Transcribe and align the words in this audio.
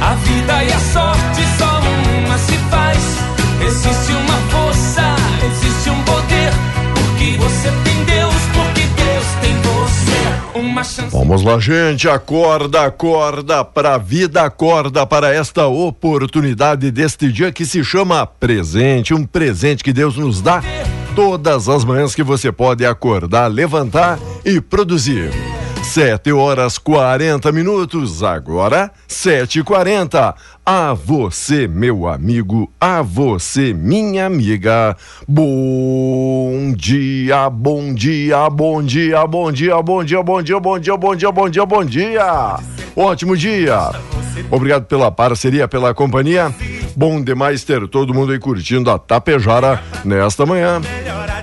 A 0.00 0.14
vida 0.14 0.64
e 0.64 0.72
a 0.72 0.78
sorte 0.78 1.42
só 1.58 1.80
uma 1.80 2.38
se 2.38 2.56
faz. 2.70 2.98
Existe 3.66 4.12
uma 4.12 4.38
força, 4.50 5.16
existe 5.44 5.90
um 5.90 6.02
poder. 6.04 6.52
Porque 6.94 7.36
você 7.36 7.68
tem 7.84 8.04
Deus, 8.04 8.34
porque 8.54 8.82
Deus 8.82 9.26
tem 9.40 9.54
você. 9.60 10.58
Uma 10.58 10.84
chance. 10.84 11.10
Vamos 11.10 11.42
lá, 11.42 11.58
gente. 11.58 12.08
Acorda, 12.08 12.84
acorda 12.84 13.64
para 13.64 13.94
a 13.94 13.98
vida, 13.98 14.42
acorda 14.42 15.04
para 15.04 15.34
esta 15.34 15.66
oportunidade 15.66 16.90
deste 16.90 17.32
dia 17.32 17.50
que 17.50 17.66
se 17.66 17.82
chama 17.82 18.24
presente. 18.24 19.12
Um 19.12 19.26
presente 19.26 19.82
que 19.82 19.92
Deus 19.92 20.16
nos 20.16 20.40
dá 20.40 20.62
todas 21.16 21.68
as 21.68 21.84
manhãs 21.84 22.14
que 22.14 22.22
você 22.22 22.52
pode 22.52 22.86
acordar, 22.86 23.48
levantar 23.48 24.18
e 24.44 24.60
produzir. 24.60 25.57
Sete 25.82 26.32
horas 26.32 26.76
40 26.78 27.50
minutos, 27.52 28.22
agora 28.22 28.90
sete 29.06 29.60
e 29.60 29.64
quarenta. 29.64 30.34
A 30.64 30.92
você, 30.92 31.66
meu 31.66 32.06
amigo, 32.06 32.70
a 32.80 33.00
você, 33.00 33.72
minha 33.72 34.26
amiga. 34.26 34.96
Bom 35.26 36.72
dia, 36.76 37.48
bom 37.50 37.94
dia, 37.94 38.48
bom 38.50 38.82
dia, 38.82 39.26
bom 39.26 39.50
dia, 39.50 39.82
bom 39.82 40.04
dia, 40.04 40.22
bom 40.22 40.42
dia, 40.42 40.60
bom 40.60 40.78
dia, 40.78 40.96
bom 40.96 41.16
dia, 41.16 41.32
bom 41.32 41.48
dia, 41.48 41.66
bom 41.66 41.84
dia. 41.84 42.77
Ótimo 42.96 43.36
dia. 43.36 43.90
Obrigado 44.50 44.84
pela 44.86 45.10
parceria, 45.10 45.68
pela 45.68 45.94
companhia. 45.94 46.52
Bom 46.96 47.22
demais 47.22 47.62
ter 47.64 47.86
todo 47.88 48.12
mundo 48.14 48.32
aí 48.32 48.38
curtindo 48.38 48.90
a 48.90 48.98
Tapejara 48.98 49.82
nesta 50.04 50.44
manhã. 50.44 50.80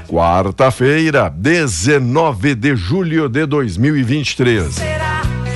Quarta-feira, 0.08 1.30
19 1.30 2.56
de 2.56 2.76
julho 2.76 3.30
de 3.30 3.46
2023. 3.46 4.76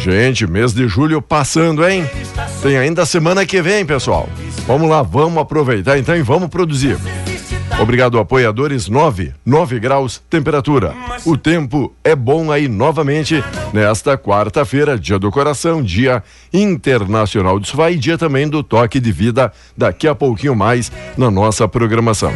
Gente, 0.01 0.47
mês 0.47 0.73
de 0.73 0.87
julho 0.87 1.21
passando, 1.21 1.87
hein? 1.87 2.09
Tem 2.61 2.77
ainda 2.77 3.05
semana 3.05 3.45
que 3.45 3.61
vem, 3.61 3.85
pessoal. 3.85 4.29
Vamos 4.65 4.89
lá, 4.89 5.01
vamos 5.01 5.37
aproveitar 5.41 5.97
então 5.97 6.15
e 6.15 6.21
vamos 6.21 6.49
produzir. 6.49 6.97
Obrigado, 7.79 8.19
apoiadores. 8.19 8.87
9, 8.87 9.33
9 9.45 9.79
graus, 9.79 10.21
temperatura. 10.29 10.93
O 11.25 11.37
tempo 11.37 11.93
é 12.03 12.15
bom 12.15 12.51
aí 12.51 12.67
novamente 12.67 13.43
nesta 13.73 14.17
quarta-feira, 14.17 14.97
dia 14.97 15.19
do 15.19 15.31
coração, 15.31 15.81
dia 15.81 16.23
internacional 16.53 17.59
do 17.59 17.67
sofá 17.67 17.91
e 17.91 17.97
dia 17.97 18.17
também 18.17 18.47
do 18.47 18.63
toque 18.63 18.99
de 18.99 19.11
vida, 19.11 19.51
daqui 19.77 20.07
a 20.07 20.15
pouquinho 20.15 20.55
mais 20.55 20.91
na 21.17 21.29
nossa 21.29 21.67
programação. 21.67 22.33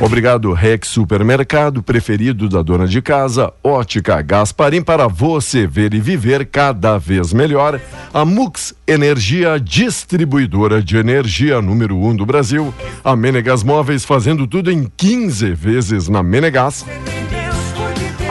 Obrigado, 0.00 0.52
Rex 0.52 0.88
Supermercado, 0.88 1.82
preferido 1.82 2.48
da 2.48 2.62
dona 2.62 2.86
de 2.86 3.02
casa, 3.02 3.52
Ótica 3.64 4.22
Gasparim, 4.22 4.80
para 4.80 5.08
você 5.08 5.66
ver 5.66 5.92
e 5.92 6.00
viver 6.00 6.46
cada 6.46 6.96
vez 6.98 7.32
melhor. 7.32 7.80
A 8.14 8.24
Mux 8.24 8.74
Energia, 8.86 9.58
distribuidora 9.58 10.80
de 10.80 10.96
energia 10.96 11.60
número 11.60 11.96
1 11.96 12.06
um 12.06 12.16
do 12.16 12.24
Brasil. 12.24 12.72
A 13.02 13.16
Menegas 13.16 13.64
Móveis 13.64 14.04
fazendo 14.04 14.46
tudo 14.46 14.70
em 14.70 14.88
15 14.96 15.52
vezes 15.52 16.08
na 16.08 16.22
Menegas. 16.22 16.86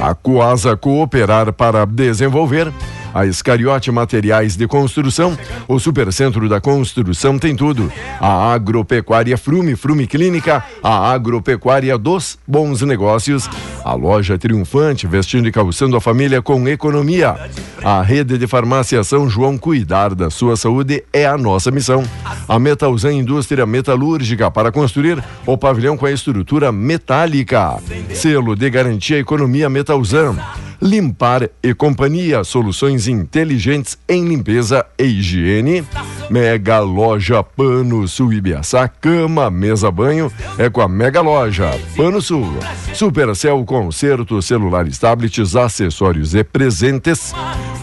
A 0.01 0.15
Coasa 0.15 0.77
Cooperar 0.77 1.51
para 1.51 1.85
desenvolver. 1.85 2.71
A 3.17 3.25
Escariote 3.25 3.89
Materiais 3.91 4.55
de 4.55 4.67
Construção, 4.67 5.35
o 5.67 5.79
Supercentro 5.79 6.47
da 6.47 6.61
Construção 6.61 7.39
tem 7.39 7.55
tudo. 7.55 7.91
A 8.21 8.53
Agropecuária 8.53 9.35
Frume, 9.39 9.75
Frume 9.75 10.05
Clínica, 10.05 10.63
a 10.83 11.11
Agropecuária 11.11 11.97
dos 11.97 12.37
Bons 12.47 12.83
Negócios, 12.83 13.49
a 13.83 13.95
loja 13.95 14.37
triunfante, 14.37 15.07
vestindo 15.07 15.47
e 15.47 15.51
calçando 15.51 15.97
a 15.97 15.99
família 15.99 16.43
com 16.43 16.67
economia. 16.67 17.35
A 17.83 18.03
rede 18.03 18.37
de 18.37 18.45
farmácia 18.45 19.03
São 19.03 19.27
João, 19.27 19.57
cuidar 19.57 20.13
da 20.13 20.29
sua 20.29 20.55
saúde 20.55 21.03
é 21.11 21.25
a 21.25 21.39
nossa 21.39 21.71
missão. 21.71 22.03
A 22.47 22.59
Metalzan 22.59 23.13
Indústria 23.13 23.65
Metalúrgica 23.65 24.51
para 24.51 24.71
construir 24.71 25.23
o 25.43 25.57
pavilhão 25.57 25.97
com 25.97 26.05
a 26.05 26.11
estrutura 26.11 26.71
metálica. 26.71 27.77
Selo 28.13 28.55
de 28.55 28.69
garantia 28.69 29.17
Economia 29.17 29.71
Metalzan. 29.71 30.35
Limpar 30.81 31.49
e 31.63 31.73
Companhia, 31.73 32.43
soluções 32.43 33.07
inteligentes 33.07 33.97
em 34.07 34.27
limpeza 34.27 34.85
e 34.97 35.03
higiene. 35.03 35.83
Mega 36.29 36.79
Loja 36.79 37.41
Pano 37.41 38.05
Sul 38.07 38.33
Ibiaçá, 38.33 38.87
cama, 38.87 39.49
mesa, 39.49 39.89
banho, 39.89 40.31
é 40.57 40.69
com 40.69 40.81
a 40.81 40.87
Mega 40.87 41.21
Loja 41.21 41.71
Pano 41.95 42.21
Sul. 42.21 42.45
Supercell 42.93 43.63
Concerto, 43.63 44.41
celulares, 44.41 44.97
tablets, 44.97 45.55
acessórios 45.55 46.35
e 46.35 46.43
presentes. 46.43 47.33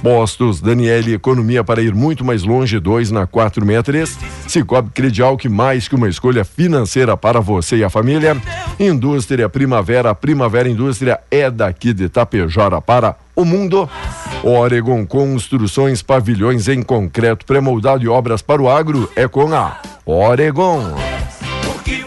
Postos 0.03 0.61
Daniele 0.61 1.15
Economia 1.15 1.65
para 1.65 1.81
ir 1.81 1.95
muito 1.95 2.23
mais 2.23 2.43
longe, 2.43 2.79
2 2.79 3.11
na 3.11 3.27
463. 3.27 4.19
Cicobi 4.47 4.91
Credial, 4.91 5.37
que 5.39 5.49
mais 5.49 5.89
que 5.89 5.95
uma 5.95 6.09
escolha 6.09 6.45
financeira 6.45 7.17
para 7.17 7.41
você 7.41 7.77
e 7.77 7.85
a 7.85 7.89
família. 7.89 8.37
Indústria 8.79 9.49
Primavera, 9.49 10.15
Primavera 10.15 10.69
Indústria 10.69 11.19
é 11.31 11.51
daqui 11.51 11.95
de 11.95 12.11
Tapejara 12.11 12.83
para 12.83 13.17
o 13.35 13.45
mundo. 13.45 13.89
Oregon 14.43 15.07
Construções, 15.07 16.03
pavilhões 16.03 16.69
em 16.69 16.83
concreto, 16.83 17.47
pré-moldado 17.47 18.05
e 18.05 18.09
obras 18.09 18.43
para 18.43 18.63
o 18.63 18.69
agro 18.69 19.11
é 19.17 19.27
com 19.27 19.55
a 19.55 19.81
Oregon. 20.05 20.95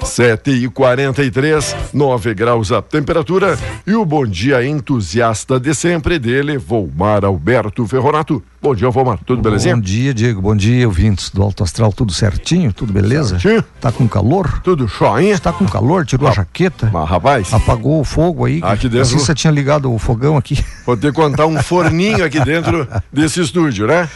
7 0.04 0.52
e 0.52 0.70
43 0.70 1.76
9 1.94 2.34
graus 2.34 2.72
a 2.72 2.82
temperatura 2.82 3.58
e 3.86 3.94
o 3.94 4.06
bom 4.06 4.26
dia 4.26 4.66
entusiasta 4.66 5.60
de 5.60 5.76
sempre 5.76 6.18
dele, 6.18 6.58
Volmar 6.58 7.24
Alberto 7.24 7.86
Ferronato. 7.86 8.42
Bom 8.68 8.76
dia, 8.76 8.90
Volmar, 8.90 9.18
tudo 9.26 9.42
belezinha? 9.42 9.76
Bom 9.78 9.82
dia, 9.82 10.14
Diego, 10.14 10.42
bom 10.42 10.54
dia, 10.54 10.86
ouvintes 10.86 11.30
do 11.30 11.42
Alto 11.42 11.64
Astral, 11.64 11.94
tudo 11.94 12.12
certinho, 12.12 12.74
tudo 12.74 12.92
beleza? 12.92 13.40
Certinho. 13.40 13.64
Tá 13.80 13.94
com 13.94 14.06
calor? 14.10 14.60
Tudo 14.62 14.86
joinha? 14.90 15.40
Tá 15.40 15.54
com 15.54 15.66
calor, 15.66 16.06
tirou 16.06 16.28
a 16.28 16.34
jaqueta? 16.34 16.90
Mas, 16.92 17.10
rapaz, 17.10 17.54
Apagou 17.54 18.02
o 18.02 18.04
fogo 18.04 18.44
aí? 18.44 18.60
Aqui 18.62 18.90
dentro- 18.90 19.04
Assim 19.04 19.18
você 19.20 19.34
tinha 19.34 19.52
ligado 19.52 19.90
o 19.90 19.98
fogão 19.98 20.36
aqui. 20.36 20.62
vou 20.86 20.98
ter 20.98 21.14
que 21.14 21.14
contar 21.14 21.46
um 21.46 21.64
forninho 21.64 22.26
aqui 22.26 22.42
dentro 22.44 22.86
desse 23.10 23.40
estúdio, 23.40 23.88
né? 23.88 24.10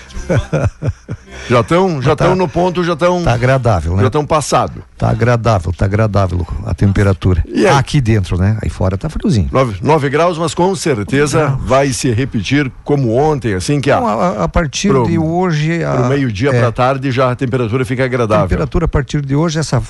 Já 1.50 1.62
estão 1.62 2.01
já 2.01 2.13
Tá. 2.15 2.25
tão 2.25 2.36
no 2.36 2.47
ponto, 2.47 2.83
já 2.83 2.92
estão 2.94 3.24
Tá 3.24 3.33
agradável, 3.33 3.94
né? 3.95 4.01
já 4.01 4.07
estão 4.07 4.25
passado. 4.25 4.83
Tá 4.97 5.09
agradável, 5.09 5.74
tá 5.74 5.86
agradável 5.86 6.45
a 6.65 6.74
temperatura. 6.74 7.44
E 7.47 7.65
aí? 7.65 7.74
Aqui 7.75 8.00
dentro, 8.01 8.38
né? 8.38 8.57
Aí 8.62 8.69
fora 8.69 8.97
tá 8.97 9.09
friozinho. 9.09 9.50
9, 9.81 10.09
graus, 10.09 10.38
mas 10.38 10.54
com 10.54 10.75
certeza 10.75 11.57
vai 11.62 11.92
se 11.94 12.12
repetir 12.12 12.71
como 12.83 13.15
ontem, 13.18 13.54
assim 13.56 13.80
que 13.81 13.89
a, 13.89 13.97
a, 13.97 14.41
a 14.44 14.48
partir 14.48 14.90
pro- 14.90 15.06
de 15.08 15.18
hoje. 15.18 15.84
A, 15.84 15.94
pro 15.96 16.06
meio-dia 16.10 16.50
é, 16.50 16.60
para 16.60 16.72
tarde 16.72 17.12
já 17.12 17.32
a 17.32 17.36
temperatura 17.36 17.84
fica 17.86 18.04
A 18.04 18.06
agradável. 18.06 18.48
temperatura 18.48 18.86
a 18.86 18.88
partir 18.88 19.22
de 19.22 19.36
hoje, 19.36 19.60
essa 19.60 19.82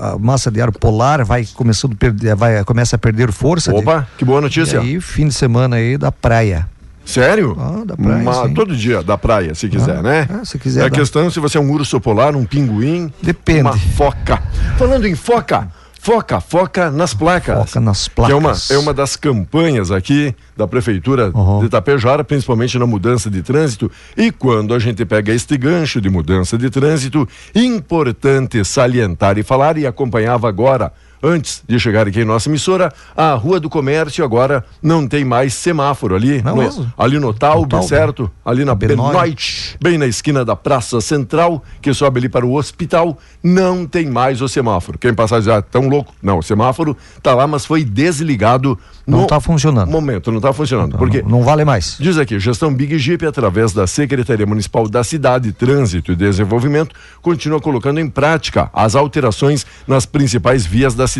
a 0.00 0.18
massa 0.18 0.50
de 0.50 0.60
ar 0.60 0.70
polar 0.72 1.24
vai 1.24 1.46
começando 1.54 1.92
a 1.92 1.96
perder, 1.96 2.34
vai, 2.34 2.64
começa 2.64 2.96
a 2.96 2.98
perder 2.98 3.32
força. 3.32 3.72
de- 3.72 3.78
Opa, 3.78 4.06
que 4.18 4.24
boa 4.24 4.40
notícia. 4.40 4.76
E 4.78 4.80
aí, 4.80 5.00
fim 5.00 5.28
de 5.28 5.34
semana 5.34 5.76
aí 5.76 5.96
da 5.98 6.10
praia. 6.12 6.68
Sério? 7.04 7.56
Ah, 7.60 7.84
da 7.86 7.96
praia, 7.96 8.22
Uma- 8.22 8.48
todo 8.52 8.74
dia 8.76 9.00
da 9.00 9.16
praia, 9.16 9.54
se 9.54 9.68
quiser, 9.68 9.98
Ah, 9.98 10.02
né? 10.02 10.28
ah, 10.28 10.44
se 10.44 10.58
quiser 10.58 10.80
É 10.82 10.86
a 10.86 10.88
dá. 10.88 10.96
questão 10.96 11.30
se 11.30 11.38
você 11.38 11.56
é 11.56 11.60
um 11.60 11.70
urso 11.70 12.00
polar, 12.00 12.34
um 12.34 12.44
pinguim, 12.44 13.12
Depende. 13.22 13.60
uma 13.60 13.76
foca. 13.78 14.42
Falando 14.76 15.06
em 15.06 15.14
foca, 15.14 15.68
foca, 16.06 16.40
foca 16.40 16.88
nas 16.88 17.12
placas. 17.12 17.68
Foca 17.68 17.80
nas 17.80 18.06
Que 18.06 18.20
é 18.30 18.34
uma, 18.34 18.40
placas. 18.50 18.70
é 18.70 18.78
uma 18.78 18.94
das 18.94 19.16
campanhas 19.16 19.90
aqui 19.90 20.32
da 20.56 20.64
Prefeitura 20.64 21.32
Uhum. 21.34 21.58
de 21.58 21.66
Itapejara, 21.66 22.22
principalmente 22.22 22.78
na 22.78 22.86
mudança 22.86 23.28
de 23.28 23.42
trânsito. 23.42 23.90
E 24.16 24.30
quando 24.30 24.72
a 24.72 24.78
gente 24.78 25.04
pega 25.04 25.32
este 25.32 25.56
gancho 25.56 26.00
de 26.00 26.08
mudança 26.08 26.56
de 26.56 26.70
trânsito, 26.70 27.28
importante 27.56 28.64
salientar 28.64 29.36
e 29.36 29.42
falar, 29.42 29.76
e 29.78 29.84
acompanhava 29.84 30.48
agora, 30.48 30.92
antes 31.26 31.62
de 31.66 31.78
chegar 31.80 32.06
aqui 32.06 32.20
em 32.20 32.24
nossa 32.24 32.48
emissora, 32.48 32.92
a 33.16 33.34
Rua 33.34 33.58
do 33.58 33.68
Comércio 33.68 34.24
agora 34.24 34.64
não 34.80 35.06
tem 35.08 35.24
mais 35.24 35.54
semáforo 35.54 36.14
ali. 36.14 36.40
Não 36.42 36.54
no, 36.54 36.62
mesmo? 36.62 36.92
ali 36.96 37.18
no 37.18 37.34
Taube, 37.34 37.70
Taube. 37.70 37.86
certo? 37.86 38.30
Ali 38.44 38.64
na 38.64 38.74
Benoit. 38.74 39.12
Benoit, 39.12 39.76
bem 39.82 39.98
na 39.98 40.06
esquina 40.06 40.44
da 40.44 40.54
Praça 40.54 41.00
Central, 41.00 41.62
que 41.82 41.92
sobe 41.92 42.20
ali 42.20 42.28
para 42.28 42.46
o 42.46 42.54
hospital, 42.54 43.18
não 43.42 43.84
tem 43.86 44.06
mais 44.06 44.40
o 44.40 44.48
semáforo. 44.48 44.98
Quem 44.98 45.12
passar 45.12 45.40
já 45.40 45.60
tão 45.60 45.88
louco? 45.88 46.14
Não, 46.22 46.38
o 46.38 46.42
semáforo 46.42 46.96
tá 47.22 47.34
lá, 47.34 47.46
mas 47.46 47.66
foi 47.66 47.82
desligado 47.82 48.78
Não 49.06 49.22
no 49.22 49.26
tá 49.26 49.40
funcionando. 49.40 49.90
momento, 49.90 50.30
não 50.30 50.40
tá 50.40 50.52
funcionando. 50.52 50.96
Porque 50.96 51.22
Não, 51.22 51.30
não 51.30 51.42
vale 51.42 51.64
mais. 51.64 51.96
Diz 51.98 52.16
aqui, 52.18 52.38
gestão 52.38 52.72
Big 52.72 52.96
Jeep, 52.98 53.26
através 53.26 53.72
da 53.72 53.86
Secretaria 53.86 54.46
Municipal 54.46 54.88
da 54.88 55.02
Cidade, 55.02 55.52
Trânsito 55.52 56.12
e 56.12 56.16
Desenvolvimento, 56.16 56.94
continua 57.20 57.60
colocando 57.60 57.98
em 57.98 58.08
prática 58.08 58.70
as 58.72 58.94
alterações 58.94 59.66
nas 59.88 60.06
principais 60.06 60.64
vias 60.64 60.94
da 60.94 61.06
cidade. 61.06 61.15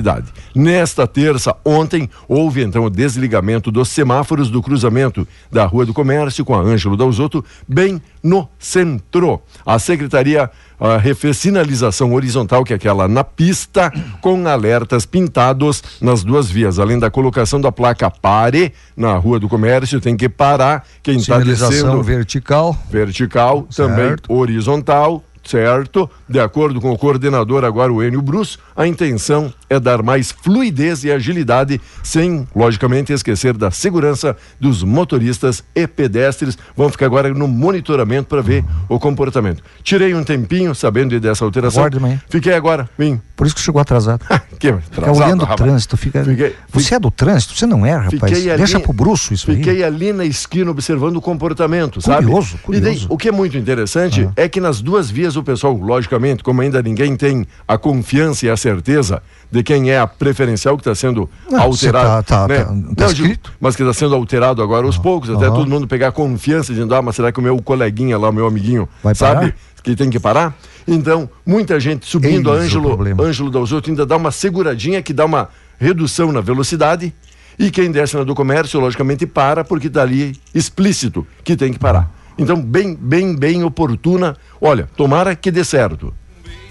Nesta 0.54 1.06
terça, 1.06 1.54
ontem, 1.64 2.08
houve 2.28 2.62
então 2.62 2.84
o 2.84 2.90
desligamento 2.90 3.70
dos 3.70 3.88
semáforos 3.88 4.50
do 4.50 4.62
cruzamento 4.62 5.26
da 5.50 5.66
Rua 5.66 5.86
do 5.86 5.94
Comércio 5.94 6.44
com 6.44 6.54
a 6.54 6.60
Ângelo 6.60 6.96
Dalzotto, 6.96 7.44
bem 7.66 8.00
no 8.22 8.48
centro. 8.58 9.40
A 9.64 9.78
Secretaria 9.78 10.50
ah, 10.78 10.98
refez 10.98 11.38
sinalização 11.38 12.12
horizontal, 12.12 12.62
que 12.62 12.72
é 12.72 12.76
aquela 12.76 13.08
na 13.08 13.24
pista, 13.24 13.90
com 14.20 14.46
alertas 14.46 15.06
pintados 15.06 15.82
nas 16.00 16.22
duas 16.22 16.50
vias. 16.50 16.78
Além 16.78 16.98
da 16.98 17.10
colocação 17.10 17.60
da 17.60 17.72
placa 17.72 18.10
pare 18.10 18.72
na 18.96 19.16
Rua 19.16 19.38
do 19.38 19.48
Comércio, 19.48 20.00
tem 20.00 20.16
que 20.16 20.28
parar. 20.28 20.86
Quem 21.02 21.16
está 21.16 21.38
descendo 21.38 22.02
vertical. 22.02 22.76
vertical, 22.90 23.66
também 23.74 24.08
Certo. 24.08 24.32
horizontal, 24.32 25.24
certo? 25.42 26.10
De 26.28 26.38
acordo 26.38 26.80
com 26.80 26.92
o 26.92 26.98
coordenador 26.98 27.64
agora, 27.64 27.92
o 27.92 28.02
Enio 28.02 28.20
Bruce, 28.20 28.58
a 28.76 28.86
intenção 28.86 29.52
é 29.68 29.80
dar 29.80 30.02
mais 30.02 30.30
fluidez 30.30 31.02
e 31.04 31.10
agilidade, 31.10 31.80
sem, 32.02 32.46
logicamente, 32.54 33.12
esquecer 33.12 33.54
da 33.56 33.70
segurança 33.70 34.36
dos 34.60 34.82
motoristas 34.82 35.64
e 35.74 35.86
pedestres. 35.86 36.56
Vamos 36.76 36.92
ficar 36.92 37.06
agora 37.06 37.28
no 37.32 37.48
monitoramento 37.48 38.28
para 38.28 38.42
ver 38.42 38.64
o 38.88 38.98
comportamento. 38.98 39.62
Tirei 39.82 40.14
um 40.14 40.22
tempinho, 40.22 40.74
sabendo 40.74 41.18
dessa 41.18 41.44
alteração. 41.44 41.88
De 41.88 41.98
manhã. 41.98 42.20
Fiquei 42.28 42.54
agora, 42.54 42.88
vim. 42.98 43.20
Por 43.34 43.46
isso 43.46 43.54
que 43.56 43.60
chegou 43.60 43.80
atrasado. 43.80 44.20
que 44.58 44.72
Fica 44.72 44.82
atrasado, 45.00 45.24
olhando 45.26 45.42
o 45.42 45.44
rapaz. 45.46 45.68
trânsito, 45.68 45.96
fica. 45.96 46.24
Fiquei- 46.24 46.54
Você 46.72 46.94
é 46.94 46.98
do 46.98 47.10
trânsito? 47.10 47.54
Você 47.56 47.66
não 47.66 47.84
é, 47.84 47.94
rapaz. 47.96 48.32
Ali- 48.32 48.56
Deixa 48.56 48.80
pro 48.80 48.92
bruxo 48.92 49.34
isso 49.34 49.46
Fiquei 49.46 49.76
aí. 49.76 49.84
ali 49.84 50.12
na 50.12 50.24
esquina 50.24 50.70
observando 50.70 51.16
o 51.16 51.20
comportamento, 51.20 52.00
sabe? 52.00 52.24
Curioso, 52.26 52.56
E 52.68 52.72
daí, 52.80 52.80
curioso. 52.94 53.06
o 53.10 53.16
que 53.18 53.28
é 53.28 53.32
muito 53.32 53.56
interessante 53.56 54.28
é 54.36 54.48
que 54.48 54.60
nas 54.60 54.80
duas 54.80 55.10
vias 55.10 55.36
o 55.36 55.42
pessoal, 55.42 55.74
logicamente, 55.74 56.42
como 56.42 56.60
ainda 56.62 56.80
ninguém 56.82 57.16
tem 57.16 57.46
a 57.68 57.76
confiança 57.76 58.46
e 58.46 58.50
a 58.50 58.56
certeza 58.70 59.22
de 59.50 59.62
quem 59.62 59.90
é 59.90 59.98
a 59.98 60.06
preferencial 60.08 60.76
que 60.76 60.80
está 60.80 60.94
sendo 60.94 61.30
Não, 61.48 61.60
alterado, 61.60 61.76
você 61.76 61.92
tá- 61.92 62.22
tá- 62.22 62.48
né? 62.48 62.58
tá- 62.58 62.64
tá 62.64 62.72
Não, 62.72 63.12
digo, 63.12 63.28
escrito. 63.28 63.52
mas 63.60 63.76
que 63.76 63.82
está 63.82 63.92
sendo 63.94 64.14
alterado 64.16 64.60
agora 64.60 64.84
aos 64.86 64.98
poucos, 64.98 65.30
até 65.30 65.46
aham. 65.46 65.54
todo 65.54 65.70
mundo 65.70 65.86
pegar 65.86 66.10
confiança 66.10 66.72
dizendo, 66.72 66.92
ah, 66.94 67.00
mas 67.02 67.14
será 67.14 67.30
que 67.30 67.38
o 67.38 67.42
meu 67.42 67.56
coleguinha 67.62 68.18
lá, 68.18 68.28
o 68.28 68.32
meu 68.32 68.46
amiguinho, 68.46 68.88
Vai 69.04 69.14
sabe? 69.14 69.40
parar? 69.52 69.54
Que 69.84 69.94
tem 69.94 70.10
que 70.10 70.18
parar? 70.18 70.52
Então, 70.88 71.30
muita 71.46 71.78
gente 71.78 72.06
subindo, 72.06 72.48
o 72.50 72.52
Ângelo. 72.52 72.98
Ângelo 73.22 73.50
Dalzotto 73.50 73.88
ainda 73.88 74.04
dá 74.04 74.16
uma 74.16 74.32
seguradinha 74.32 75.00
que 75.00 75.12
dá 75.12 75.24
uma 75.24 75.48
redução 75.78 76.32
na 76.32 76.40
velocidade 76.40 77.14
e 77.56 77.70
quem 77.70 77.92
desce 77.92 78.16
na 78.16 78.24
do 78.24 78.34
comércio, 78.34 78.80
logicamente, 78.80 79.26
para 79.26 79.62
porque 79.62 79.86
está 79.86 80.02
ali 80.02 80.34
explícito 80.52 81.24
que 81.44 81.54
tem 81.56 81.72
que 81.72 81.78
parar. 81.78 82.10
Então, 82.36 82.60
bem, 82.60 82.96
bem, 83.00 83.34
bem 83.36 83.62
oportuna. 83.62 84.36
Olha, 84.60 84.88
tomara 84.96 85.36
que 85.36 85.52
dê 85.52 85.62
certo. 85.64 86.12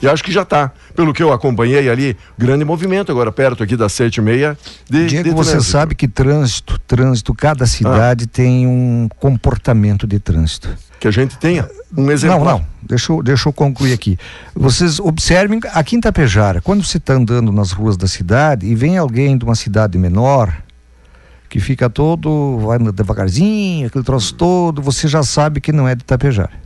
E 0.06 0.10
acho 0.10 0.24
que 0.24 0.32
já 0.32 0.44
está. 0.44 0.72
Pelo 0.96 1.14
que 1.14 1.24
eu 1.24 1.34
acompanhei 1.34 1.90
ali, 1.90 2.16
grande 2.38 2.64
movimento 2.64 3.12
agora 3.12 3.32
perto 3.32 3.64
aqui 3.64 3.76
das 3.76 3.92
sete 3.92 4.18
e 4.18 4.22
meia 4.22 4.58
de, 4.90 5.08
Diego, 5.08 5.30
de 5.30 5.36
você 5.36 5.60
sabe 5.60 5.96
que 5.96 6.08
trânsito, 6.08 6.80
trânsito, 6.88 7.34
cada 7.34 7.66
cidade 7.66 8.28
tem 8.28 8.68
um 8.68 9.10
comportamento 9.18 10.06
de 10.06 10.20
trânsito. 10.20 10.70
que 11.00 11.08
a 11.08 11.12
gente 11.12 11.38
tenha 11.38 11.68
um 11.98 12.12
exemplo. 12.12 12.38
Não, 12.38 12.46
não. 12.46 12.66
Deixa 12.84 13.12
eu, 13.12 13.24
deixa 13.24 13.50
eu 13.50 13.54
concluir 13.54 13.94
aqui. 13.94 14.16
Vocês 14.54 15.00
observem 15.00 15.60
aqui 15.74 15.96
em 15.96 16.02
Tapejara, 16.02 16.62
quando 16.62 16.84
você 16.84 16.98
está 16.98 17.14
andando 17.14 17.52
nas 17.52 17.72
ruas 17.72 17.98
da 17.98 18.08
cidade 18.08 18.68
e 18.68 18.76
vem 18.76 18.98
alguém 18.98 19.36
de 19.36 19.44
uma 19.44 19.56
cidade 19.56 19.98
menor, 19.98 20.56
que 21.50 21.60
fica 21.60 21.90
todo, 21.90 22.60
vai 22.60 22.78
devagarzinho, 22.78 23.88
aquele 23.88 24.04
troço 24.04 24.36
todo, 24.36 24.84
você 24.84 25.08
já 25.08 25.24
sabe 25.24 25.60
que 25.60 25.72
não 25.72 25.88
é 25.88 25.96
de 25.96 26.04
Tapejara. 26.04 26.65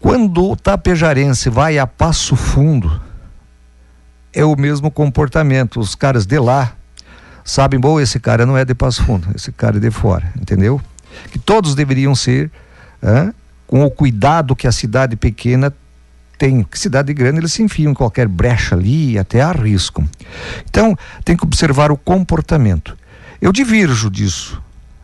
Quando 0.00 0.50
o 0.50 0.56
tapejarense 0.56 1.50
vai 1.50 1.78
a 1.78 1.86
passo 1.86 2.36
fundo, 2.36 3.00
é 4.32 4.44
o 4.44 4.56
mesmo 4.56 4.90
comportamento. 4.90 5.80
Os 5.80 5.94
caras 5.94 6.24
de 6.24 6.38
lá 6.38 6.72
sabem, 7.44 7.80
bom, 7.80 8.00
esse 8.00 8.20
cara 8.20 8.46
não 8.46 8.56
é 8.56 8.64
de 8.64 8.74
passo 8.74 9.02
fundo, 9.04 9.28
esse 9.34 9.50
cara 9.50 9.78
é 9.78 9.80
de 9.80 9.90
fora, 9.90 10.32
entendeu? 10.40 10.80
Que 11.32 11.38
todos 11.38 11.74
deveriam 11.74 12.14
ser 12.14 12.50
com 13.66 13.84
o 13.84 13.90
cuidado 13.90 14.54
que 14.54 14.66
a 14.66 14.72
cidade 14.72 15.16
pequena 15.16 15.72
tem. 16.38 16.62
Que 16.62 16.78
cidade 16.78 17.12
grande 17.12 17.40
eles 17.40 17.52
se 17.52 17.62
enfiam 17.62 17.90
em 17.90 17.94
qualquer 17.94 18.28
brecha 18.28 18.76
ali 18.76 19.12
e 19.12 19.18
até 19.18 19.40
arriscam. 19.40 20.08
Então, 20.68 20.96
tem 21.24 21.36
que 21.36 21.44
observar 21.44 21.90
o 21.90 21.96
comportamento. 21.96 22.96
Eu 23.42 23.52
divirjo 23.52 24.10
disso. 24.10 24.62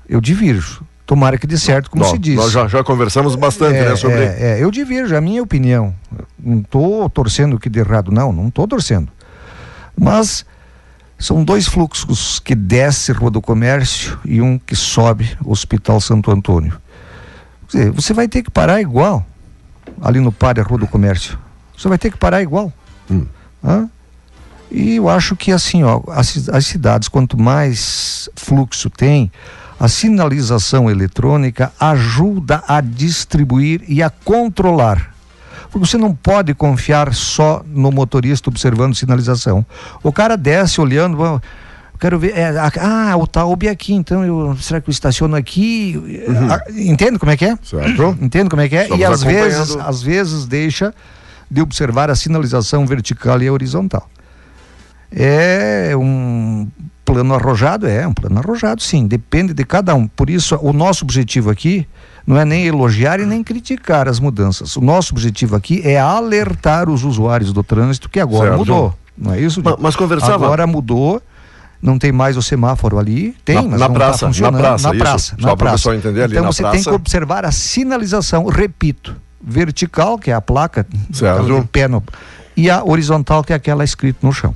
Eu 0.08 0.20
divirjo. 0.20 0.84
Tomara 1.06 1.36
que 1.36 1.46
dê 1.46 1.58
certo, 1.58 1.90
como 1.90 2.04
se 2.04 2.18
diz. 2.18 2.36
Nós 2.36 2.50
já, 2.50 2.66
já 2.66 2.82
conversamos 2.82 3.36
bastante, 3.36 3.76
É, 3.76 3.90
né, 3.90 3.96
sobre. 3.96 4.20
é, 4.20 4.36
é, 4.40 4.62
eu 4.62 4.70
divirjo, 4.70 5.14
é 5.14 5.18
a 5.18 5.20
minha 5.20 5.42
opinião. 5.42 5.94
Não 6.38 6.60
estou 6.60 7.08
torcendo 7.10 7.58
que 7.58 7.68
dê 7.68 7.80
errado, 7.80 8.10
não, 8.10 8.32
não 8.32 8.48
estou 8.48 8.66
torcendo. 8.66 9.08
Mas 9.98 10.46
são 11.18 11.44
dois 11.44 11.66
fluxos 11.66 12.40
que 12.40 12.54
desce 12.54 13.12
Rua 13.12 13.30
do 13.30 13.42
Comércio 13.42 14.18
e 14.24 14.40
um 14.40 14.58
que 14.58 14.74
sobe 14.74 15.36
Hospital 15.44 16.00
Santo 16.00 16.30
Antônio. 16.30 16.80
Quer 17.68 17.78
dizer, 17.78 17.90
você 17.92 18.14
vai 18.14 18.26
ter 18.26 18.42
que 18.42 18.50
parar 18.50 18.80
igual 18.80 19.24
ali 20.00 20.20
no 20.20 20.32
Padre 20.32 20.62
Rua 20.62 20.78
do 20.78 20.86
Comércio. 20.86 21.38
Você 21.76 21.88
vai 21.88 21.98
ter 21.98 22.10
que 22.10 22.16
parar 22.16 22.40
igual. 22.40 22.72
Hum. 23.10 23.26
Hã? 23.62 23.88
E 24.70 24.96
eu 24.96 25.08
acho 25.08 25.36
que 25.36 25.52
assim, 25.52 25.82
ó, 25.84 26.00
as, 26.08 26.48
as 26.48 26.66
cidades, 26.66 27.08
quanto 27.08 27.38
mais 27.38 28.28
fluxo 28.34 28.90
tem, 28.90 29.30
a 29.78 29.88
sinalização 29.88 30.90
eletrônica 30.90 31.72
ajuda 31.78 32.62
a 32.66 32.80
distribuir 32.80 33.82
e 33.88 34.02
a 34.02 34.10
controlar. 34.10 35.14
Porque 35.70 35.86
você 35.86 35.98
não 35.98 36.14
pode 36.14 36.54
confiar 36.54 37.12
só 37.12 37.64
no 37.66 37.90
motorista 37.90 38.48
observando 38.48 38.94
sinalização. 38.94 39.66
O 40.02 40.12
cara 40.12 40.36
desce 40.36 40.80
olhando, 40.80 41.16
"Bom, 41.16 41.40
eu 41.92 41.98
quero 41.98 42.18
ver, 42.18 42.36
é, 42.36 42.54
ah, 42.80 43.16
o 43.16 43.26
Taube 43.26 43.66
é 43.66 43.70
aqui, 43.70 43.92
então 43.92 44.24
eu, 44.24 44.56
será 44.60 44.80
que 44.80 44.88
eu 44.88 44.92
estaciono 44.92 45.34
aqui? 45.34 46.24
Ah, 46.50 46.60
Entende 46.70 47.18
como 47.18 47.32
é 47.32 47.36
que 47.36 47.44
é? 47.44 47.58
Certo? 47.62 48.16
Entende 48.22 48.48
como 48.50 48.62
é 48.62 48.68
que 48.68 48.76
é? 48.76 48.82
Estamos 48.82 49.00
e 49.00 49.04
às 49.04 49.22
vezes, 49.22 49.76
às 49.76 50.02
vezes 50.02 50.46
deixa 50.46 50.94
de 51.50 51.60
observar 51.60 52.10
a 52.10 52.14
sinalização 52.14 52.86
vertical 52.86 53.40
e 53.42 53.50
horizontal. 53.50 54.08
É 55.10 55.92
um 55.96 56.68
plano 57.04 57.34
arrojado? 57.34 57.86
É, 57.86 58.06
um 58.06 58.12
plano 58.12 58.38
arrojado, 58.38 58.82
sim. 58.82 59.06
Depende 59.06 59.52
de 59.52 59.64
cada 59.64 59.94
um. 59.94 60.06
Por 60.06 60.30
isso, 60.30 60.56
o 60.62 60.72
nosso 60.72 61.04
objetivo 61.04 61.50
aqui 61.50 61.86
não 62.26 62.38
é 62.38 62.44
nem 62.44 62.64
elogiar 62.66 63.20
e 63.20 63.26
nem 63.26 63.42
criticar 63.44 64.08
as 64.08 64.18
mudanças. 64.18 64.76
O 64.76 64.80
nosso 64.80 65.12
objetivo 65.12 65.54
aqui 65.56 65.82
é 65.84 65.98
alertar 65.98 66.88
os 66.88 67.04
usuários 67.04 67.52
do 67.52 67.62
trânsito 67.62 68.08
que 68.08 68.18
agora 68.18 68.48
Certo. 68.50 68.58
mudou. 68.58 68.94
Não 69.16 69.32
é 69.32 69.40
isso? 69.40 69.60
Ma- 69.62 69.70
Diego? 69.72 69.82
mas 69.82 69.94
conversava- 69.96 70.44
Agora 70.46 70.66
mudou. 70.66 71.22
Não 71.82 71.98
tem 71.98 72.10
mais 72.12 72.34
o 72.38 72.42
semáforo 72.42 72.98
ali. 72.98 73.36
Tem, 73.44 73.56
Na- 73.56 73.62
mas 73.62 73.80
na 73.80 73.88
não 73.88 73.94
praça, 73.94 74.30
tá 74.30 74.40
na 74.50 74.52
praça, 74.58 74.88
na 74.88 74.94
isso. 74.94 75.04
praça. 75.04 75.36
Só 75.38 75.46
na 75.48 75.48
para 75.48 75.52
o 75.52 75.56
praça. 75.58 75.74
pessoal 75.76 75.94
entender 75.96 76.22
ali, 76.22 76.32
Então 76.32 76.46
você 76.50 76.62
tem 76.62 76.70
praça. 76.72 76.88
que 76.90 76.96
observar 76.96 77.44
a 77.44 77.52
sinalização, 77.52 78.46
repito, 78.46 79.14
vertical, 79.42 80.18
que 80.18 80.30
é 80.30 80.34
a 80.34 80.40
placa, 80.40 80.86
Certo. 81.12 81.68
pé 81.70 81.86
no- 81.86 82.02
e 82.56 82.70
a 82.70 82.82
horizontal, 82.82 83.44
que 83.44 83.52
é 83.52 83.56
aquela 83.56 83.84
escrita 83.84 84.18
no 84.26 84.32
chão. 84.32 84.54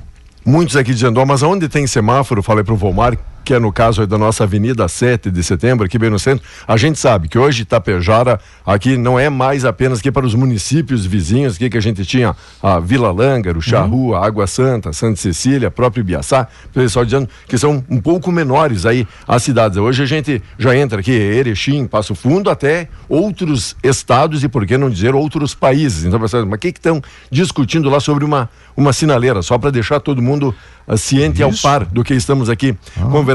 Muitos 0.49 0.75
aqui 0.75 0.95
dizendo, 0.95 1.19
ó, 1.19 1.25
mas 1.27 1.43
aonde 1.43 1.69
tem 1.69 1.85
semáforo, 1.85 2.41
falei 2.41 2.63
pro 2.63 2.75
Volmar, 2.75 3.15
que 3.43 3.53
é 3.53 3.59
no 3.59 3.71
caso 3.71 4.05
da 4.05 4.17
nossa 4.17 4.43
Avenida 4.43 4.87
7 4.87 5.31
de 5.31 5.43
Setembro, 5.43 5.85
aqui 5.85 5.97
bem 5.97 6.09
no 6.09 6.19
centro, 6.19 6.45
a 6.67 6.77
gente 6.77 6.99
sabe 6.99 7.27
que 7.27 7.37
hoje 7.37 7.63
Itapejara 7.63 8.39
aqui 8.65 8.97
não 8.97 9.17
é 9.17 9.29
mais 9.29 9.65
apenas 9.65 10.01
que 10.01 10.11
para 10.11 10.25
os 10.25 10.35
municípios 10.35 11.05
vizinhos, 11.05 11.55
aqui 11.55 11.69
que 11.69 11.77
a 11.77 11.81
gente 11.81 12.05
tinha 12.05 12.35
a 12.61 12.79
Vila 12.79 13.11
Lângaro, 13.11 13.61
Charrua, 13.61 14.25
Água 14.25 14.45
Santa, 14.45 14.93
Santa 14.93 15.17
Cecília, 15.17 15.71
próprio 15.71 16.01
Ibiaçá, 16.01 16.47
o 16.65 16.69
pessoal 16.69 17.05
dizendo 17.05 17.29
que 17.47 17.57
são 17.57 17.83
um 17.89 17.99
pouco 17.99 18.31
menores 18.31 18.85
aí 18.85 19.07
as 19.27 19.43
cidades. 19.43 19.77
Hoje 19.77 20.03
a 20.03 20.05
gente 20.05 20.41
já 20.57 20.75
entra 20.75 20.99
aqui, 20.99 21.11
Erechim, 21.11 21.87
Passo 21.87 22.13
Fundo, 22.13 22.49
até 22.49 22.87
outros 23.07 23.75
estados 23.83 24.43
e 24.43 24.49
por 24.49 24.65
que 24.65 24.77
não 24.77 24.89
dizer 24.89 25.15
outros 25.15 25.55
países. 25.55 26.05
Então, 26.05 26.19
mas 26.19 26.33
o 26.33 26.57
que 26.57 26.67
estão 26.67 27.01
discutindo 27.31 27.89
lá 27.89 27.99
sobre 27.99 28.23
uma, 28.23 28.49
uma 28.75 28.93
sinaleira, 28.93 29.41
só 29.41 29.57
para 29.57 29.69
deixar 29.69 29.99
todo 29.99 30.21
mundo 30.21 30.53
uh, 30.87 30.97
ciente 30.97 31.41
ao 31.41 31.51
par 31.61 31.85
do 31.85 32.03
que 32.03 32.13
estamos 32.13 32.49
aqui 32.49 32.75
conversando. 33.11 33.28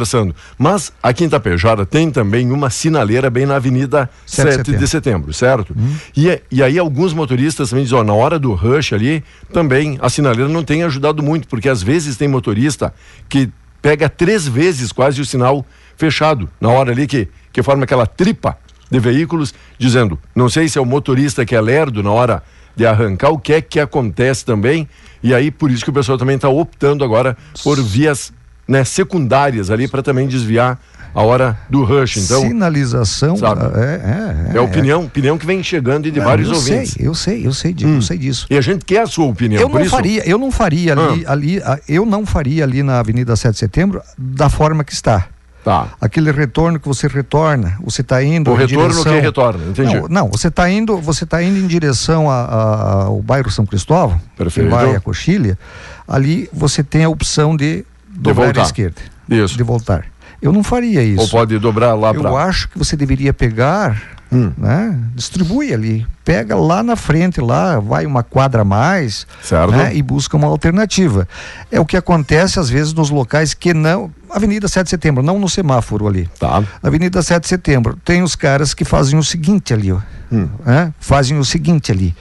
Mas 0.58 0.92
aqui 1.02 1.24
em 1.24 1.26
Itapejara 1.26 1.84
tem 1.86 2.10
também 2.10 2.50
uma 2.50 2.70
sinaleira 2.70 3.30
bem 3.30 3.46
na 3.46 3.56
Avenida 3.56 4.08
7 4.26 4.48
de 4.48 4.54
7 4.54 4.76
de 4.78 4.88
setembro, 4.88 5.32
certo? 5.32 5.74
E, 6.16 6.40
e 6.50 6.62
aí 6.62 6.78
alguns 6.78 7.12
motoristas 7.12 7.70
também 7.70 7.84
dizem, 7.84 7.98
ó, 7.98 8.04
na 8.04 8.12
hora 8.12 8.38
do 8.38 8.52
rush 8.52 8.92
ali, 8.92 9.22
também 9.52 9.98
a 10.00 10.08
sinaleira 10.08 10.48
não 10.48 10.64
tem 10.64 10.82
ajudado 10.82 11.22
muito, 11.22 11.48
porque 11.48 11.68
às 11.68 11.82
vezes 11.82 12.16
tem 12.16 12.28
motorista 12.28 12.92
que 13.28 13.50
pega 13.80 14.08
três 14.08 14.48
vezes 14.48 14.92
quase 14.92 15.20
o 15.20 15.24
sinal 15.24 15.64
fechado, 15.96 16.48
na 16.60 16.70
hora 16.70 16.92
ali 16.92 17.06
que, 17.06 17.28
que 17.52 17.62
forma 17.62 17.84
aquela 17.84 18.06
tripa 18.06 18.56
de 18.90 18.98
veículos, 18.98 19.54
dizendo, 19.78 20.18
não 20.34 20.48
sei 20.48 20.68
se 20.68 20.78
é 20.78 20.80
o 20.80 20.86
motorista 20.86 21.44
que 21.44 21.54
é 21.54 21.60
lerdo 21.60 22.02
na 22.02 22.10
hora 22.10 22.42
de 22.76 22.86
arrancar, 22.86 23.30
o 23.30 23.38
que 23.38 23.52
é 23.52 23.60
que 23.60 23.78
acontece 23.78 24.44
também, 24.44 24.88
e 25.22 25.34
aí 25.34 25.50
por 25.50 25.70
isso 25.70 25.84
que 25.84 25.90
o 25.90 25.92
pessoal 25.92 26.18
também 26.18 26.36
está 26.36 26.48
optando 26.48 27.04
agora 27.04 27.36
por 27.62 27.80
vias 27.82 28.32
né, 28.66 28.85
secundárias 28.85 29.71
ali 29.71 29.87
para 29.88 30.02
também 30.02 30.26
desviar 30.26 30.78
a 31.14 31.23
hora 31.23 31.56
do 31.71 31.85
rush. 31.85 32.16
Então, 32.16 32.42
Sinalização. 32.42 33.37
sabe? 33.37 33.61
É, 33.78 34.50
é, 34.52 34.56
é 34.56 34.59
a 34.59 34.62
opinião, 34.62 35.04
opinião 35.04 35.38
que 35.38 35.47
vem 35.47 35.62
chegando 35.62 36.11
de 36.11 36.18
vários 36.18 36.49
eu 36.49 36.54
ouvintes. 36.56 36.92
Sei, 36.92 37.06
eu 37.06 37.14
sei, 37.14 37.47
eu 37.47 37.52
sei 37.52 37.73
disso, 37.73 37.90
eu 37.92 38.02
sei 38.02 38.18
disso. 38.18 38.47
E 38.50 38.56
a 38.56 38.61
gente 38.61 38.85
quer 38.85 39.02
a 39.02 39.06
sua 39.06 39.26
opinião. 39.26 39.61
Eu 39.61 39.68
por 39.71 39.76
não 39.78 39.83
isso, 39.87 39.94
faria, 39.94 40.28
eu 40.28 40.38
não 40.38 40.50
faria 40.50 40.92
ali, 40.92 41.25
ali, 41.26 41.62
ah, 41.64 41.78
eu 41.88 42.04
não 42.04 42.26
faria 42.26 42.64
ali 42.64 42.83
na 42.83 42.99
Avenida 42.99 43.37
7 43.37 43.52
de 43.52 43.59
Setembro 43.61 44.02
da 44.18 44.49
forma 44.49 44.83
que 44.83 44.92
está. 44.92 45.28
Tá. 45.64 45.88
Aquele 45.99 46.30
retorno 46.30 46.78
que 46.78 46.87
você 46.87 47.06
retorna, 47.06 47.78
você 47.83 48.02
está 48.02 48.23
indo 48.23 48.50
O 48.50 48.54
retorno 48.54 48.90
direção... 48.90 49.14
que 49.14 49.21
retorna, 49.21 49.64
entendi. 49.71 49.94
Não, 49.94 50.09
não, 50.09 50.28
você 50.28 50.49
está 50.49 50.68
indo, 50.68 50.99
você 50.99 51.25
tá 51.25 51.42
indo 51.42 51.59
em 51.59 51.66
direção 51.66 52.28
a- 52.30 52.35
a- 52.44 53.02
ao 53.04 53.23
bairro 53.23 53.50
São 53.50 53.64
Cristóvão, 53.64 54.21
Perfeito. 54.37 54.68
que 54.68 54.75
vai 54.75 54.94
a 54.94 55.00
Coxilha, 55.00 55.59
ali 56.06 56.50
você 56.52 56.83
tem 56.83 57.04
a 57.04 57.09
opção 57.09 57.56
de 57.56 57.83
dobrar 58.14 58.44
voltar. 58.47 58.61
à 58.61 58.64
esquerda. 58.64 59.00
Isso. 59.28 59.56
De 59.56 59.62
voltar. 59.62 60.04
Eu 60.42 60.52
não 60.52 60.62
faria 60.62 61.02
isso. 61.02 61.23
Ou 61.23 61.28
pode 61.28 61.59
dobrar 61.59 61.94
lá 61.94 62.12
Eu 62.12 62.21
para. 62.23 62.30
acho 62.44 62.68
que 62.68 62.78
você 62.78 62.97
deveria 62.97 63.33
pegar, 63.33 64.02
Hum. 64.30 64.52
né? 64.59 64.99
Distribui 65.14 65.73
ali. 65.73 66.06
Pega 66.25 66.56
lá 66.56 66.83
na 66.83 66.97
frente, 66.97 67.40
lá, 67.40 67.78
vai 67.78 68.04
uma 68.04 68.23
quadra 68.23 68.62
a 68.62 68.64
mais 68.64 69.26
Certo. 69.42 69.71
né? 69.73 69.94
e 69.94 70.02
busca 70.02 70.37
uma 70.37 70.49
alternativa. 70.49 71.26
É 71.71 71.78
o 71.80 71.87
que 71.87 71.97
acontece 71.97 72.59
às 72.59 72.68
vezes 72.68 72.92
nos 72.92 73.11
locais 73.11 73.54
que 73.54 73.73
não. 73.73 74.11
Avenida 74.30 74.66
7 74.68 74.85
de 74.85 74.90
Setembro, 74.90 75.23
não 75.23 75.38
no 75.38 75.49
semáforo 75.49 76.06
ali. 76.09 76.28
Tá. 76.38 76.62
Avenida 76.83 77.23
7 77.23 77.42
de 77.42 77.49
Setembro, 77.49 77.97
tem 78.04 78.23
os 78.23 78.35
caras 78.35 78.75
que 78.75 78.85
fazem 78.85 79.18
o 79.18 79.23
seguinte 79.23 79.73
ali, 79.73 79.92
ó. 79.92 79.99
Hum. 80.33 80.49
né? 80.64 80.92
Fazem 80.99 81.38
o 81.38 81.44
seguinte 81.44 81.92
ali. 81.92 82.14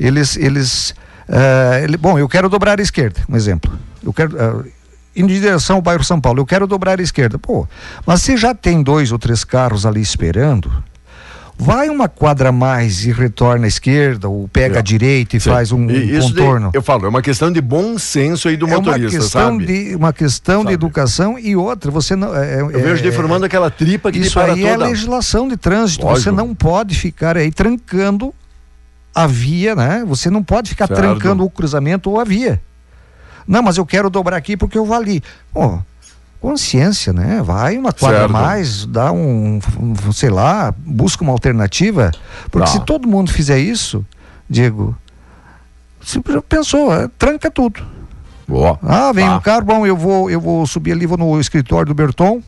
Eles. 0.00 0.36
eles 0.36 0.94
eh, 1.28 1.80
ele- 1.84 1.96
bom, 1.96 2.18
eu 2.18 2.28
quero 2.28 2.48
dobrar 2.48 2.78
à 2.78 2.82
esquerda, 2.82 3.20
um 3.28 3.36
exemplo. 3.36 3.70
Eu 4.02 4.12
quero. 4.12 4.36
ah, 4.40 4.64
indo 5.18 5.32
em 5.32 5.40
direção 5.40 5.76
ao 5.76 5.82
bairro 5.82 6.04
São 6.04 6.20
Paulo, 6.20 6.40
eu 6.40 6.46
quero 6.46 6.66
dobrar 6.66 6.98
à 6.98 7.02
esquerda. 7.02 7.38
Pô, 7.38 7.66
mas 8.06 8.22
você 8.22 8.36
já 8.36 8.54
tem 8.54 8.82
dois 8.82 9.12
ou 9.12 9.18
três 9.18 9.44
carros 9.44 9.84
ali 9.84 10.00
esperando. 10.00 10.70
Vai 11.60 11.88
uma 11.90 12.08
quadra 12.08 12.50
a 12.50 12.52
mais 12.52 13.04
e 13.04 13.10
retorna 13.10 13.64
à 13.64 13.68
esquerda, 13.68 14.28
ou 14.28 14.46
pega 14.46 14.76
É. 14.76 14.78
à 14.78 14.80
direita 14.80 15.36
e 15.36 15.40
Sim. 15.40 15.50
faz 15.50 15.72
um, 15.72 15.90
E 15.90 16.16
contorno. 16.20 16.70
eu 16.72 16.80
falo, 16.80 17.06
é 17.06 17.08
uma 17.08 17.20
questão 17.20 17.50
de 17.50 17.60
bom 17.60 17.98
senso 17.98 18.46
aí 18.46 18.56
do 18.56 18.64
é 18.66 18.68
uma 18.68 18.76
motorista, 18.76 19.18
questão 19.18 19.58
sabe? 19.58 19.66
de 19.66 19.96
uma 19.96 20.12
questão 20.12 20.58
Sabe. 20.60 20.68
de 20.68 20.74
educação 20.74 21.36
e 21.36 21.56
outra, 21.56 21.90
você 21.90 22.14
não 22.14 22.32
é, 22.32 22.60
Eu 22.60 22.68
vejo 22.70 23.02
deformando 23.02 23.44
aquela 23.44 23.70
tripa 23.72 24.12
que 24.12 24.20
isso 24.20 24.38
aí 24.38 24.64
é 24.64 24.72
toda. 24.74 24.86
legislação 24.86 25.48
de 25.48 25.56
trânsito. 25.56 26.06
Lógico. 26.06 26.22
Você 26.22 26.30
não 26.30 26.54
pode 26.54 26.94
ficar 26.94 27.36
aí 27.36 27.50
trancando 27.50 28.32
a 29.12 29.26
via, 29.26 29.74
né? 29.74 30.04
Você 30.06 30.30
não 30.30 30.44
pode 30.44 30.70
ficar 30.70 30.86
Certo. 30.86 31.00
trancando 31.00 31.42
o 31.44 31.50
cruzamento 31.50 32.08
ou 32.08 32.20
a 32.20 32.24
via. 32.24 32.62
Não, 33.48 33.62
mas 33.62 33.78
eu 33.78 33.86
quero 33.86 34.10
dobrar 34.10 34.36
aqui 34.36 34.56
porque 34.56 34.76
eu 34.76 34.84
vou 34.84 34.94
ali. 34.94 35.22
Pô, 35.54 35.78
consciência, 36.40 37.12
né? 37.12 37.42
Vai 37.42 37.78
uma 37.78 37.92
quadra 37.92 38.18
a 38.18 38.20
Certo. 38.20 38.32
mais, 38.32 38.84
dá 38.86 39.10
um, 39.10 39.58
um, 39.80 40.12
sei 40.12 40.28
lá, 40.28 40.72
busca 40.76 41.24
uma 41.24 41.32
alternativa. 41.32 42.10
Porque 42.50 42.68
se 42.68 42.84
todo 42.84 43.08
mundo 43.08 43.32
fizer 43.32 43.58
isso, 43.58 44.04
Diego, 44.48 44.94
você 46.00 46.20
pensou, 46.48 46.94
é, 46.94 47.08
tranca 47.18 47.50
tudo. 47.50 47.82
Ó, 48.50 48.76
Ah, 48.82 49.12
vem 49.12 49.26
tá, 49.26 49.36
um 49.36 49.40
carro, 49.40 49.62
bom, 49.64 49.86
eu 49.86 49.96
vou, 49.96 50.30
eu 50.30 50.40
vou 50.40 50.66
subir 50.66 50.92
ali, 50.92 51.06
vou 51.06 51.18
no 51.18 51.38
escritório 51.40 51.86
do 51.86 51.94
Berton, 51.94 52.40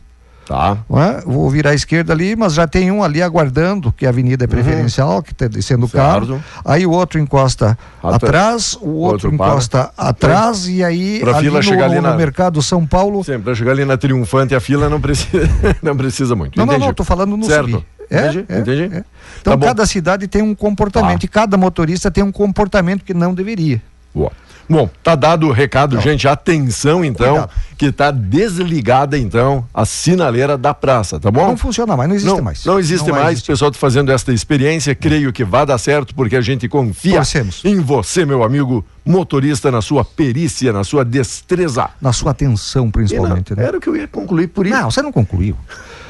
Tá. 0.50 0.78
né? 0.90 1.22
vou 1.24 1.48
virar 1.48 1.70
à 1.70 1.74
esquerda 1.74 2.12
ali, 2.12 2.34
mas 2.34 2.54
já 2.54 2.66
tem 2.66 2.90
um 2.90 3.04
ali 3.04 3.22
aguardando, 3.22 3.92
que 3.92 4.04
a 4.04 4.08
avenida 4.08 4.44
é 4.44 4.48
preferencial, 4.48 5.22
que 5.22 5.30
está 5.30 5.46
descendo 5.46 5.86
o 5.86 5.88
carro. 5.88 6.32
Uhum. 6.34 6.40
Aí 6.64 6.84
o 6.84 6.90
outro 6.90 7.20
encosta 7.20 7.78
Atra- 8.02 8.16
atrás, 8.16 8.74
o 8.80 8.88
outro, 8.88 9.28
outro 9.28 9.36
para. 9.38 9.50
encosta 9.50 9.90
atrás, 9.96 10.66
e 10.66 10.82
aí 10.82 11.20
Pra 11.20 11.36
ali 11.36 11.40
fila 11.46 11.58
no, 11.58 11.62
chegar 11.62 11.84
ali 11.84 11.94
no- 11.96 12.02
na- 12.02 12.10
no 12.12 12.16
mercado 12.16 12.60
São 12.62 12.84
Paulo. 12.84 13.22
Sempre, 13.22 13.42
para 13.42 13.54
chegar 13.54 13.70
ali 13.70 13.84
na 13.84 13.96
triunfante, 13.96 14.52
a 14.52 14.58
fila 14.60 14.88
não 14.88 15.00
precisa, 15.00 15.48
não 15.80 15.96
precisa 15.96 16.34
muito. 16.34 16.58
Não, 16.58 16.66
não, 16.66 16.72
Entendi. 16.74 16.86
não, 16.88 16.94
tô 16.94 17.04
falando 17.04 17.36
no 17.36 17.44
Certo. 17.44 17.70
subir. 17.70 17.84
É, 18.10 18.18
Entendi, 18.26 18.44
é, 18.48 18.58
entendi. 18.58 18.82
é. 18.96 19.04
Então 19.40 19.56
Tá 19.56 19.66
cada 19.68 19.86
cidade 19.86 20.26
tem 20.26 20.42
um 20.42 20.52
comportamento 20.52 21.20
Tá. 21.20 21.24
e 21.26 21.28
cada 21.28 21.56
motorista 21.56 22.10
tem 22.10 22.24
um 22.24 22.32
comportamento 22.32 23.04
que 23.04 23.14
não 23.14 23.32
deveria. 23.32 23.80
Boa. 24.12 24.32
Bom, 24.70 24.88
tá 25.02 25.16
dado 25.16 25.48
o 25.48 25.52
recado, 25.52 26.00
gente. 26.00 26.28
Atenção, 26.28 27.04
então, 27.04 27.32
Cuidado. 27.32 27.50
que 27.76 27.90
tá 27.90 28.12
desligada, 28.12 29.18
então, 29.18 29.66
a 29.74 29.84
sinaleira 29.84 30.56
da 30.56 30.72
praça, 30.72 31.18
tá 31.18 31.28
bom? 31.28 31.44
Não 31.44 31.56
funciona 31.56 31.96
mais, 31.96 32.08
não 32.08 32.14
existe 32.14 32.36
não, 32.36 32.40
mais. 32.44 32.64
Não 32.64 32.78
existe 32.78 33.08
Não 33.08 33.16
mais. 33.16 33.40
O 33.40 33.46
pessoal 33.46 33.72
tá 33.72 33.78
fazendo 33.78 34.12
esta 34.12 34.32
experiência. 34.32 34.94
Creio 34.94 35.32
que 35.32 35.44
vai 35.44 35.66
dar 35.66 35.76
certo, 35.76 36.14
porque 36.14 36.36
a 36.36 36.40
gente 36.40 36.68
confia 36.68 37.16
Torcemos. 37.16 37.64
em 37.64 37.80
você, 37.80 38.24
meu 38.24 38.44
amigo 38.44 38.84
motorista, 39.04 39.72
na 39.72 39.82
sua 39.82 40.04
perícia, 40.04 40.72
na 40.72 40.84
sua 40.84 41.04
destreza. 41.04 41.90
Na 42.00 42.12
sua 42.12 42.30
atenção, 42.30 42.82
E 42.82 42.84
não, 42.84 42.92
principalmente, 42.92 43.56
né? 43.56 43.64
Era 43.64 43.76
o 43.76 43.80
que 43.80 43.88
eu 43.88 43.96
ia 43.96 44.06
concluir 44.06 44.46
por 44.46 44.66
isso. 44.66 44.76
Não, 44.76 44.88
você 44.88 45.02
não 45.02 45.10
concluiu. 45.10 45.56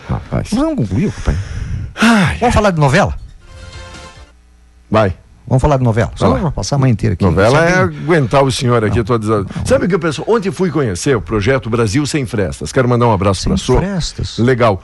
Rapaz. 0.06 0.48
Você 0.50 0.56
não 0.56 0.76
concluiu, 0.76 1.10
pai. 1.24 1.36
Vamos 2.38 2.54
falar 2.54 2.72
de 2.72 2.80
novela? 2.80 3.16
Vai. 4.90 5.14
Vamos 5.46 5.60
falar 5.62 5.78
de 5.78 5.82
novela. 5.84 6.12
Só 6.14 6.50
passar 6.52 6.76
a 6.76 6.78
manhã 6.78 6.92
inteira 6.92 7.14
aqui. 7.14 7.24
Novela 7.24 7.64
é 7.64 7.74
aguentar 7.80 8.44
o 8.44 8.52
senhor 8.52 8.84
aqui 8.84 9.02
todas 9.02 9.28
as... 9.28 9.46
Sabe 9.64 9.86
o 9.86 9.88
que 9.88 9.94
eu 9.94 9.98
penso? 9.98 10.22
Ontem 10.26 10.50
fui 10.52 10.70
conhecer 10.70 11.16
o 11.16 11.20
projeto 11.20 11.68
Brasil 11.68 12.06
Sem 12.06 12.24
Frestas. 12.24 12.70
Quero 12.72 12.88
mandar 12.88 13.08
um 13.08 13.12
abraço 13.12 13.48
para 13.48 13.56
sua. 13.56 13.78
frestas. 13.80 14.38
Legal. 14.38 14.80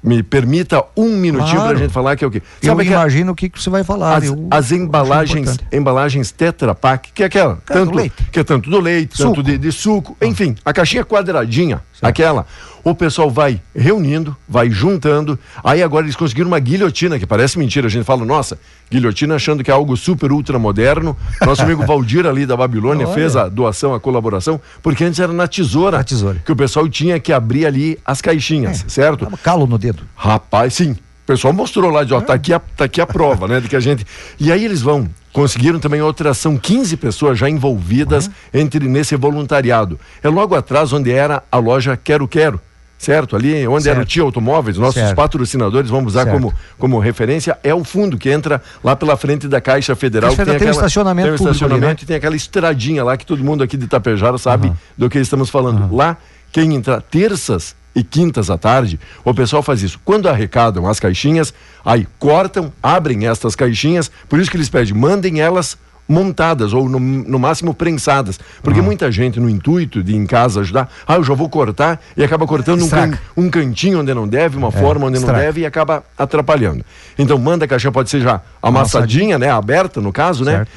Me 0.00 0.22
permita 0.22 0.84
um 0.96 1.08
minutinho 1.16 1.56
Claro. 1.56 1.70
pra 1.70 1.78
gente 1.82 1.92
falar 1.92 2.14
que 2.16 2.24
é 2.24 2.26
o 2.28 2.30
quê? 2.30 2.40
Eu 2.62 2.68
Sabe 2.68 2.84
que 2.84 2.94
a- 2.94 3.00
imagino 3.00 3.32
o 3.32 3.34
que, 3.34 3.48
que 3.50 3.60
você 3.60 3.68
vai 3.68 3.82
falar. 3.82 4.16
as, 4.18 4.24
eu- 4.24 4.46
as 4.48 4.70
eu 4.70 4.78
embalagens, 4.78 5.48
importante. 5.50 5.76
embalagens 5.76 6.30
Tetra 6.30 6.72
Pak, 6.72 7.10
que 7.12 7.22
é 7.24 7.26
aquela, 7.26 7.54
É, 7.68 7.72
tanto 7.74 7.90
do 7.90 7.96
leite. 7.96 8.14
que 8.30 8.38
é 8.38 8.44
tanto 8.44 8.70
do 8.70 8.78
leite, 8.80 9.16
Suco. 9.16 9.28
tanto 9.34 9.42
de, 9.42 9.58
de 9.58 9.72
suco, 9.72 10.16
enfim, 10.22 10.54
a 10.64 10.72
caixinha 10.72 11.04
quadradinha, 11.04 11.82
aquela. 12.02 12.46
O 12.84 12.94
pessoal 12.94 13.28
vai 13.28 13.60
reunindo, 13.74 14.34
vai 14.48 14.70
juntando. 14.70 15.38
Aí 15.62 15.82
agora 15.82 16.06
eles 16.06 16.16
conseguiram 16.16 16.48
uma 16.48 16.58
guilhotina, 16.58 17.18
que 17.18 17.26
parece 17.26 17.58
mentira. 17.58 17.86
A 17.86 17.90
gente 17.90 18.04
fala, 18.04 18.24
nossa, 18.24 18.58
guilhotina 18.90 19.34
achando 19.34 19.62
que 19.62 19.70
é 19.70 19.74
algo 19.74 19.96
super 19.96 20.32
ultra 20.32 20.58
moderno. 20.58 21.14
Nosso 21.44 21.62
amigo 21.62 21.84
Valdir 21.86 22.24
ali 22.26 22.46
da 22.46 22.56
Babilônia 22.56 23.06
Olha. 23.06 23.14
fez 23.14 23.36
a 23.36 23.48
doação, 23.48 23.94
a 23.94 24.00
colaboração, 24.00 24.60
porque 24.82 25.04
antes 25.04 25.20
era 25.20 25.32
na 25.32 25.46
tesoura, 25.46 25.98
Na 25.98 26.04
tesoura. 26.04 26.40
que 26.44 26.52
o 26.52 26.56
pessoal 26.56 26.88
tinha 26.88 27.18
que 27.20 27.32
abrir 27.32 27.66
ali 27.66 27.98
as 28.06 28.22
caixinhas, 28.22 28.84
É. 28.86 28.88
certo? 28.88 29.26
Calo 29.42 29.66
no 29.66 29.76
dedo. 29.76 30.02
Rapaz, 30.16 30.74
sim. 30.74 30.92
O 30.92 31.26
pessoal 31.26 31.52
mostrou 31.52 31.90
lá, 31.90 32.04
de, 32.04 32.14
ó, 32.14 32.22
tá 32.22 32.32
aqui 32.32 32.54
a, 32.54 32.58
tá 32.58 32.84
aqui 32.84 33.02
a 33.02 33.06
prova, 33.06 33.46
né, 33.46 33.60
de 33.60 33.68
que 33.68 33.76
a 33.76 33.80
gente... 33.80 34.06
E 34.40 34.50
aí 34.50 34.64
eles 34.64 34.80
vão, 34.80 35.06
conseguiram 35.38 35.78
também 35.78 36.02
outra 36.02 36.30
ação, 36.30 36.56
15 36.56 36.96
pessoas 36.96 37.38
já 37.38 37.48
envolvidas 37.48 38.28
entre 38.52 38.88
nesse 38.88 39.14
voluntariado. 39.14 39.98
É 40.20 40.28
logo 40.28 40.56
atrás 40.56 40.92
onde 40.92 41.12
era 41.12 41.44
a 41.50 41.58
loja 41.58 41.96
Quero 41.96 42.26
Quero, 42.26 42.60
certo? 42.98 43.36
Ali 43.36 43.64
onde 43.68 43.88
era 43.88 43.98
o 43.98 44.02
Certo. 44.02 44.08
Tia 44.08 44.22
Automóveis, 44.24 44.76
nossos 44.76 44.94
Certo. 44.94 45.14
patrocinadores, 45.14 45.88
vamos 45.90 46.12
usar 46.12 46.24
Certo. 46.24 46.34
como, 46.40 46.54
como 46.76 46.98
referência, 46.98 47.56
é 47.62 47.72
o 47.72 47.84
fundo 47.84 48.18
que 48.18 48.28
entra 48.28 48.60
lá 48.82 48.96
pela 48.96 49.16
frente 49.16 49.46
da 49.46 49.60
Caixa 49.60 49.94
Federal. 49.94 50.30
Caixa 50.30 50.42
que 50.44 50.50
Federal 50.50 50.58
tem 50.58 50.68
um 50.68 50.72
estacionamento 50.72 51.26
Tem 51.26 51.34
um 51.34 51.36
público 51.38 51.48
ali, 51.50 51.56
estacionamento 51.56 52.00
né? 52.00 52.04
e 52.04 52.06
tem 52.06 52.16
aquela 52.16 52.34
estradinha 52.34 53.04
lá 53.04 53.16
que 53.16 53.24
todo 53.24 53.44
mundo 53.44 53.62
aqui 53.62 53.76
de 53.76 53.84
Itapejara 53.84 54.38
sabe 54.38 54.66
Aham. 54.68 54.76
do 54.96 55.08
que 55.08 55.18
estamos 55.20 55.48
falando. 55.50 55.94
Lá, 55.94 56.16
quem 56.50 56.74
entrar 56.74 57.00
terças 57.00 57.76
e 57.98 58.02
quintas 58.02 58.48
à 58.50 58.56
tarde, 58.56 58.98
o 59.24 59.34
pessoal 59.34 59.62
faz 59.62 59.82
isso. 59.82 59.98
Quando 60.04 60.28
arrecadam 60.28 60.86
as 60.88 61.00
caixinhas, 61.00 61.52
aí 61.84 62.06
cortam, 62.18 62.72
abrem 62.82 63.26
estas 63.26 63.54
caixinhas, 63.56 64.10
por 64.28 64.38
isso 64.38 64.50
que 64.50 64.56
eles 64.56 64.68
pedem, 64.68 64.94
mandem 64.94 65.40
elas 65.40 65.76
montadas 66.10 66.72
ou 66.72 66.88
no, 66.88 66.98
no 66.98 67.38
máximo 67.38 67.74
prensadas. 67.74 68.40
Porque 68.62 68.80
muita 68.80 69.12
gente, 69.12 69.38
no 69.38 69.48
intuito 69.50 70.02
de 70.02 70.16
em 70.16 70.24
casa 70.24 70.60
ajudar, 70.60 70.88
ah, 71.06 71.16
eu 71.16 71.22
já 71.24 71.34
vou 71.34 71.50
cortar 71.50 72.00
e 72.16 72.24
acaba 72.24 72.46
cortando 72.46 72.82
um, 72.82 72.88
can- 73.10 73.18
um 73.36 73.50
cantinho 73.50 74.00
onde 74.00 74.14
não 74.14 74.26
deve, 74.26 74.56
uma 74.56 74.70
forma 74.72 75.04
onde 75.06 75.18
não 75.18 75.26
deve 75.40 75.60
e 75.60 75.66
acaba 75.66 76.02
atrapalhando. 76.16 76.82
Então 77.18 77.36
manda 77.36 77.66
a 77.66 77.68
caixinha, 77.68 77.92
pode 77.92 78.08
ser 78.08 78.22
já 78.22 78.40
amassadinha, 78.62 79.38
né? 79.38 79.50
Aberta 79.50 80.00
no 80.00 80.10
caso, 80.12 80.44
né? 80.44 80.52
Certo. 80.58 80.70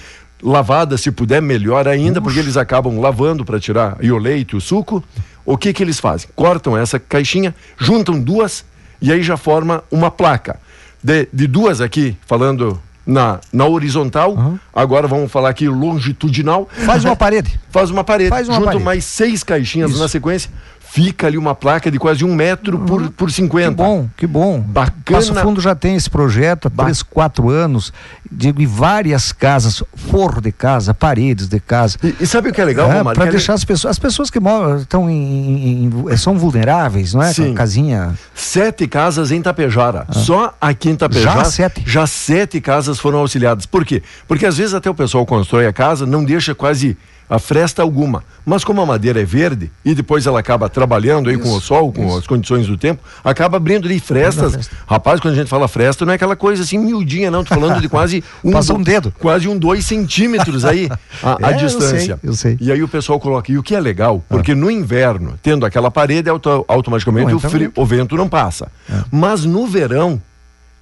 Lavada, 0.44 0.98
se 0.98 1.12
puder, 1.12 1.40
melhor 1.42 1.88
ainda, 1.88 2.20
porque 2.20 2.40
eles 2.40 2.58
acabam 2.58 3.00
lavando 3.00 3.46
para 3.46 3.60
tirar 3.60 3.96
e 4.02 4.12
o 4.12 4.18
leite, 4.18 4.56
o 4.56 4.60
suco. 4.60 5.04
O 5.46 5.58
que 5.58 5.74
que 5.74 5.84
eles 5.84 6.00
fazem? 6.00 6.30
Cortam 6.36 6.78
essa 6.78 7.00
caixinha, 7.00 7.54
juntam 7.78 8.20
duas 8.20 8.64
e 9.02 9.12
aí 9.12 9.24
já 9.24 9.38
forma 9.38 9.84
uma 9.92 10.12
placa. 10.12 10.60
De, 11.04 11.28
de 11.34 11.48
duas 11.48 11.82
aqui, 11.82 12.16
falando 12.28 12.80
na, 13.06 13.40
na 13.52 13.66
horizontal, 13.66 14.60
agora 14.74 15.08
vamos 15.08 15.32
falar 15.32 15.50
aqui 15.50 15.68
longitudinal. 15.68 16.70
Faz 16.86 17.04
uma 17.04 17.16
parede. 17.16 17.60
Faz 17.72 17.90
uma 17.90 18.04
parede, 18.04 18.30
Faz 18.30 18.48
uma 18.48 18.56
juntam 18.56 18.66
parede. 18.74 18.86
mais 18.86 19.04
seis 19.06 19.44
caixinhas 19.44 19.98
na 20.00 20.08
sequência, 20.08 20.52
fica 20.94 21.26
ali 21.28 21.38
uma 21.38 21.56
placa 21.56 21.90
de 21.90 21.98
quase 21.98 22.26
um 22.26 22.36
metro 22.36 22.78
por, 22.80 23.10
por 23.12 23.28
Que 23.30 23.36
50. 23.36 23.72
bom, 23.72 24.10
que 24.18 24.28
bom. 24.28 24.60
Bacana. 24.60 25.02
Passo 25.06 25.34
Fundo 25.36 25.62
já 25.62 25.74
tem 25.74 25.96
esse 25.96 26.10
projeto 26.10 26.66
há 26.66 26.70
Ba- 26.70 26.84
três, 26.84 27.02
quatro 27.02 27.50
anos. 27.50 27.94
Digo, 28.30 28.62
em 28.62 28.66
várias 28.66 29.32
casas, 29.32 29.82
forro 29.96 30.42
de 30.42 30.52
casa, 30.52 30.94
paredes 30.94 31.48
de 31.48 31.60
casa. 31.62 31.98
E, 32.04 32.16
e 32.20 32.28
sabe 32.28 32.50
o 32.50 32.54
que 32.54 32.60
é 32.60 32.66
legal, 32.66 32.88
Romário? 32.88 33.14
para 33.14 33.24
Que 33.24 33.30
é 33.30 33.32
deixar 33.32 33.54
as 33.54 33.64
pessoas, 33.64 33.92
as 33.92 34.00
pessoas 34.00 34.30
que 34.30 34.40
moram 34.40 34.78
estão 34.78 35.10
em, 35.10 35.16
em- 35.16 35.86
em- 36.12 36.18
são 36.18 36.38
vulneráveis, 36.38 37.14
não 37.14 37.24
é? 37.24 37.32
Sim. 37.32 37.54
Casinha. 37.54 38.14
Sete 38.36 38.86
casas 38.88 39.32
em 39.32 39.42
Tapejara. 39.42 40.06
Só 40.12 40.54
aqui 40.60 40.90
em 40.90 40.96
Tapejara. 40.98 41.40
Ah. 41.42 41.44
Já 41.44 41.50
sete? 41.50 41.84
Já 41.86 42.06
sete 42.08 42.60
casas 42.60 43.00
foram 43.00 43.20
auxiliadas. 43.20 43.66
Por 43.66 43.86
quê? 43.86 44.04
Porque 44.28 44.46
às 44.46 44.58
vezes 44.58 44.74
até 44.74 44.90
o 44.90 44.94
pessoal 44.94 45.26
constrói 45.26 45.68
a 45.68 45.74
casa, 45.74 46.06
não 46.06 46.24
deixa 46.24 46.54
quase 46.54 46.98
a 47.32 47.40
fresta 47.40 47.82
alguma. 47.82 48.24
Mas 48.46 48.64
como 48.66 48.82
a 48.82 48.86
madeira 48.86 49.22
é 49.22 49.24
verde 49.24 49.72
e 49.86 49.96
depois 49.96 50.28
ela 50.28 50.40
acaba 50.40 50.68
trabalhando 50.68 51.30
aí 51.30 51.38
com 51.38 51.50
o 51.54 51.62
sol, 51.62 51.92
com 51.94 52.18
as 52.18 52.28
condições 52.28 52.68
do 52.68 52.76
tempo, 52.78 53.02
acaba 53.24 53.56
abrindo 53.56 53.86
ali 53.86 54.00
frestas. 54.02 54.52
fresta. 54.52 54.76
Rapaz, 54.86 55.22
quando 55.22 55.36
a 55.36 55.38
gente 55.38 55.48
fala 55.48 55.68
fresta, 55.70 56.06
não 56.06 56.12
é 56.12 56.16
aquela 56.18 56.36
coisa 56.36 56.64
assim 56.64 56.78
miudinha, 56.78 57.32
não. 57.32 57.42
Tô 57.44 57.56
falando 57.56 57.80
de 57.80 57.88
quase 57.88 58.22
um, 58.44 58.52
Passa 58.52 58.74
um 58.74 58.82
dedo. 58.84 59.14
Quase 59.18 59.48
um 59.48 59.58
dois 59.58 59.86
centímetros 59.86 60.66
aí 60.66 60.90
a, 61.24 61.38
a 61.48 61.52
É, 61.52 61.54
eu 61.54 61.58
distância. 61.60 62.20
sei, 62.22 62.30
eu 62.30 62.34
sei. 62.34 62.58
E 62.60 62.70
aí 62.72 62.84
o 62.84 62.88
pessoal 62.88 63.18
coloca. 63.20 63.50
E 63.50 63.58
o 63.58 63.64
que 63.64 63.74
é 63.76 63.80
legal, 63.80 64.22
porque 64.28 64.54
no 64.54 64.70
inverno, 64.70 65.36
tendo 65.42 65.66
aquela 65.66 65.90
parede, 65.90 66.30
auto- 66.30 66.66
automaticamente 66.68 67.30
Não 67.30 67.38
o, 67.38 67.40
frio- 67.40 67.68
vento. 67.70 67.82
o 67.82 67.86
vento 67.86 68.18
não 68.18 68.28
passa. 68.28 68.70
Mas 69.10 69.46
no 69.46 69.66
verão 69.68 70.22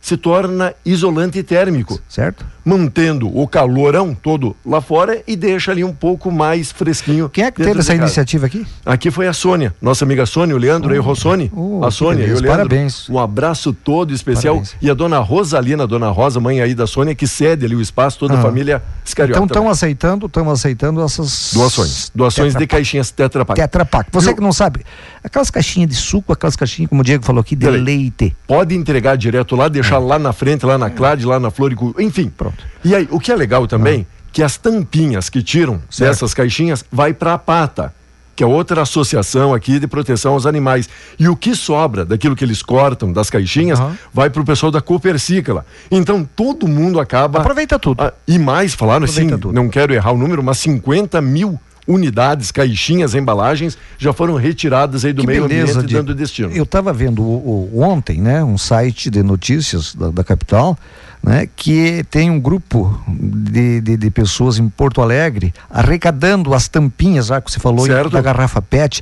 se 0.02 0.16
torna 0.18 0.74
isolante 0.86 1.44
térmico, 1.44 2.00
Certo? 2.08 2.46
mantendo 2.64 3.36
o 3.36 3.48
calorão 3.48 4.14
todo 4.14 4.56
lá 4.66 4.80
fora 4.80 5.22
e 5.28 5.36
deixa 5.36 5.72
ali 5.72 5.84
um 5.84 5.94
pouco 5.94 6.32
mais 6.32 6.72
fresquinho. 6.72 7.28
Quem 7.28 7.44
é 7.46 7.52
que 7.52 7.58
teve 7.64 7.80
essa 7.80 7.92
casa. 7.94 8.04
iniciativa 8.04 8.46
aqui? 8.46 8.66
Aqui 8.86 9.10
foi 9.12 9.28
a 9.28 9.34
Sônia, 9.34 9.74
nossa 9.82 10.06
amiga 10.06 10.26
Sônia, 10.26 10.56
o 10.56 10.60
Leandro 10.60 10.94
e 10.96 11.00
o 11.00 11.02
Rossoni. 11.02 11.52
oh, 11.56 11.84
a 11.84 11.92
Sônia 11.92 12.24
e 12.24 12.28
o 12.32 12.34
Leandro. 12.36 12.50
parabéns. 12.50 13.10
Um 13.10 13.18
abraço 13.20 13.74
todo 13.74 14.14
especial. 14.14 14.56
Parabéns. 14.56 14.76
E 14.82 14.90
a 14.90 14.94
dona 14.94 15.20
Rosalina, 15.20 15.84
a 15.84 15.88
dona 15.88 16.10
Rosa, 16.10 16.40
mãe 16.40 16.62
aí 16.62 16.74
da 16.76 16.86
Sônia, 16.88 17.14
que 17.16 17.28
cede 17.28 17.66
ali 17.66 17.76
o 17.76 17.82
espaço, 17.82 18.20
toda 18.20 18.36
a 18.36 18.40
Ah. 18.40 18.42
família 18.42 18.82
Scariota. 19.06 19.38
Então 19.40 19.46
estão 19.46 19.70
aceitando, 19.70 20.28
estão 20.28 20.50
aceitando 20.50 21.02
essas 21.02 21.52
Doações. 21.54 22.12
Doações 22.14 22.56
de 22.56 22.68
caixinhas 22.68 23.10
Tetra 23.12 23.44
Pak. 23.44 23.60
Tetra 23.60 23.84
Pak. 23.86 24.10
Você 24.12 24.28
Viu? 24.28 24.36
que 24.36 24.42
não 24.42 24.54
sabe, 24.54 24.82
aquelas 25.24 25.50
caixinhas 25.52 25.90
de 25.90 25.96
suco, 25.96 26.32
aquelas 26.34 26.56
caixinhas, 26.56 26.90
como 26.90 27.02
o 27.02 27.04
Diego 27.04 27.24
falou 27.26 27.42
aqui, 27.42 27.56
de 27.56 27.66
Peraí. 27.66 27.82
leite. 27.82 28.36
Pode 28.48 28.76
entregar 28.76 29.16
direto 29.18 29.56
lá, 29.56 29.68
deixar 29.68 29.96
É. 29.96 30.00
lá 30.00 30.20
na 30.20 30.34
frente, 30.34 30.66
lá 30.66 30.78
na 30.78 30.90
Clade, 30.90 31.26
lá 31.26 31.40
na 31.40 31.50
Floricu, 31.52 31.96
enfim. 32.00 32.30
Pronto. 32.36 32.64
E 32.84 32.96
aí, 32.96 33.08
o 33.12 33.20
que 33.20 33.32
é 33.32 33.36
legal 33.36 33.68
também, 33.68 34.06
que 34.32 34.44
as 34.44 34.58
tampinhas 34.58 35.30
que 35.30 35.42
tiram 35.42 35.82
Certo. 35.90 36.10
dessas 36.12 36.34
caixinhas 36.34 36.86
vai 36.92 37.14
para 37.14 37.34
a 37.34 37.38
pata, 37.38 37.94
que 38.36 38.44
é 38.44 38.48
outra 38.48 38.84
associação 38.84 39.54
aqui 39.54 39.80
de 39.80 39.88
proteção 39.88 40.32
aos 40.34 40.46
animais. 40.46 40.88
E 41.20 41.28
o 41.28 41.36
que 41.36 41.54
sobra 41.54 42.06
daquilo 42.06 42.38
que 42.38 42.44
eles 42.46 42.62
cortam 42.64 43.12
das 43.12 43.30
caixinhas 43.30 43.78
vai 44.14 44.30
para 44.30 44.42
o 44.42 44.46
pessoal 44.46 44.72
da 44.72 44.80
Copercícola. 44.80 45.66
Então 45.92 46.24
todo 46.36 46.66
mundo 46.66 47.02
acaba. 47.02 47.40
Aproveita 47.40 47.78
tudo. 47.78 48.02
Ah, 48.02 48.14
e 48.26 48.40
mais, 48.40 48.74
falaram 48.74 49.04
assim, 49.04 49.24
Aproveita 49.24 49.42
tudo. 49.42 49.54
não 49.54 49.68
quero 49.68 49.94
errar 49.94 50.14
o 50.14 50.18
número, 50.18 50.42
mas 50.42 50.58
50 50.60 51.20
mil 51.22 51.60
unidades, 51.90 52.52
caixinhas, 52.52 53.16
embalagens 53.16 53.76
já 53.98 54.14
foram 54.14 54.36
retiradas 54.36 55.04
aí 55.04 55.12
do 55.12 55.22
Que 55.22 55.28
meio 55.28 55.48
beleza, 55.48 55.72
ambiente 55.80 55.88
Diego. 55.90 56.06
dando 56.06 56.16
destino. 56.16 56.52
Eu 56.54 56.64
estava 56.64 56.94
vendo 56.94 57.24
o- 57.24 57.70
o- 57.74 57.82
ontem, 57.82 58.22
né, 58.22 58.44
um 58.44 58.58
site 58.60 59.10
de 59.10 59.24
notícias 59.24 59.96
da, 59.96 60.12
da 60.12 60.24
capital, 60.24 60.78
né, 61.24 61.50
que 61.56 62.06
tem 62.12 62.30
um 62.30 62.40
grupo 62.40 62.96
de, 63.08 63.82
de, 63.82 63.98
de 63.98 64.12
pessoas 64.12 64.60
em 64.60 64.70
Porto 64.70 65.02
Alegre 65.02 65.52
arrecadando 65.70 66.54
as 66.54 66.68
tampinhas, 66.68 67.26
já 67.26 67.42
que 67.42 67.52
você 67.52 67.60
falou, 67.60 67.86
Certo. 67.88 68.12
da 68.12 68.22
garrafa 68.22 68.62
PET, 68.62 69.02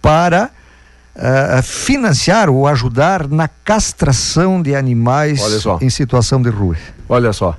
para 0.00 0.50
ah, 1.16 1.60
financiar 1.62 2.48
ou 2.48 2.66
ajudar 2.68 3.28
na 3.28 3.48
castração 3.48 4.62
de 4.62 4.74
animais 4.74 5.40
em 5.82 5.90
situação 5.90 6.40
de 6.40 6.48
rua. 6.48 6.76
Olha 7.08 7.32
só. 7.32 7.58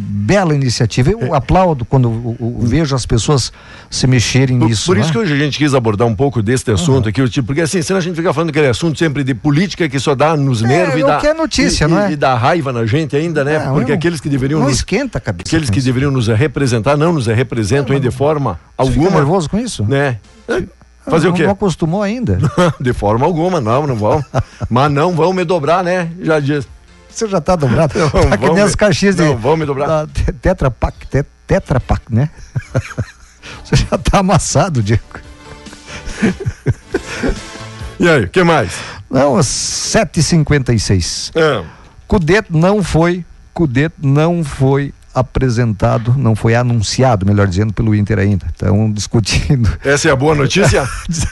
Bela 0.00 0.54
iniciativa. 0.54 1.10
É. 1.10 1.14
Eu 1.14 1.34
aplaudo 1.34 1.84
quando 1.84 2.08
eu- 2.08 2.36
eu 2.60 2.66
vejo 2.66 2.94
as 2.94 3.04
pessoas 3.04 3.52
se 3.90 4.06
mexerem 4.06 4.58
Por, 4.58 4.68
nisso. 4.68 4.86
por 4.86 4.96
isso 4.96 5.06
né? 5.08 5.12
que 5.12 5.18
hoje 5.18 5.32
a 5.32 5.36
gente 5.36 5.58
quis 5.58 5.74
abordar 5.74 6.06
um 6.06 6.14
pouco 6.14 6.42
deste 6.42 6.70
assunto 6.70 7.08
aqui, 7.08 7.26
tipo, 7.28 7.46
porque 7.46 7.62
assim, 7.62 7.80
senão 7.82 7.98
a 7.98 8.02
gente 8.02 8.14
fica 8.14 8.32
falando 8.32 8.50
aquele 8.50 8.68
assunto 8.68 8.98
sempre 8.98 9.24
de 9.24 9.34
política 9.34 9.88
que 9.88 9.98
só 9.98 10.14
dá 10.14 10.36
nos 10.36 10.62
nervos 10.62 10.96
e 10.96 11.02
é 11.02 11.06
dá. 11.06 11.16
que 11.18 11.26
é 11.26 11.34
notícia, 11.34 11.84
e, 11.86 11.88
não 11.88 11.98
e- 11.98 12.04
é? 12.04 12.12
E 12.12 12.16
dá 12.16 12.34
raiva 12.34 12.72
na 12.72 12.84
gente 12.86 13.16
ainda, 13.16 13.42
né? 13.42 13.58
Não, 13.64 13.74
porque 13.74 13.90
não- 13.92 13.98
aqueles 13.98 14.20
que 14.20 14.28
deveriam 14.28 14.60
não 14.60 14.66
nos. 14.68 14.76
esquenta 14.76 15.18
a 15.18 15.20
cabeça. 15.20 15.48
Aqueles 15.48 15.70
que 15.70 15.78
isso. 15.78 15.86
deveriam 15.86 16.10
nos 16.12 16.28
representar 16.28 16.96
não 16.96 17.12
nos 17.12 17.26
representam 17.26 17.94
aí 17.94 18.00
de 18.00 18.10
forma 18.10 18.60
Você 18.78 18.90
fica 18.90 19.00
alguma. 19.04 19.18
nervoso 19.20 19.48
com 19.50 19.58
isso? 19.58 19.84
Né? 19.84 20.18
Fazer 21.06 21.28
não, 21.28 21.32
o 21.32 21.36
quê? 21.36 21.44
Não 21.44 21.52
acostumou 21.52 22.02
ainda. 22.02 22.38
de 22.78 22.92
forma 22.92 23.24
alguma, 23.24 23.60
não, 23.60 23.86
não 23.86 23.96
vão. 23.96 24.22
Mas 24.68 24.92
não 24.92 25.12
vão 25.12 25.32
me 25.32 25.42
dobrar, 25.44 25.82
né? 25.82 26.10
Já 26.20 26.38
disse. 26.38 26.68
Você 27.10 27.26
já 27.28 27.40
tá 27.40 27.56
dobrado. 27.56 27.94
Não, 27.98 28.10
tá 28.10 28.36
que 28.36 28.48
nem 28.50 28.62
as 28.62 28.74
caixinhas 28.74 29.16
de. 29.16 29.22
não, 29.22 29.36
vão 29.36 29.56
me 29.56 29.64
dobrar. 29.66 29.86
da 29.86 30.06
te- 30.06 30.32
Tetra 30.32 30.70
Pak, 30.70 31.06
te- 31.06 31.24
Tetra 31.46 31.80
Pak, 31.80 32.02
né? 32.10 32.30
Você 33.64 33.76
já 33.76 33.98
tá 33.98 34.18
amassado, 34.18 34.82
Diego. 34.82 35.02
E 37.98 38.08
aí, 38.08 38.24
o 38.24 38.28
que 38.28 38.42
mais? 38.44 38.72
Não, 39.10 39.36
às 39.36 39.46
7h56. 39.46 41.32
Ah, 41.36 41.64
Cudê 42.06 42.42
não 42.50 42.82
foi. 42.82 43.24
Cudê 43.54 43.90
não 44.00 44.44
foi 44.44 44.92
apresentado, 45.14 46.14
não 46.16 46.36
foi 46.36 46.54
anunciado, 46.54 47.26
melhor 47.26 47.46
dizendo, 47.48 47.72
pelo 47.72 47.94
Inter 47.94 48.18
ainda. 48.18 48.46
Estão 48.46 48.90
discutindo. 48.92 49.68
essa 49.84 50.08
é 50.08 50.12
a 50.12 50.16
boa 50.16 50.34
notícia? 50.34 50.88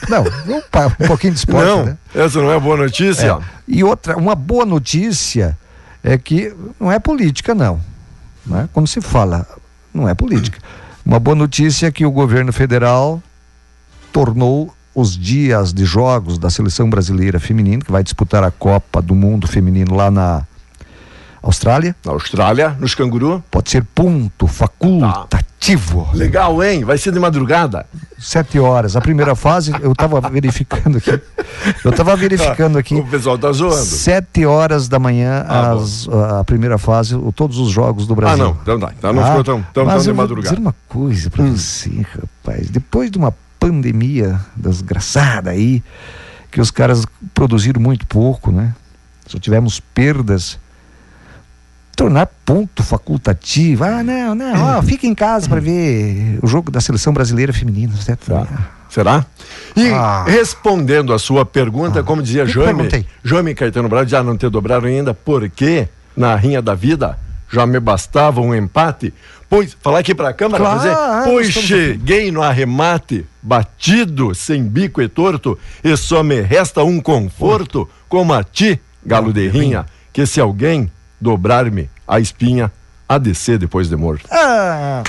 Não, 0.09 0.23
um, 0.23 0.57
um 1.03 1.07
pouquinho 1.07 1.33
de 1.33 1.39
esporte, 1.39 1.65
não, 1.67 1.85
né? 1.85 1.97
essa 2.13 2.39
não 2.41 2.51
é 2.51 2.55
a 2.55 2.59
boa 2.59 2.75
notícia. 2.77 3.31
É. 3.31 3.37
E 3.67 3.83
outra, 3.83 4.17
uma 4.17 4.35
boa 4.35 4.65
notícia 4.65 5.57
é 6.03 6.17
que 6.17 6.53
não 6.79 6.91
é 6.91 6.99
política, 6.99 7.53
não. 7.53 7.79
Né? 8.45 8.69
Quando 8.73 8.87
se 8.87 9.01
fala, 9.01 9.45
não 9.93 10.07
é 10.07 10.13
política. 10.13 10.59
Uma 11.05 11.19
boa 11.19 11.35
notícia 11.35 11.87
é 11.87 11.91
que 11.91 12.05
o 12.05 12.11
governo 12.11 12.51
federal 12.51 13.21
tornou 14.11 14.73
os 14.93 15.15
dias 15.17 15.73
de 15.73 15.85
jogos 15.85 16.37
da 16.37 16.49
seleção 16.49 16.89
brasileira 16.89 17.39
feminina, 17.39 17.83
que 17.83 17.91
vai 17.91 18.03
disputar 18.03 18.43
a 18.43 18.51
Copa 18.51 19.01
do 19.01 19.13
Mundo 19.13 19.47
feminino 19.47 19.95
lá 19.95 20.09
na 20.09 20.43
Austrália, 21.41 21.95
Na 22.03 22.11
Austrália, 22.13 22.69
nos 22.79 22.95
canguru. 22.95 23.43
pode 23.51 23.69
ser 23.69 23.83
ponto 23.83 24.47
facultativo. 24.47 25.46
Legal, 26.13 26.63
hein? 26.63 26.83
Vai 26.83 26.97
ser 26.97 27.11
de 27.11 27.19
madrugada. 27.19 27.85
Sete 28.17 28.59
horas. 28.59 28.95
A 28.95 29.01
primeira 29.01 29.35
fase, 29.35 29.71
eu 29.81 29.91
estava 29.91 30.19
verificando 30.29 30.97
aqui. 30.97 31.21
Eu 31.83 31.91
estava 31.91 32.15
verificando 32.15 32.77
aqui. 32.77 32.95
O 32.99 33.05
pessoal 33.07 33.37
tá 33.37 33.51
zoando. 33.51 33.75
Sete 33.75 34.45
horas 34.45 34.87
da 34.87 34.97
manhã, 34.99 35.45
Ah, 35.47 35.73
as- 35.73 36.07
a 36.39 36.43
primeira 36.43 36.77
fase, 36.77 37.15
o- 37.15 37.31
todos 37.31 37.57
os 37.59 37.69
jogos 37.69 38.07
do 38.07 38.13
Ah, 38.13 38.15
Brasil. 38.15 38.43
não. 38.45 38.57
Então 38.61 38.79
tá. 38.79 38.91
Então 38.97 39.13
não 39.13 39.23
Ah, 39.23 39.27
ficou 39.27 39.43
tão, 39.43 39.61
tão, 39.73 39.85
tão 39.85 39.97
de 39.99 40.05
vou 40.05 40.15
madrugada. 40.15 40.47
Hum. 40.49 40.51
dizer 40.55 40.61
uma 40.61 40.75
coisa 40.87 41.29
pra 41.29 41.43
você, 41.45 42.05
rapaz. 42.21 42.69
Depois 42.69 43.11
de 43.11 43.17
uma 43.17 43.33
pandemia 43.59 44.39
desgraçada 44.55 45.49
aí, 45.51 45.83
que 46.51 46.61
os 46.61 46.71
caras 46.71 47.05
produziram 47.33 47.81
muito 47.81 48.05
pouco, 48.07 48.51
né? 48.51 48.73
Só 49.27 49.37
tivemos 49.37 49.79
perdas. 49.79 50.57
Tornar 51.97 52.27
ponto 52.45 52.83
facultativo. 52.83 53.83
Ah, 53.83 54.03
não, 54.03 54.35
não, 54.35 54.77
ó, 54.77 54.81
fica 54.85 55.07
em 55.07 55.15
casa 55.15 55.49
para 55.49 55.59
ver 55.59 56.37
o 56.43 56.47
jogo 56.47 56.69
da 56.71 56.79
seleção 56.79 57.11
brasileira 57.11 57.51
feminina. 57.51 57.91
certo? 57.97 58.27
Tá. 58.31 58.47
Será? 58.87 59.25
E 59.75 59.89
Ah. 59.89 60.23
respondendo 60.27 61.11
a 61.11 61.17
sua 61.19 61.43
pergunta, 61.45 62.01
como 62.03 62.21
dizia 62.21 62.45
Jame, 62.45 62.65
perguntei? 62.67 63.05
Jame 63.23 63.53
Caetano 63.55 63.89
Brado, 63.89 64.09
já 64.09 64.21
não 64.23 64.37
te 64.37 64.47
dobraram 64.47 64.85
ainda, 64.87 65.13
porque 65.13 65.89
na 66.15 66.35
rinha 66.35 66.61
da 66.61 66.73
vida 66.75 67.17
já 67.51 67.65
me 67.65 67.79
bastava 67.79 68.41
um 68.41 68.53
empate. 68.53 69.11
Pois, 69.49 69.75
falar 69.81 69.99
aqui 69.99 70.13
pra 70.13 70.31
câmara, 70.33 70.63
Claro, 70.63 70.79
fazer, 70.79 70.91
é, 70.91 71.23
pois 71.25 71.47
cheguei 71.51 72.31
no 72.31 72.43
arremate, 72.43 73.25
batido, 73.41 74.35
sem 74.35 74.63
bico 74.63 75.01
e 75.01 75.07
torto, 75.07 75.57
e 75.83 75.97
só 75.97 76.21
me 76.21 76.41
resta 76.41 76.83
um 76.83 76.99
conforto, 76.99 77.89
como 78.07 78.33
a 78.33 78.43
ti, 78.43 78.79
galo 79.05 79.33
de 79.33 79.47
rinha, 79.47 79.85
que 80.13 80.25
se 80.25 80.39
alguém 80.39 80.91
dobrar-me 81.19 81.89
a 82.07 82.19
espinha, 82.19 82.71
ADC 83.07 83.57
depois 83.57 83.89
de 83.89 83.95
morto. 83.95 84.25
Ah, 84.31 85.03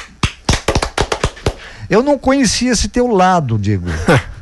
eu 1.89 2.03
não 2.03 2.19
conhecia 2.19 2.73
esse 2.73 2.89
teu 2.89 3.07
lado, 3.07 3.59
Diego. 3.59 3.87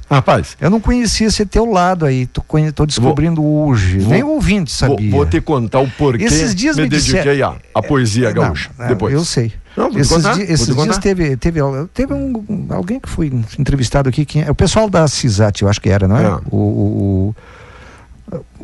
Rapaz, 0.09 0.57
Eu 0.61 0.71
não 0.71 0.79
conhecia 0.81 1.27
esse 1.27 1.45
teu 1.45 1.65
lado 1.65 2.07
aí. 2.07 2.27
Tô, 2.29 2.41
tô 2.73 2.87
descobrindo 2.87 3.45
hoje. 3.45 3.99
vou- 3.99 4.13
Nem 4.13 4.23
o 4.23 4.29
ouvinte 4.29 4.71
vou, 4.81 4.91
sabia. 4.91 5.11
vou 5.11 5.27
te 5.27 5.41
contar 5.41 5.81
o 5.81 5.91
porquê 5.91 6.23
Esses 6.23 6.55
dias 6.55 6.77
me, 6.77 6.85
me 6.85 6.89
dediquei 6.89 7.23
disseram- 7.25 7.57
à, 7.75 7.79
à 7.81 7.83
poesia 7.83 8.33
Não, 8.33 8.43
gaúcha. 8.43 8.71
não, 8.79 8.87
depois. 8.87 9.13
Eu 9.13 9.25
sei. 9.25 9.53
Não, 9.77 9.91
vou 9.91 10.01
esses 10.01 10.13
contar, 10.13 10.35
di- 10.35 10.45
vou 10.45 10.55
esses 10.55 10.67
dias 10.67 10.77
contar. 10.79 11.01
teve, 11.01 11.37
teve, 11.37 11.61
teve 11.93 12.15
um, 12.15 12.67
alguém 12.71 13.01
que 13.01 13.09
foi 13.09 13.33
entrevistado 13.59 14.09
aqui, 14.09 14.25
quem 14.25 14.43
é? 14.43 14.51
o 14.51 14.55
pessoal 14.55 14.89
da 14.89 15.09
CISAT, 15.09 15.63
eu 15.63 15.69
acho 15.69 15.81
que 15.81 15.91
era, 15.91 16.07
não 16.07 16.17
é? 16.17 16.25
É. 16.25 16.35
O- 16.53 16.57
o- 16.57 17.37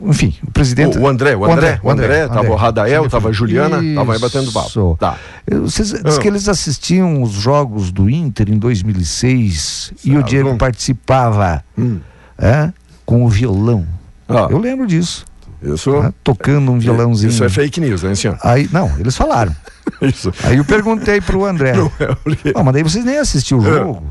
enfim, 0.05 0.35
o 0.47 0.51
presidente. 0.51 0.99
O, 0.99 1.03
o 1.03 1.09
André, 1.09 1.37
o 1.37 1.45
André, 1.45 1.79
o 1.83 1.91
André, 1.91 2.27
tava 2.29 2.51
o 2.51 2.57
Radael, 2.57 3.05
Sim, 3.05 3.09
tava 3.11 3.29
a 3.29 3.33
Juliana, 3.33 3.81
tava 3.95 4.15
aí 4.15 4.19
batendo 4.19 4.51
papo. 4.53 4.97
Tá. 4.99 5.17
Vocês, 5.51 5.93
diz 5.93 6.17
Ah. 6.17 6.21
que 6.21 6.27
eles 6.27 6.49
assistiam 6.49 7.23
os 7.23 7.31
jogos 7.33 7.93
do 7.93 8.11
Inter 8.11 8.51
em 8.51 8.59
2006 8.59 9.93
e 10.05 10.11
o 10.13 10.15
Sabe? 10.17 10.29
Diego 10.31 10.57
participava 10.57 11.65
Hum. 11.79 12.01
é, 12.39 12.73
com 13.07 13.25
o 13.25 13.29
violão. 13.29 13.87
Ah, 14.29 14.49
Eu 14.51 14.59
lembro 14.59 14.87
disso, 14.87 15.25
isso, 15.63 16.01
né, 16.03 16.13
tocando 16.25 16.73
um 16.73 16.79
violãozinho. 16.79 17.31
isso 17.31 17.45
é 17.45 17.49
fake 17.49 17.81
news, 17.81 18.03
né, 18.03 18.15
senhor? 18.15 18.39
Aí, 18.43 18.69
não, 18.73 18.91
eles 18.99 19.17
falaram. 19.17 19.55
Isso. 20.01 20.33
Aí 20.45 20.57
eu 20.57 20.65
perguntei 20.65 21.21
pro 21.21 21.45
André. 21.45 21.73
Não 21.75 21.87
é, 22.01 22.53
Ah, 22.55 22.63
mas 22.65 22.73
daí 22.75 22.83
vocês 22.83 23.05
nem 23.05 23.19
assistiram 23.19 23.61
o 23.61 23.67
É. 23.69 23.79
jogo. 23.79 24.03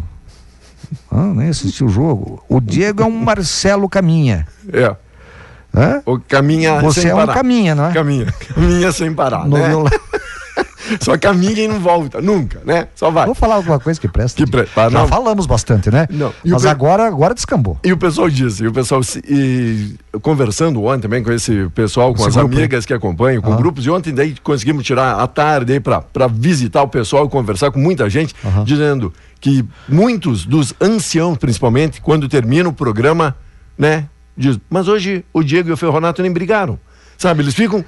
Ah, 1.10 1.32
nem 1.34 1.48
assistiu 1.50 1.88
o 1.88 1.90
jogo. 1.90 2.44
O 2.48 2.60
Diego 2.62 3.04
é 3.04 3.06
um 3.06 3.12
Marcelo 3.24 3.88
Caminha. 3.90 4.46
É. 4.72 4.94
Hã? 5.75 6.01
O 6.05 6.19
caminha 6.19 6.81
Você 6.81 7.01
sem 7.01 7.12
é 7.12 7.13
um 7.13 7.17
parar. 7.17 7.34
caminha, 7.34 7.73
não 7.75 7.86
é? 7.88 7.93
Caminha. 7.93 8.25
Caminha 8.53 8.91
sem 8.91 9.13
parar, 9.13 9.45
No 9.47 9.57
né? 9.57 9.69
violão. 9.69 9.89
Só 10.99 11.17
caminha 11.17 11.63
e 11.63 11.67
não 11.69 11.79
volta, 11.79 12.19
nunca, 12.19 12.60
né? 12.65 12.88
Só 12.95 13.10
vai. 13.10 13.25
Vou 13.25 13.34
falar 13.36 13.55
alguma 13.55 13.79
coisa 13.79 13.97
que 14.01 14.10
presta. 14.10 14.43
Que 14.43 14.49
pre- 14.49 14.67
Já 14.75 14.89
não. 14.89 15.07
falamos 15.07 15.45
bastante, 15.45 15.89
né? 15.89 16.05
Não. 16.10 16.34
E 16.43 16.49
Mas 16.51 16.63
pe- 16.63 16.67
agora, 16.67 17.07
agora 17.07 17.34
descambou. 17.34 17.77
E 17.81 17.93
o 17.93 17.97
pessoal 17.97 18.29
disse, 18.29 18.63
e 18.63 18.67
o 18.67 18.73
pessoal 18.73 19.01
se- 19.01 19.21
e, 19.25 19.95
conversando 20.21 20.84
ontem 20.84 21.03
também 21.03 21.23
com 21.23 21.31
esse 21.31 21.69
pessoal, 21.69 22.10
com 22.13 22.19
Esse 22.19 22.29
as 22.29 22.36
grupo, 22.36 22.53
amigas 22.57 22.86
que 22.86 22.93
acompanham, 22.93 23.41
com 23.41 23.53
Ah. 23.53 23.55
grupos, 23.55 23.86
e 23.86 23.89
ontem 23.89 24.13
daí 24.13 24.36
conseguimos 24.43 24.84
tirar 24.84 25.17
a 25.21 25.27
tarde 25.27 25.71
aí 25.71 25.79
pra 25.79 26.03
visitar 26.29 26.81
o 26.81 26.88
pessoal, 26.89 27.29
conversar 27.29 27.71
com 27.71 27.79
muita 27.79 28.10
gente, 28.10 28.36
dizendo 28.65 29.13
que 29.39 29.63
muitos 29.88 30.45
dos 30.45 30.73
anciãos, 30.81 31.38
principalmente, 31.38 32.01
quando 32.01 32.27
termina 32.27 32.67
o 32.67 32.73
programa, 32.73 33.34
né, 33.77 34.07
mas 34.69 34.88
hoje 34.88 35.23
o 35.34 35.43
Diego 35.43 35.69
e 35.69 35.71
o 35.71 35.77
Ferronato 35.77 36.21
nem 36.21 36.32
brigaram. 36.32 36.80
Sabe, 37.17 37.43
eles 37.43 37.54
ficam. 37.54 37.86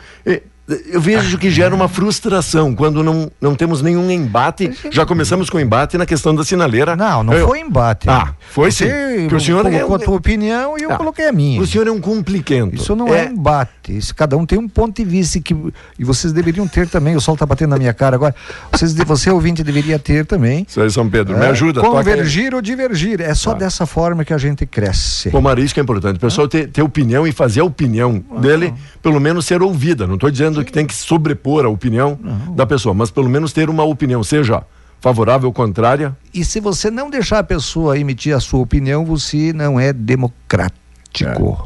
Eu 0.90 1.02
vejo 1.02 1.38
que 1.38 1.50
gera 1.50 1.76
uma 1.76 1.90
frustração 1.90 2.74
quando 2.74 3.04
não, 3.04 3.30
não 3.42 3.54
temos 3.54 3.82
nenhum 3.82 4.10
embate. 4.10 4.72
Já 4.92 5.06
começamos 5.06 5.50
com 5.50 5.58
o 5.58 5.60
embate 5.60 5.98
na 5.98 6.06
questão 6.06 6.34
da 6.34 6.42
sinaleira. 6.46 6.96
Não, 6.96 7.22
não 7.22 7.34
Eu- 7.34 7.48
foi 7.50 7.60
embate. 7.60 8.10
Ah, 8.10 8.34
foi 8.50 8.72
sim. 8.72 8.86
Você 8.86 9.28
Que 9.28 9.36
o 9.36 9.42
senhor 9.42 9.66
é 9.66 9.72
colocou 9.80 9.92
um- 9.92 9.96
a 9.96 10.00
tua 10.00 10.16
opinião 10.16 10.78
e 10.78 10.84
eu 10.84 10.92
Ah, 10.94 10.96
coloquei 10.96 11.28
a 11.28 11.34
minha. 11.34 11.60
O 11.62 11.68
senhor 11.68 11.86
é 11.86 11.92
um 11.92 12.00
compliquento. 12.00 12.76
Isso 12.76 12.96
não 12.96 13.14
é, 13.14 13.26
embate. 13.26 13.72
Isso, 13.98 14.16
cada 14.16 14.38
um 14.38 14.46
tem 14.46 14.58
um 14.58 14.70
ponto 14.70 14.96
de 14.96 15.04
vista 15.10 15.38
que, 15.42 15.54
e 16.00 16.04
vocês 16.06 16.32
deveriam 16.32 16.66
ter 16.66 16.88
também. 16.88 17.14
O 17.18 17.20
sol 17.20 17.34
está 17.34 17.46
batendo 17.46 17.72
na 17.72 17.78
minha 17.78 17.94
cara 17.94 18.16
agora. 18.16 18.34
Vocês, 18.72 18.94
você, 18.94 19.30
ouvinte, 19.30 19.64
deveria 19.66 20.00
ter 20.00 20.26
também. 20.26 20.66
Isso 20.66 20.80
aí, 20.80 20.90
São 20.90 21.10
Pedro. 21.10 21.38
Me 21.38 21.46
É, 21.46 21.50
ajuda. 21.50 21.82
toca 21.82 21.98
aí. 22.00 22.06
Convergir 22.06 22.56
ou 22.56 22.62
divergir. 22.62 23.20
É 23.20 23.34
só 23.36 23.54
dessa 23.54 23.86
forma 23.86 24.24
que 24.24 24.34
a 24.34 24.38
gente 24.38 24.66
cresce. 24.66 25.30
Tomara 25.30 25.60
isso 25.60 25.74
que 25.74 25.82
é 25.82 25.84
importante. 25.84 26.16
O 26.16 26.20
pessoal 26.22 26.48
ter, 26.48 26.70
ter 26.70 26.82
opinião 26.82 27.28
e 27.28 27.34
fazer 27.34 27.60
a 27.60 27.66
opinião 27.66 28.24
dele, 28.40 28.74
pelo 29.02 29.20
menos 29.20 29.46
ser 29.46 29.62
ouvida. 29.62 30.08
Não 30.08 30.14
estou 30.16 30.32
dizendo 30.32 30.53
que 30.62 30.72
tem 30.74 30.86
que 30.86 30.94
sobrepor 30.94 31.64
a 31.64 31.70
opinião 31.70 32.20
da 32.54 32.66
pessoa, 32.66 32.94
mas 32.94 33.10
pelo 33.10 33.30
menos 33.30 33.54
ter 33.54 33.70
uma 33.70 33.84
opinião, 33.84 34.22
seja 34.24 34.62
favorável 35.00 35.48
ou 35.48 35.54
contrária. 35.54 36.16
E 36.34 36.44
se 36.44 36.60
você 36.60 36.92
não 36.92 37.10
deixar 37.10 37.40
a 37.40 37.44
pessoa 37.44 37.98
emitir 37.98 38.36
a 38.36 38.40
sua 38.42 38.60
opinião, 38.60 39.06
você 39.06 39.54
não 39.54 39.80
é 39.80 39.94
democrático. 39.94 40.84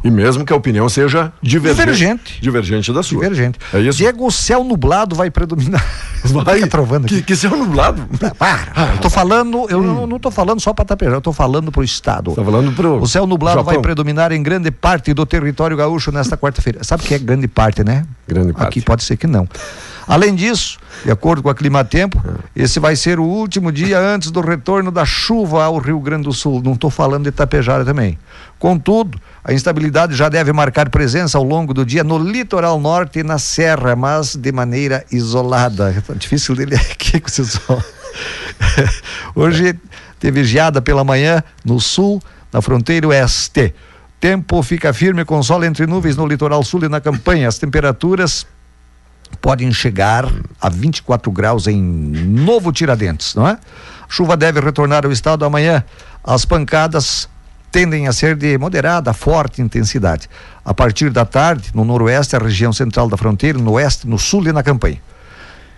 E 0.03 0.11
mesmo 0.11 0.43
que 0.43 0.51
a 0.51 0.55
opinião 0.57 0.89
seja 0.89 1.31
divergente. 1.41 1.85
Divergente. 1.85 2.41
Divergente 2.41 2.91
da 2.93 3.01
sua. 3.01 3.21
Divergente. 3.21 3.57
É 3.73 3.79
isso? 3.79 3.97
Diego, 3.97 4.25
o 4.27 4.31
céu 4.31 4.61
nublado 4.61 5.15
vai 5.15 5.31
predominar. 5.31 5.81
Vai. 6.25 6.55
Fica 6.55 6.67
trovando 6.67 7.07
Que, 7.07 7.15
aqui. 7.15 7.23
que 7.23 7.35
céu 7.35 7.55
nublado. 7.55 8.05
Para. 8.37 8.91
Eu 8.95 8.97
tô 8.99 9.09
falando, 9.09 9.65
eu 9.69 9.81
não, 9.81 10.05
não 10.05 10.19
tô 10.19 10.29
falando 10.29 10.59
só 10.59 10.73
para 10.73 10.83
Tapejar, 10.83 11.13
eu 11.15 11.21
tô 11.21 11.31
falando 11.31 11.71
pro 11.71 11.81
estado. 11.81 12.31
Hum. 12.31 12.35
Tá 12.35 12.43
falando 12.43 12.73
pro 12.73 12.97
O 12.99 13.07
céu 13.07 13.25
nublado 13.25 13.63
vai 13.63 13.75
Japão. 13.75 13.81
predominar 13.83 14.33
em 14.33 14.43
grande 14.43 14.69
parte 14.69 15.13
do 15.13 15.25
território 15.25 15.77
gaúcho 15.77 16.11
nesta 16.11 16.35
quarta-feira. 16.35 16.83
Sabe 16.83 17.03
o 17.03 17.05
que 17.05 17.13
é 17.13 17.19
grande 17.19 17.47
parte, 17.47 17.83
né? 17.85 18.03
Grande 18.27 18.53
parte. 18.53 18.67
Aqui 18.67 18.81
pode 18.81 19.03
ser 19.03 19.17
que 19.17 19.27
não. 19.27 19.47
Além 20.07 20.33
disso, 20.33 20.77
de 21.03 21.11
acordo 21.11 21.43
com 21.43 21.49
a 21.49 21.55
Climatempo, 21.55 22.21
esse 22.55 22.79
vai 22.79 22.95
ser 22.95 23.19
o 23.19 23.23
último 23.23 23.71
dia 23.71 23.99
antes 23.99 24.31
do 24.31 24.41
retorno 24.41 24.89
da 24.91 25.05
chuva 25.05 25.65
ao 25.65 25.77
Rio 25.77 25.99
Grande 25.99 26.23
do 26.23 26.33
Sul. 26.33 26.61
Não 26.63 26.73
estou 26.73 26.89
falando 26.89 27.23
de 27.23 27.29
Itapejara 27.29 27.83
também. 27.83 28.17
Contudo, 28.57 29.19
a 29.43 29.53
instabilidade 29.53 30.15
já 30.15 30.29
deve 30.29 30.51
marcar 30.51 30.89
presença 30.89 31.37
ao 31.37 31.43
longo 31.43 31.73
do 31.73 31.85
dia 31.85 32.03
no 32.03 32.17
litoral 32.17 32.79
norte 32.79 33.19
e 33.19 33.23
na 33.23 33.37
serra, 33.37 33.95
mas 33.95 34.35
de 34.35 34.51
maneira 34.51 35.05
isolada. 35.11 35.95
Tá 36.07 36.13
difícil 36.13 36.55
dele 36.55 36.75
aqui 36.75 37.19
com 37.19 37.27
esses 37.27 37.59
olhos. 37.67 37.83
Hoje 39.35 39.77
teve 40.19 40.43
geada 40.43 40.81
pela 40.81 41.03
manhã 41.03 41.43
no 41.65 41.79
sul, 41.79 42.21
na 42.51 42.61
fronteira 42.61 43.07
oeste. 43.07 43.73
Tempo 44.19 44.63
fica 44.63 44.91
firme 44.93 45.23
com 45.23 45.41
sol 45.43 45.63
entre 45.63 45.85
nuvens 45.85 46.17
no 46.17 46.25
litoral 46.25 46.63
sul 46.63 46.83
e 46.83 46.89
na 46.89 46.99
campanha. 46.99 47.47
As 47.47 47.57
temperaturas 47.57 48.47
podem 49.39 49.71
chegar 49.71 50.25
a 50.59 50.69
24 50.69 51.31
graus 51.31 51.67
em 51.67 51.81
Novo 51.81 52.71
Tiradentes, 52.71 53.35
não 53.35 53.47
é? 53.47 53.59
Chuva 54.09 54.35
deve 54.35 54.59
retornar 54.59 55.05
ao 55.05 55.11
estado 55.11 55.45
amanhã. 55.45 55.83
As 56.23 56.45
pancadas 56.45 57.29
tendem 57.71 58.07
a 58.07 58.13
ser 58.13 58.35
de 58.35 58.57
moderada 58.57 59.11
a 59.11 59.13
forte 59.13 59.61
intensidade. 59.61 60.29
A 60.65 60.73
partir 60.73 61.11
da 61.11 61.25
tarde, 61.25 61.69
no 61.73 61.85
noroeste, 61.85 62.35
a 62.35 62.39
região 62.39 62.73
central 62.73 63.07
da 63.09 63.17
fronteira, 63.17 63.59
no 63.59 63.73
oeste, 63.73 64.07
no 64.07 64.17
sul 64.17 64.47
e 64.47 64.51
na 64.51 64.63
campanha. 64.63 65.01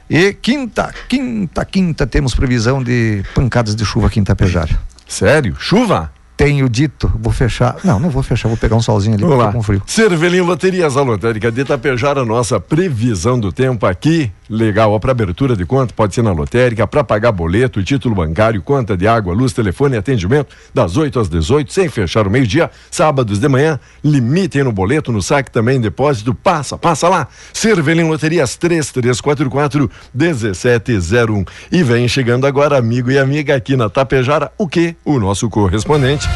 E 0.10 0.34
quinta, 0.34 0.94
quinta, 1.08 1.66
quinta, 1.66 2.08
temos 2.08 2.34
previsão 2.34 2.82
de 2.82 3.24
pancadas 3.36 3.76
de 3.76 3.86
chuva 3.86 4.08
aqui 4.08 4.20
em 4.20 4.24
Itapejara. 4.24 4.80
Sério? 5.08 5.56
Chuva? 5.60 6.12
Tenho 6.40 6.70
dito, 6.70 7.12
vou 7.20 7.34
fechar. 7.34 7.76
Não, 7.84 8.00
não 8.00 8.10
vou 8.10 8.24
fechar, 8.24 8.48
vou 8.48 8.56
pegar 8.56 8.78
um 8.78 8.82
solzinho 8.82 9.16
ali, 9.16 9.24
Vamos 9.24 9.38
lá. 9.40 9.48
tô 9.48 9.58
com 9.58 9.62
frio. 9.62 9.84
Cervelinho 9.86 10.46
Loterias, 10.46 10.96
a 10.96 11.02
lotérica 11.02 11.52
de 11.52 11.60
Itapejara, 11.60 12.24
nossa 12.24 12.62
previsão 12.62 13.38
do 13.38 13.52
tempo 13.52 13.86
aqui. 13.86 14.32
Legal, 14.50 14.92
ó, 14.92 14.98
para 14.98 15.12
abertura 15.12 15.56
de 15.56 15.64
conta, 15.64 15.94
pode 15.96 16.16
ser 16.16 16.24
na 16.24 16.32
lotérica, 16.32 16.88
para 16.88 17.04
pagar 17.04 17.32
boleto, 17.32 17.84
título 17.84 18.16
bancário, 18.16 18.60
conta 18.64 18.98
de 18.98 19.08
água, 19.08 19.32
luz, 19.32 19.54
telefone 19.54 19.96
atendimento, 19.96 20.56
das 20.74 20.98
8 20.98 21.20
às 21.20 21.30
18, 21.30 21.72
sem 21.72 21.88
fechar 21.88 22.26
o 22.26 22.32
meio-dia, 22.32 22.72
sábados 22.90 23.38
de 23.38 23.48
manhã, 23.48 23.80
limitem 24.04 24.64
no 24.64 24.72
boleto, 24.72 25.12
no 25.12 25.22
saque 25.22 25.52
também, 25.52 25.80
depósito, 25.80 26.34
passa, 26.34 26.80
passa 26.80 27.08
lá. 27.08 27.28
Cervelinho 27.54 28.08
Loterias 28.08 28.56
3344 28.56 29.90
1701. 30.16 31.46
E 31.72 31.84
vem 31.84 32.08
chegando 32.08 32.48
agora, 32.48 32.76
amigo 32.76 33.12
e 33.12 33.20
amiga, 33.20 33.56
aqui 33.56 33.78
na 33.78 33.88
Tapejara, 33.88 34.52
o 34.58 34.68
que? 34.68 34.96
O 35.06 35.20
nosso 35.20 35.48
correspondente. 35.48 36.28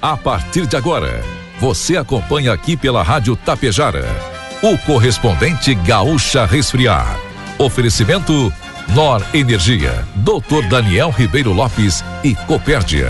A 0.00 0.16
partir 0.16 0.66
de 0.68 0.76
agora, 0.76 1.20
você 1.58 1.96
acompanha 1.96 2.52
aqui 2.52 2.76
pela 2.76 3.02
Rádio 3.02 3.34
Tapejara 3.34 4.39
o 4.62 4.76
correspondente 4.76 5.74
Gaúcha 5.74 6.44
Resfriar. 6.44 7.18
Oferecimento 7.58 8.52
Nor 8.94 9.24
Energia, 9.32 10.04
Dr. 10.16 10.68
Daniel 10.68 11.10
Ribeiro 11.10 11.52
Lopes 11.52 12.04
e 12.22 12.34
Copérdia. 12.34 13.08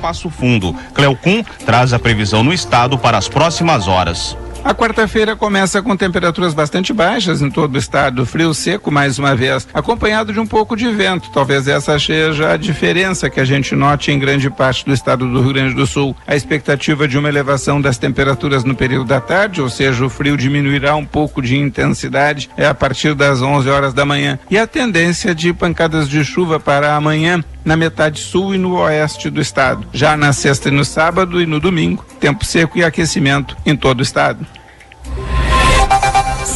Passo 0.00 0.30
Fundo. 0.30 0.72
Cleocum 0.94 1.42
traz 1.66 1.92
a 1.92 1.98
previsão 1.98 2.44
no 2.44 2.52
estado 2.52 2.96
para 2.96 3.18
as 3.18 3.28
próximas 3.28 3.88
horas. 3.88 4.36
A 4.62 4.74
quarta-feira 4.74 5.34
começa 5.34 5.80
com 5.80 5.96
temperaturas 5.96 6.52
bastante 6.52 6.92
baixas 6.92 7.40
em 7.40 7.50
todo 7.50 7.74
o 7.74 7.78
estado, 7.78 8.26
frio 8.26 8.52
seco 8.52 8.90
mais 8.90 9.18
uma 9.18 9.34
vez, 9.34 9.66
acompanhado 9.72 10.32
de 10.32 10.38
um 10.38 10.46
pouco 10.46 10.76
de 10.76 10.88
vento. 10.92 11.30
Talvez 11.30 11.66
essa 11.66 11.98
seja 11.98 12.52
a 12.52 12.56
diferença 12.58 13.30
que 13.30 13.40
a 13.40 13.44
gente 13.44 13.74
note 13.74 14.10
em 14.10 14.18
grande 14.18 14.50
parte 14.50 14.84
do 14.84 14.92
estado 14.92 15.26
do 15.26 15.40
Rio 15.40 15.54
Grande 15.54 15.74
do 15.74 15.86
Sul. 15.86 16.14
A 16.26 16.36
expectativa 16.36 17.08
de 17.08 17.18
uma 17.18 17.28
elevação 17.28 17.80
das 17.80 17.96
temperaturas 17.96 18.62
no 18.62 18.74
período 18.74 19.06
da 19.06 19.20
tarde, 19.20 19.62
ou 19.62 19.68
seja, 19.70 20.04
o 20.04 20.10
frio 20.10 20.36
diminuirá 20.36 20.94
um 20.94 21.06
pouco 21.06 21.40
de 21.40 21.56
intensidade 21.56 22.50
é 22.56 22.66
a 22.66 22.74
partir 22.74 23.14
das 23.14 23.40
11 23.40 23.68
horas 23.68 23.94
da 23.94 24.04
manhã. 24.04 24.38
E 24.50 24.58
a 24.58 24.66
tendência 24.66 25.34
de 25.34 25.52
pancadas 25.54 26.08
de 26.08 26.22
chuva 26.22 26.60
para 26.60 26.94
amanhã 26.94 27.42
na 27.64 27.76
metade 27.76 28.20
sul 28.20 28.54
e 28.54 28.58
no 28.58 28.76
oeste 28.76 29.30
do 29.30 29.40
estado. 29.40 29.86
Já 29.92 30.16
na 30.16 30.32
sexta 30.32 30.68
e 30.68 30.72
no 30.72 30.84
sábado 30.84 31.40
e 31.40 31.46
no 31.46 31.60
domingo, 31.60 32.04
tempo 32.18 32.44
seco 32.44 32.78
e 32.78 32.84
aquecimento 32.84 33.56
em 33.64 33.76
todo 33.76 34.00
o 34.00 34.02
estado. 34.02 34.46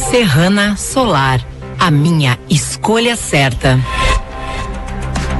Serrana 0.09 0.77
Solar, 0.77 1.41
a 1.79 1.89
minha 1.89 2.37
escolha 2.49 3.15
certa. 3.15 3.79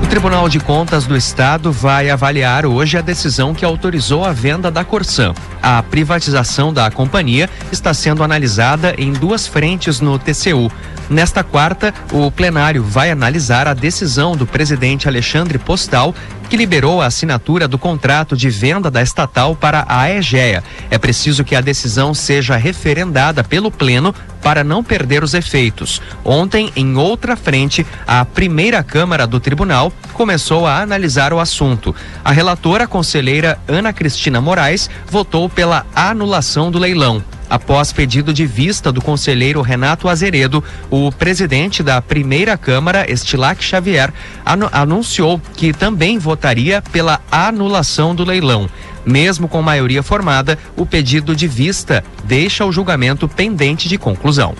O 0.01 0.07
Tribunal 0.07 0.49
de 0.49 0.59
Contas 0.59 1.05
do 1.05 1.15
Estado 1.15 1.71
vai 1.71 2.09
avaliar 2.09 2.65
hoje 2.65 2.97
a 2.97 3.01
decisão 3.01 3.53
que 3.53 3.63
autorizou 3.63 4.25
a 4.25 4.31
venda 4.31 4.71
da 4.71 4.83
Corsan. 4.83 5.33
A 5.61 5.81
privatização 5.83 6.73
da 6.73 6.89
companhia 6.89 7.49
está 7.71 7.93
sendo 7.93 8.23
analisada 8.23 8.95
em 8.97 9.13
duas 9.13 9.47
frentes 9.47 10.01
no 10.01 10.17
TCU. 10.17 10.71
Nesta 11.09 11.43
quarta, 11.43 11.93
o 12.11 12.31
plenário 12.31 12.83
vai 12.83 13.11
analisar 13.11 13.67
a 13.67 13.73
decisão 13.73 14.35
do 14.35 14.47
presidente 14.47 15.07
Alexandre 15.07 15.59
Postal 15.59 16.15
que 16.49 16.57
liberou 16.57 17.01
a 17.01 17.07
assinatura 17.07 17.67
do 17.67 17.77
contrato 17.77 18.35
de 18.35 18.49
venda 18.49 18.89
da 18.89 19.01
estatal 19.01 19.55
para 19.55 19.85
a 19.87 20.09
EGEA. 20.11 20.63
É 20.89 20.97
preciso 20.97 21.43
que 21.43 21.55
a 21.55 21.61
decisão 21.61 22.13
seja 22.13 22.55
referendada 22.55 23.43
pelo 23.43 23.71
Pleno 23.71 24.13
para 24.41 24.63
não 24.63 24.83
perder 24.83 25.23
os 25.23 25.33
efeitos. 25.33 26.01
Ontem, 26.23 26.71
em 26.75 26.95
outra 26.97 27.35
frente, 27.35 27.85
a 28.05 28.23
primeira 28.23 28.83
Câmara 28.83 29.25
do 29.25 29.39
Tribunal 29.39 29.91
começou 30.13 30.67
a 30.67 30.81
analisar 30.81 31.33
o 31.33 31.39
assunto. 31.39 31.95
A 32.23 32.31
relatora 32.31 32.87
conselheira 32.87 33.59
Ana 33.67 33.91
Cristina 33.91 34.39
Moraes 34.39 34.89
votou 35.09 35.49
pela 35.49 35.85
anulação 35.95 36.69
do 36.69 36.77
leilão. 36.77 37.23
Após 37.49 37.93
pedido 37.93 38.33
de 38.33 38.45
vista 38.45 38.91
do 38.91 39.01
conselheiro 39.01 39.61
Renato 39.61 40.09
Azeredo, 40.09 40.63
o 40.89 41.11
presidente 41.11 41.83
da 41.83 42.01
primeira 42.01 42.57
Câmara, 42.57 43.09
Estilac 43.09 43.63
Xavier, 43.63 44.11
anu 44.43 44.67
anunciou 44.71 45.39
que 45.55 45.71
também 45.71 46.17
votaria 46.17 46.81
pela 46.81 47.21
anulação 47.31 48.15
do 48.15 48.23
leilão. 48.23 48.69
Mesmo 49.05 49.47
com 49.47 49.61
maioria 49.61 50.01
formada, 50.01 50.57
o 50.75 50.85
pedido 50.85 51.35
de 51.35 51.47
vista 51.47 52.03
deixa 52.23 52.65
o 52.65 52.71
julgamento 52.71 53.27
pendente 53.27 53.87
de 53.87 53.97
conclusão. 53.97 54.55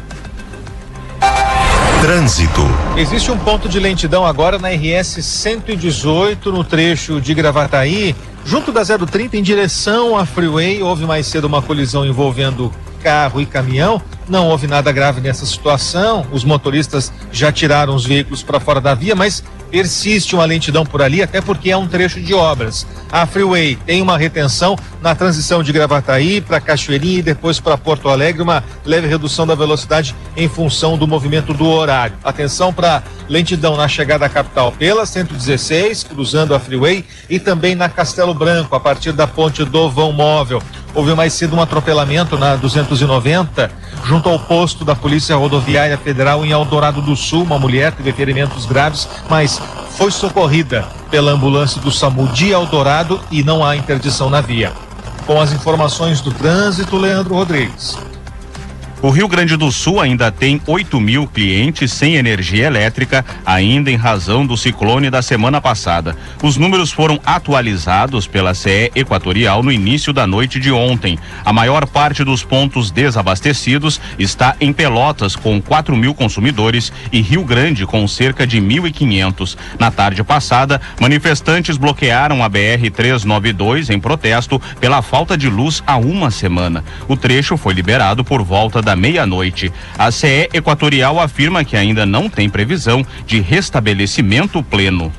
Trânsito. 2.02 2.62
Existe 2.96 3.32
um 3.32 3.38
ponto 3.40 3.68
de 3.68 3.80
lentidão 3.80 4.24
agora 4.24 4.60
na 4.60 4.70
RS 4.70 5.26
118 5.26 6.52
no 6.52 6.64
trecho 6.64 7.20
de 7.20 7.34
Gravataí, 7.34 8.16
junto 8.46 8.72
da 8.72 8.84
030 8.86 9.36
em 9.36 9.44
direção 9.44 10.16
à 10.16 10.26
Freeway. 10.26 10.82
Houve 10.82 11.06
mais 11.06 11.26
cedo 11.28 11.46
uma 11.46 11.62
colisão 11.62 12.06
envolvendo 12.06 12.72
carro 13.02 13.42
e 13.42 13.46
caminhão. 13.46 14.02
Não 14.30 14.48
houve 14.48 14.68
nada 14.68 14.92
grave 14.92 15.20
nessa 15.20 15.46
situação. 15.46 16.26
Os 16.32 16.44
motoristas 16.44 17.12
já 17.32 17.52
tiraram 17.52 17.94
os 17.94 18.06
veículos 18.06 18.42
para 18.42 18.60
fora 18.60 18.80
da 18.80 18.94
via, 18.94 19.16
mas 19.16 19.44
persiste 19.76 20.34
uma 20.34 20.46
lentidão 20.46 20.86
por 20.86 21.02
ali, 21.02 21.22
até 21.22 21.42
porque 21.42 21.70
é 21.70 21.76
um 21.76 21.86
trecho 21.86 22.22
de 22.22 22.34
obras. 22.34 22.88
A 23.12 23.26
Freeway 23.26 23.78
tem 23.86 24.02
uma 24.02 24.18
retenção 24.18 24.78
na 25.02 25.14
transição 25.14 25.62
de 25.62 25.74
Gravataí 25.74 26.40
para 26.40 26.62
Cachoeirinha 26.62 27.20
e 27.20 27.22
depois 27.22 27.60
para 27.60 27.78
Porto 27.78 28.08
Alegre, 28.08 28.42
uma 28.42 28.64
leve 28.86 29.06
redução 29.06 29.46
da 29.46 29.54
velocidade 29.54 30.16
em 30.38 30.48
função 30.48 30.98
do 30.98 31.06
movimento 31.06 31.54
do 31.54 31.68
horário. 31.68 32.16
Atenção 32.24 32.72
para 32.72 33.04
lentidão 33.28 33.76
na 33.76 33.86
chegada 33.90 34.26
à 34.26 34.30
capital 34.30 34.72
pela 34.72 35.06
116, 35.06 36.04
cruzando 36.04 36.56
a 36.56 36.60
Freeway, 36.60 37.04
e 37.30 37.38
também 37.38 37.76
na 37.76 37.90
Castelo 37.90 38.34
Branco, 38.34 38.78
a 38.78 38.80
partir 38.80 39.12
da 39.12 39.28
ponte 39.28 39.66
do 39.66 39.90
Vão 39.90 40.14
Móvel. 40.14 40.64
Houve 40.96 41.14
mais 41.14 41.34
cedo 41.34 41.58
um 41.58 41.62
atropelamento 41.62 42.38
na 42.38 42.56
290, 42.56 43.70
junto 44.06 44.30
ao 44.30 44.40
posto 44.40 44.86
da 44.86 44.96
Polícia 44.96 45.36
Rodoviária 45.36 45.98
Federal 45.98 46.46
em 46.46 46.52
Eldorado 46.52 47.02
do 47.02 47.18
Sul. 47.18 47.44
Uma 47.44 47.60
mulher 47.60 47.92
teve 47.92 48.14
ferimentos 48.14 48.66
graves, 48.66 49.06
mas 49.30 49.62
foi 49.98 50.10
socorrida 50.10 50.88
pela 51.12 51.34
ambulância 51.34 51.82
do 51.82 51.92
SAMU 51.92 52.30
de 52.30 52.52
Eldorado 52.52 53.20
e 53.30 53.44
não 53.44 53.64
há 53.64 53.76
interdição 53.76 54.30
na 54.30 54.40
via. 54.40 54.72
Com 55.28 55.42
as 55.42 55.52
informações 55.52 56.22
do 56.22 56.32
trânsito, 56.32 56.96
Leandro 56.96 57.36
Rodrigues. 57.36 57.98
O 59.06 59.12
Rio 59.12 59.28
Grande 59.28 59.56
do 59.56 59.72
Sul 59.72 60.02
ainda 60.02 60.32
tem 60.32 60.60
8 60.66 61.00
mil 61.00 61.28
clientes 61.28 61.94
sem 61.94 62.16
energia 62.16 62.66
elétrica, 62.66 63.24
ainda 63.46 63.92
em 63.92 63.96
razão 63.96 64.48
do 64.48 64.58
ciclone 64.58 65.12
da 65.12 65.22
semana 65.22 65.62
passada. 65.62 66.18
Os 66.42 66.58
números 66.58 66.92
foram 66.92 67.20
atualizados 67.24 68.26
pela 68.26 68.56
CE 68.56 68.92
Equatorial 68.96 69.62
no 69.62 69.72
início 69.72 70.12
da 70.12 70.26
noite 70.26 70.60
de 70.60 70.72
ontem. 70.72 71.20
A 71.46 71.54
maior 71.54 71.86
parte 71.86 72.24
dos 72.24 72.44
pontos 72.44 72.90
desabastecidos 72.90 74.02
está 74.18 74.56
em 74.60 74.74
Pelotas, 74.74 75.36
com 75.36 75.62
4 75.62 75.96
mil 75.96 76.16
consumidores, 76.16 76.92
e 77.12 77.22
Rio 77.22 77.44
Grande, 77.44 77.86
com 77.86 78.08
cerca 78.08 78.48
de 78.48 78.60
1.500. 78.60 79.56
Na 79.78 79.92
tarde 79.92 80.24
passada, 80.24 80.82
manifestantes 81.00 81.78
bloquearam 81.78 82.44
a 82.44 82.50
BR-392 82.50 83.92
em 83.94 84.00
protesto 84.00 84.60
pela 84.80 85.04
falta 85.04 85.38
de 85.38 85.48
luz 85.48 85.84
há 85.86 85.96
uma 85.96 86.32
semana. 86.32 86.84
O 87.08 87.16
trecho 87.16 87.56
foi 87.56 87.76
liberado 87.76 88.26
por 88.26 88.42
volta 88.42 88.82
da 88.82 88.95
meia-noite. 88.96 89.72
A 89.98 90.12
CE 90.12 90.50
Equatorial 90.54 91.20
afirma 91.20 91.64
que 91.64 91.76
ainda 91.76 92.06
não 92.06 92.30
tem 92.30 92.50
previsão 92.50 93.06
de 93.26 93.40
restabelecimento 93.40 94.62
pleno. 94.64 95.12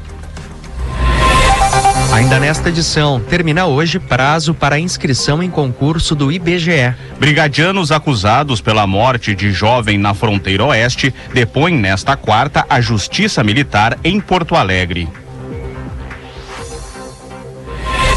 Ainda 2.12 2.40
nesta 2.40 2.70
edição, 2.70 3.20
termina 3.20 3.66
hoje 3.66 3.98
prazo 3.98 4.54
para 4.54 4.78
inscrição 4.78 5.42
em 5.42 5.50
concurso 5.50 6.14
do 6.14 6.32
IBGE. 6.32 6.94
Brigadianos 7.18 7.92
acusados 7.92 8.60
pela 8.60 8.86
morte 8.86 9.34
de 9.34 9.52
jovem 9.52 9.98
na 9.98 10.14
fronteira 10.14 10.64
oeste 10.64 11.12
depõem 11.34 11.76
nesta 11.76 12.16
quarta 12.16 12.64
a 12.70 12.80
Justiça 12.80 13.44
Militar 13.44 13.98
em 14.02 14.18
Porto 14.18 14.54
Alegre. 14.54 15.08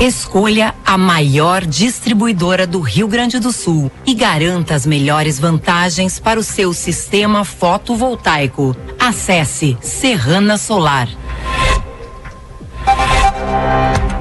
Escolha 0.01 0.73
a 0.85 0.97
maior 0.97 1.65
distribuidora 1.65 2.65
do 2.65 2.79
Rio 2.79 3.05
Grande 3.05 3.37
do 3.37 3.51
Sul 3.51 3.91
e 4.05 4.13
garanta 4.13 4.73
as 4.73 4.85
melhores 4.85 5.37
vantagens 5.37 6.17
para 6.17 6.39
o 6.39 6.43
seu 6.43 6.71
sistema 6.71 7.43
fotovoltaico. 7.43 8.73
Acesse 8.97 9.77
Serrana 9.81 10.57
Solar. 10.57 11.09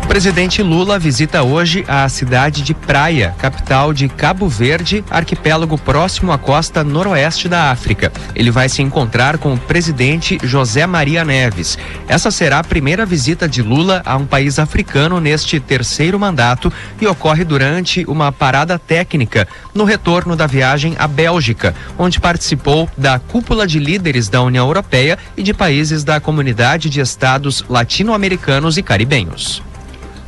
Presidente 0.08 0.62
Lula 0.62 0.98
visita 0.98 1.42
hoje 1.42 1.84
a 1.86 2.08
cidade 2.08 2.62
de 2.62 2.72
Praia, 2.72 3.34
capital 3.38 3.92
de 3.92 4.08
Cabo 4.08 4.48
Verde, 4.48 5.04
arquipélago 5.10 5.76
próximo 5.76 6.32
à 6.32 6.38
costa 6.38 6.82
noroeste 6.82 7.46
da 7.46 7.70
África. 7.70 8.10
Ele 8.34 8.50
vai 8.50 8.70
se 8.70 8.80
encontrar 8.80 9.36
com 9.36 9.52
o 9.52 9.58
presidente 9.58 10.38
José 10.42 10.86
Maria 10.86 11.26
Neves. 11.26 11.78
Essa 12.08 12.30
será 12.30 12.58
a 12.58 12.64
primeira 12.64 13.04
visita 13.04 13.46
de 13.46 13.62
Lula 13.62 14.02
a 14.04 14.16
um 14.16 14.26
país 14.26 14.58
africano 14.58 15.20
neste 15.20 15.60
terceiro 15.60 16.18
mandato 16.18 16.72
e 17.00 17.06
ocorre 17.06 17.44
durante 17.44 18.04
uma 18.06 18.32
parada 18.32 18.78
técnica 18.78 19.46
no 19.74 19.84
retorno 19.84 20.34
da 20.34 20.46
viagem 20.46 20.96
à 20.98 21.06
Bélgica, 21.06 21.76
onde 21.98 22.18
participou 22.18 22.88
da 22.96 23.18
cúpula 23.18 23.66
de 23.66 23.78
líderes 23.78 24.30
da 24.30 24.42
União 24.42 24.66
Europeia 24.66 25.18
e 25.36 25.42
de 25.42 25.52
países 25.52 26.02
da 26.02 26.18
comunidade 26.18 26.88
de 26.88 26.98
estados 26.98 27.62
latino-americanos 27.68 28.78
e 28.78 28.82
caribenhos. 28.82 29.67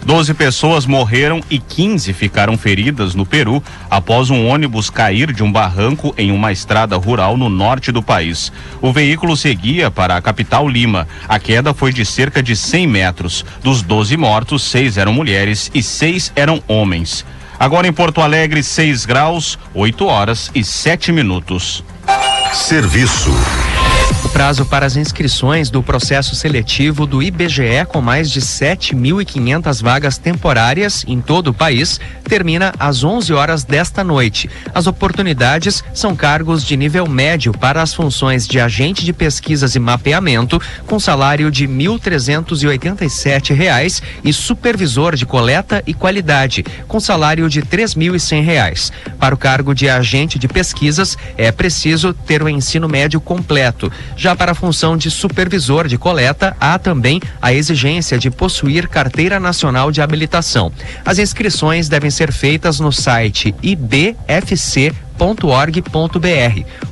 Doze 0.04 0.32
pessoas 0.32 0.86
morreram 0.86 1.40
e 1.50 1.58
15 1.58 2.12
ficaram 2.12 2.56
feridas 2.56 3.14
no 3.14 3.26
Peru 3.26 3.62
após 3.90 4.30
um 4.30 4.46
ônibus 4.48 4.88
cair 4.88 5.32
de 5.32 5.42
um 5.42 5.52
barranco 5.52 6.14
em 6.16 6.32
uma 6.32 6.50
estrada 6.50 6.96
rural 6.96 7.36
no 7.36 7.48
norte 7.48 7.92
do 7.92 8.02
país. 8.02 8.50
O 8.80 8.92
veículo 8.92 9.36
seguia 9.36 9.90
para 9.90 10.16
a 10.16 10.22
capital 10.22 10.68
Lima. 10.68 11.06
A 11.28 11.38
queda 11.38 11.74
foi 11.74 11.92
de 11.92 12.04
cerca 12.04 12.42
de 12.42 12.56
100 12.56 12.86
metros. 12.86 13.44
Dos 13.62 13.82
12 13.82 14.16
mortos, 14.16 14.62
seis 14.62 14.96
eram 14.96 15.12
mulheres 15.12 15.70
e 15.74 15.82
seis 15.82 16.32
eram 16.34 16.62
homens. 16.66 17.24
Agora 17.60 17.86
em 17.86 17.92
Porto 17.92 18.22
Alegre, 18.22 18.62
6 18.62 19.04
graus, 19.04 19.58
8 19.74 20.06
horas 20.06 20.50
e 20.54 20.64
7 20.64 21.12
minutos. 21.12 21.84
Serviço. 22.54 23.30
Prazo 24.40 24.64
para 24.64 24.86
as 24.86 24.96
inscrições 24.96 25.68
do 25.68 25.82
processo 25.82 26.34
seletivo 26.34 27.04
do 27.04 27.22
IBGE, 27.22 27.84
com 27.86 28.00
mais 28.00 28.30
de 28.30 28.40
7.500 28.40 29.82
vagas 29.82 30.16
temporárias 30.16 31.04
em 31.06 31.20
todo 31.20 31.48
o 31.48 31.54
país, 31.54 32.00
termina 32.24 32.72
às 32.78 33.04
11 33.04 33.34
horas 33.34 33.64
desta 33.64 34.02
noite. 34.02 34.48
As 34.74 34.86
oportunidades 34.86 35.84
são 35.92 36.16
cargos 36.16 36.64
de 36.64 36.74
nível 36.74 37.06
médio 37.06 37.52
para 37.52 37.82
as 37.82 37.92
funções 37.92 38.48
de 38.48 38.58
agente 38.58 39.04
de 39.04 39.12
pesquisas 39.12 39.74
e 39.74 39.78
mapeamento, 39.78 40.58
com 40.86 40.98
salário 40.98 41.50
de 41.50 41.68
1.387 41.68 43.52
reais, 43.52 44.00
e 44.24 44.32
supervisor 44.32 45.16
de 45.16 45.26
coleta 45.26 45.82
e 45.86 45.92
qualidade, 45.92 46.64
com 46.88 46.98
salário 46.98 47.46
de 47.46 47.60
3.100 47.60 48.42
reais. 48.42 48.90
Para 49.18 49.34
o 49.34 49.38
cargo 49.38 49.74
de 49.74 49.86
agente 49.86 50.38
de 50.38 50.48
pesquisas, 50.48 51.18
é 51.36 51.52
preciso 51.52 52.14
ter 52.14 52.42
o 52.42 52.48
ensino 52.48 52.88
médio 52.88 53.20
completo. 53.20 53.92
Já 54.16 54.29
para 54.36 54.52
a 54.52 54.54
função 54.54 54.96
de 54.96 55.10
supervisor 55.10 55.88
de 55.88 55.98
coleta, 55.98 56.56
há 56.60 56.78
também 56.78 57.20
a 57.40 57.52
exigência 57.52 58.18
de 58.18 58.30
possuir 58.30 58.88
carteira 58.88 59.40
nacional 59.40 59.90
de 59.90 60.00
habilitação. 60.00 60.72
As 61.04 61.18
inscrições 61.18 61.88
devem 61.88 62.10
ser 62.10 62.32
feitas 62.32 62.78
no 62.80 62.92
site 62.92 63.54
ibfc.org.br. 63.62 64.94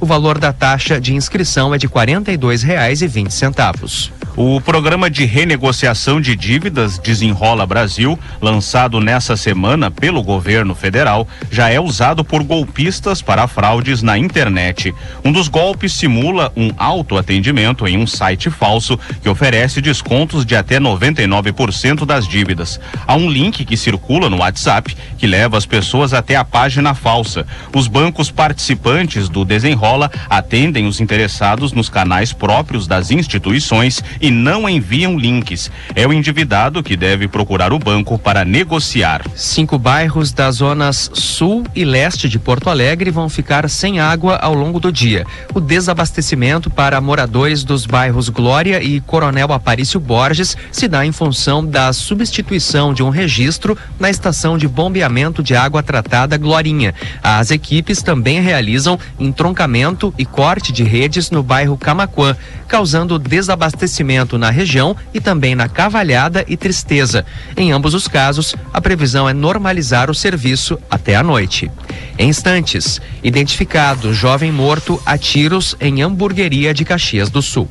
O 0.01 0.07
valor 0.07 0.39
da 0.39 0.53
taxa 0.53 1.01
de 1.01 1.15
inscrição 1.15 1.75
é 1.75 1.79
de 1.79 1.87
R$ 1.87 1.93
42,20. 1.93 4.18
O 4.41 4.61
programa 4.61 5.11
de 5.11 5.25
renegociação 5.25 6.21
de 6.21 6.37
dívidas 6.37 6.97
Desenrola 6.97 7.67
Brasil, 7.67 8.17
lançado 8.41 9.01
nessa 9.01 9.37
semana 9.37 9.91
pelo 9.91 10.23
governo 10.23 10.77
federal, 10.77 11.27
já 11.51 11.71
é 11.71 11.81
usado 11.81 12.25
por 12.25 12.45
golpistas 12.45 13.21
para 13.21 13.49
fraudes 13.49 14.01
na 14.01 14.17
internet. 14.17 14.95
Um 15.25 15.33
dos 15.33 15.49
golpes 15.49 15.93
simula 15.93 16.53
um 16.57 16.71
autoatendimento 16.79 17.85
em 17.89 17.99
um 17.99 18.07
site 18.07 18.49
falso 18.49 18.97
que 19.21 19.29
oferece 19.29 19.81
descontos 19.81 20.47
de 20.47 20.55
até 20.55 20.79
99% 20.79 22.07
das 22.07 22.25
dívidas. 22.25 22.79
Há 23.09 23.17
um 23.17 23.29
link 23.29 23.65
que 23.65 23.77
circula 23.77 24.31
no 24.31 24.37
WhatsApp 24.37 24.97
que 25.19 25.27
leva 25.27 25.59
as 25.59 25.67
pessoas 25.67 26.15
até 26.15 26.37
a 26.37 26.45
página 26.45 26.95
falsa. 26.95 27.45
Os 27.75 27.89
bancos 27.89 28.31
participantes 28.31 29.29
do 29.29 29.45
Desenrola 29.45 30.09
atendem 30.31 30.87
os 30.87 31.01
interessados 31.01 31.73
nos 31.73 31.89
canais 31.89 32.33
próprios 32.33 32.87
das 32.87 33.11
instituições 33.11 34.01
e 34.21 34.28
não 34.31 34.69
enviam 34.69 35.19
links. 35.19 35.71
É 35.95 36.07
o 36.07 36.13
endividado 36.13 36.83
que 36.83 36.97
deve 36.97 37.29
procurar 37.29 37.73
o 37.73 37.79
banco 37.79 38.19
para 38.19 38.45
negociar. 38.45 39.23
Cinco 39.35 39.79
bairros 39.79 40.33
das 40.33 40.57
zonas 40.57 41.11
sul 41.15 41.65
e 41.75 41.85
leste 41.85 42.29
de 42.29 42.39
Porto 42.39 42.69
Alegre 42.69 43.11
vão 43.11 43.29
ficar 43.29 43.69
sem 43.71 44.01
água 44.01 44.37
ao 44.37 44.55
longo 44.55 44.81
do 44.81 44.93
dia. 44.93 45.25
O 45.55 45.61
desabastecimento 45.61 46.69
para 46.71 47.01
moradores 47.01 47.65
dos 47.65 47.87
bairros 47.87 48.29
Glória 48.29 48.83
e 48.83 49.01
Coronel 49.01 49.53
Aparício 49.53 50.01
Borges 50.01 50.57
se 50.73 50.89
dá 50.89 51.07
em 51.07 51.13
função 51.13 51.65
da 51.65 51.93
substituição 51.93 52.93
de 52.93 53.03
um 53.03 53.11
registro 53.11 53.77
na 53.99 54.11
estação 54.11 54.59
de 54.59 54.67
bombeamento 54.67 55.43
de 55.43 55.55
água 55.55 55.83
tratada 55.83 56.37
Glorinha. 56.37 56.95
As 57.23 57.51
equipes 57.51 58.03
também 58.03 58.41
realizam 58.41 58.99
entroncamento 59.19 60.13
e 60.19 60.25
corte 60.25 60.73
de 60.73 60.83
redes 60.83 61.31
no 61.31 61.43
bairro 61.43 61.77
Camaquã, 61.77 62.37
causando 62.67 63.19
desabastecimento 63.19 64.18
na 64.39 64.51
região 64.51 64.97
e 65.13 65.21
também 65.21 65.55
na 65.55 65.69
Cavalhada 65.69 66.45
e 66.49 66.57
Tristeza. 66.57 67.25
Em 67.57 67.73
ambos 67.73 67.95
os 67.95 68.09
casos, 68.09 68.55
a 68.73 68.81
previsão 68.81 69.29
é 69.29 69.33
normalizar 69.33 70.11
o 70.11 70.15
serviço 70.15 70.79
até 70.91 71.15
a 71.15 71.23
noite. 71.23 71.71
Em 72.19 72.29
instantes, 72.29 73.01
identificado 73.23 74.13
jovem 74.13 74.51
morto 74.51 75.01
a 75.07 75.17
tiros 75.17 75.77
em 75.81 76.03
hamburgueria 76.03 76.75
de 76.75 76.85
Caxias 76.85 77.31
do 77.31 77.41
Sul. 77.43 77.69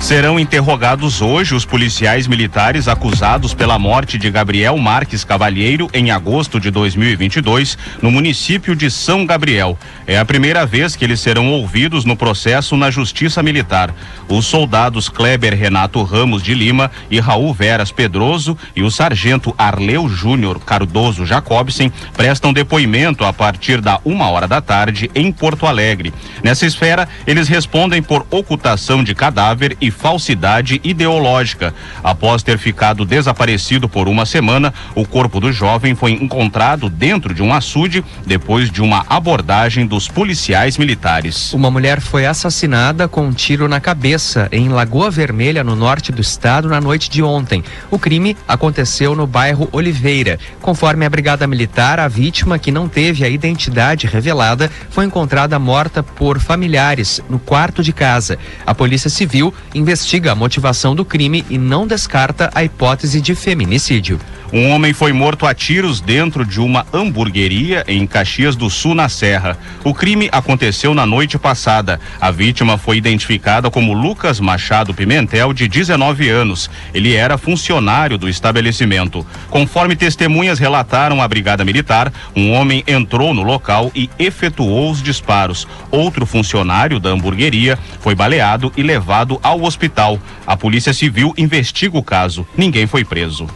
Serão 0.00 0.38
interrogados 0.38 1.20
hoje 1.20 1.54
os 1.54 1.64
policiais 1.64 2.26
militares 2.26 2.88
acusados 2.88 3.52
pela 3.52 3.78
morte 3.78 4.16
de 4.16 4.30
Gabriel 4.30 4.78
Marques 4.78 5.24
Cavalheiro 5.24 5.90
em 5.92 6.10
agosto 6.10 6.58
de 6.58 6.70
2022 6.70 7.76
no 8.00 8.10
município 8.10 8.74
de 8.74 8.90
São 8.90 9.26
Gabriel. 9.26 9.76
É 10.06 10.16
a 10.16 10.24
primeira 10.24 10.64
vez 10.64 10.96
que 10.96 11.04
eles 11.04 11.20
serão 11.20 11.50
ouvidos 11.50 12.04
no 12.04 12.16
processo 12.16 12.76
na 12.76 12.90
Justiça 12.90 13.42
Militar. 13.42 13.92
Os 14.28 14.46
soldados 14.46 15.08
Kleber 15.08 15.54
Renato 15.54 16.02
Ramos 16.02 16.42
de 16.42 16.54
Lima 16.54 16.90
e 17.10 17.18
Raul 17.18 17.52
Veras 17.52 17.90
Pedroso 17.90 18.56
e 18.74 18.82
o 18.82 18.90
sargento 18.90 19.54
Arleu 19.58 20.08
Júnior 20.08 20.60
Cardoso 20.60 21.26
Jacobsen 21.26 21.92
prestam 22.16 22.52
depoimento 22.52 23.24
a 23.24 23.32
partir 23.32 23.80
da 23.80 24.00
uma 24.04 24.30
hora 24.30 24.48
da 24.48 24.60
tarde 24.60 25.10
em 25.14 25.30
Porto 25.30 25.66
Alegre. 25.66 26.14
Nessa 26.42 26.64
esfera, 26.64 27.06
eles 27.26 27.48
respondem 27.48 28.02
por 28.02 28.26
ocultação 28.30 29.04
de 29.04 29.14
cadáver 29.14 29.76
e 29.80 29.87
falsidade 29.90 30.80
ideológica. 30.84 31.74
Após 32.02 32.42
ter 32.42 32.58
ficado 32.58 33.04
desaparecido 33.04 33.88
por 33.88 34.08
uma 34.08 34.26
semana, 34.26 34.72
o 34.94 35.06
corpo 35.06 35.40
do 35.40 35.52
jovem 35.52 35.94
foi 35.94 36.12
encontrado 36.12 36.88
dentro 36.88 37.34
de 37.34 37.42
um 37.42 37.52
açude 37.52 38.04
depois 38.26 38.70
de 38.70 38.82
uma 38.82 39.04
abordagem 39.08 39.86
dos 39.86 40.08
policiais 40.08 40.78
militares. 40.78 41.52
Uma 41.52 41.70
mulher 41.70 42.00
foi 42.00 42.26
assassinada 42.26 43.08
com 43.08 43.26
um 43.26 43.32
tiro 43.32 43.68
na 43.68 43.80
cabeça 43.80 44.48
em 44.52 44.68
Lagoa 44.68 45.10
Vermelha, 45.10 45.64
no 45.64 45.76
norte 45.76 46.12
do 46.12 46.20
estado, 46.20 46.68
na 46.68 46.80
noite 46.80 47.10
de 47.10 47.22
ontem. 47.22 47.62
O 47.90 47.98
crime 47.98 48.36
aconteceu 48.46 49.14
no 49.14 49.26
bairro 49.26 49.68
Oliveira. 49.72 50.38
Conforme 50.60 51.04
a 51.04 51.10
Brigada 51.10 51.46
Militar, 51.46 52.00
a 52.00 52.08
vítima, 52.08 52.58
que 52.58 52.72
não 52.72 52.88
teve 52.88 53.24
a 53.24 53.28
identidade 53.28 54.06
revelada, 54.06 54.70
foi 54.90 55.04
encontrada 55.04 55.58
morta 55.58 56.02
por 56.02 56.38
familiares 56.40 57.20
no 57.28 57.38
quarto 57.38 57.82
de 57.82 57.92
casa. 57.92 58.38
A 58.66 58.74
Polícia 58.74 59.10
Civil 59.10 59.52
investiga 59.78 60.32
a 60.32 60.34
motivação 60.34 60.94
do 60.94 61.04
crime 61.04 61.44
e 61.48 61.56
não 61.56 61.86
descarta 61.86 62.50
a 62.54 62.64
hipótese 62.64 63.20
de 63.20 63.34
feminicídio. 63.34 64.20
Um 64.50 64.70
homem 64.70 64.94
foi 64.94 65.12
morto 65.12 65.46
a 65.46 65.52
tiros 65.52 66.00
dentro 66.00 66.42
de 66.42 66.58
uma 66.58 66.86
hamburgueria 66.90 67.84
em 67.86 68.06
Caxias 68.06 68.56
do 68.56 68.70
Sul, 68.70 68.94
na 68.94 69.06
Serra. 69.06 69.58
O 69.84 69.92
crime 69.92 70.30
aconteceu 70.32 70.94
na 70.94 71.04
noite 71.04 71.38
passada. 71.38 72.00
A 72.18 72.30
vítima 72.30 72.78
foi 72.78 72.96
identificada 72.96 73.70
como 73.70 73.92
Lucas 73.92 74.40
Machado 74.40 74.94
Pimentel, 74.94 75.52
de 75.52 75.68
19 75.68 76.30
anos. 76.30 76.70
Ele 76.94 77.14
era 77.14 77.36
funcionário 77.36 78.16
do 78.16 78.26
estabelecimento. 78.26 79.26
Conforme 79.50 79.94
testemunhas 79.94 80.58
relataram 80.58 81.20
à 81.20 81.28
Brigada 81.28 81.62
Militar, 81.62 82.10
um 82.34 82.52
homem 82.52 82.82
entrou 82.86 83.34
no 83.34 83.42
local 83.42 83.92
e 83.94 84.08
efetuou 84.18 84.90
os 84.90 85.02
disparos. 85.02 85.68
Outro 85.90 86.24
funcionário 86.24 86.98
da 86.98 87.10
hamburgueria 87.10 87.78
foi 88.00 88.14
baleado 88.14 88.72
e 88.78 88.82
levado 88.82 89.38
ao 89.42 89.62
hospital. 89.62 90.18
A 90.46 90.56
Polícia 90.56 90.94
Civil 90.94 91.34
investiga 91.36 91.98
o 91.98 92.02
caso. 92.02 92.46
Ninguém 92.56 92.86
foi 92.86 93.04
preso. 93.04 93.46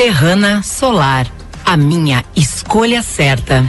Serrana 0.00 0.62
Solar, 0.62 1.26
a 1.62 1.76
minha 1.76 2.24
escolha 2.34 3.02
certa. 3.02 3.62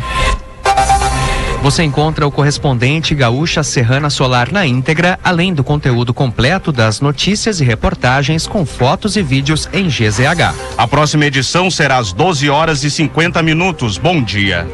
Você 1.62 1.84
encontra 1.84 2.26
o 2.26 2.32
correspondente 2.32 3.13
Gaúcha 3.13 3.63
Serrana 3.63 4.10
Solar 4.10 4.50
na 4.50 4.65
íntegra, 4.65 5.20
além 5.26 5.54
do 5.54 5.62
conteúdo 5.62 6.13
completo 6.13 6.72
das 6.72 7.02
notícias 7.02 7.60
e 7.60 7.65
reportagens 7.65 8.48
com 8.48 8.65
fotos 8.65 9.17
e 9.17 9.22
vídeos 9.22 9.67
em 9.74 9.89
GZH. 9.89 10.56
A 10.78 10.88
próxima 10.88 11.26
edição 11.26 11.70
será 11.70 11.98
às 11.98 12.13
12 12.13 12.50
horas 12.50 12.86
e 12.86 12.89
50 12.89 13.44
minutos. 13.44 13.98
Bom 13.98 14.24
dia. 14.24 14.65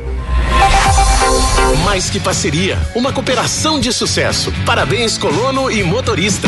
Mais 1.83 2.07
que 2.07 2.19
parceria, 2.19 2.77
uma 2.93 3.11
cooperação 3.11 3.79
de 3.79 3.91
sucesso. 3.91 4.53
Parabéns, 4.63 5.17
colono 5.17 5.71
e 5.71 5.83
motorista. 5.83 6.47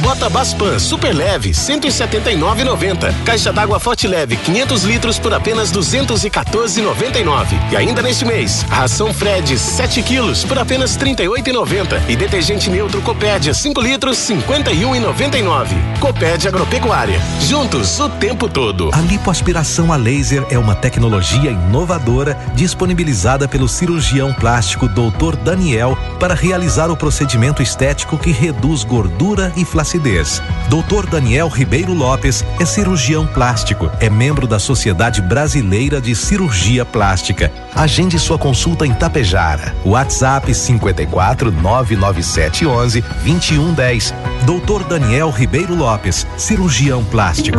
Bota 0.00 0.28
Baspan 0.28 0.78
super 0.78 1.14
leve 1.14 1.50
179,90. 1.50 3.14
Caixa 3.24 3.52
d'água 3.52 3.78
Forte 3.78 4.06
Leve 4.08 4.36
500 4.36 4.82
litros 4.84 5.18
por 5.18 5.32
apenas 5.32 5.72
214,99. 5.72 7.46
E 7.70 7.76
ainda 7.76 8.02
neste 8.02 8.24
mês, 8.24 8.62
ração 8.68 9.14
Fred 9.14 9.56
7 9.58 10.02
quilos 10.02 10.44
por 10.44 10.58
apenas 10.58 10.96
38,90 10.98 12.02
e 12.08 12.16
detergente 12.16 12.68
neutro 12.68 13.00
Copédia 13.02 13.54
5 13.54 13.80
litros 13.80 14.18
51,99. 14.18 15.68
Copédia 16.00 16.48
Agropecuária. 16.48 17.20
Juntos 17.40 17.98
o 18.00 18.08
tempo 18.08 18.48
todo. 18.48 18.90
A 18.92 19.00
lipoaspiração 19.00 19.92
a 19.92 19.96
laser 19.96 20.44
é 20.50 20.58
uma 20.58 20.74
tecnologia 20.74 21.50
inovadora 21.50 22.36
disponibilizada 22.54 23.46
pelo 23.46 23.68
cirurgião 23.68 24.32
plástico 24.32 24.88
Dr. 24.88 25.36
Daniel 25.42 25.96
para 26.18 26.34
realizar 26.34 26.90
o 26.90 26.96
procedimento 26.96 27.62
estético 27.62 28.18
que 28.18 28.32
reduz 28.32 28.82
gordura 28.82 29.52
e 29.56 29.64
flacidez. 29.64 29.83
Dr. 29.84 31.08
Daniel 31.10 31.48
Ribeiro 31.48 31.92
Lopes 31.92 32.44
é 32.58 32.64
cirurgião 32.64 33.26
plástico, 33.26 33.90
é 34.00 34.08
membro 34.08 34.46
da 34.46 34.58
Sociedade 34.58 35.20
Brasileira 35.20 36.00
de 36.00 36.14
Cirurgia 36.14 36.84
Plástica. 36.84 37.52
Agende 37.74 38.18
sua 38.18 38.38
consulta 38.38 38.86
em 38.86 38.94
Tapejara. 38.94 39.74
WhatsApp 39.84 40.54
54 40.54 41.52
997 41.52 42.66
11 42.66 43.00
2110. 43.24 44.14
Dr. 44.44 44.88
Daniel 44.88 45.30
Ribeiro 45.30 45.74
Lopes, 45.74 46.26
cirurgião 46.36 47.04
plástico. 47.04 47.58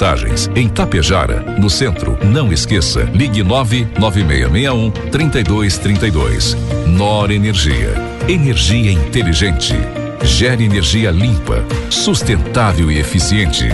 Em 0.55 0.67
Tapejara, 0.67 1.41
no 1.59 1.69
centro, 1.69 2.17
não 2.25 2.51
esqueça, 2.51 3.03
ligue 3.13 3.43
99661 3.43 4.89
3232. 5.11 6.57
Nor 6.87 7.29
Energia. 7.29 7.93
Energia 8.27 8.91
inteligente. 8.91 9.75
Gere 10.23 10.65
energia 10.65 11.11
limpa, 11.11 11.63
sustentável 11.87 12.89
e 12.91 12.97
eficiente. 12.97 13.69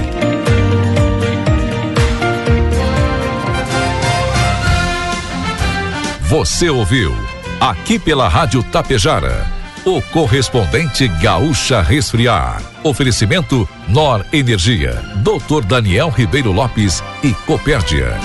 Você 6.23 6.69
ouviu? 6.69 7.15
Aqui 7.57 7.97
pela 7.97 8.27
Rádio 8.27 8.61
Tapejara 8.63 9.47
O 9.85 10.01
correspondente 10.01 11.07
Gaúcha 11.07 11.81
Resfriar. 11.81 12.61
Oferecimento 12.87 13.67
Nor 13.89 14.25
Energia. 14.31 14.93
Dr. 15.17 15.65
Daniel 15.65 16.09
Ribeiro 16.09 16.53
Lopes 16.53 17.03
e 17.21 17.33
Copérdia. 17.45 18.17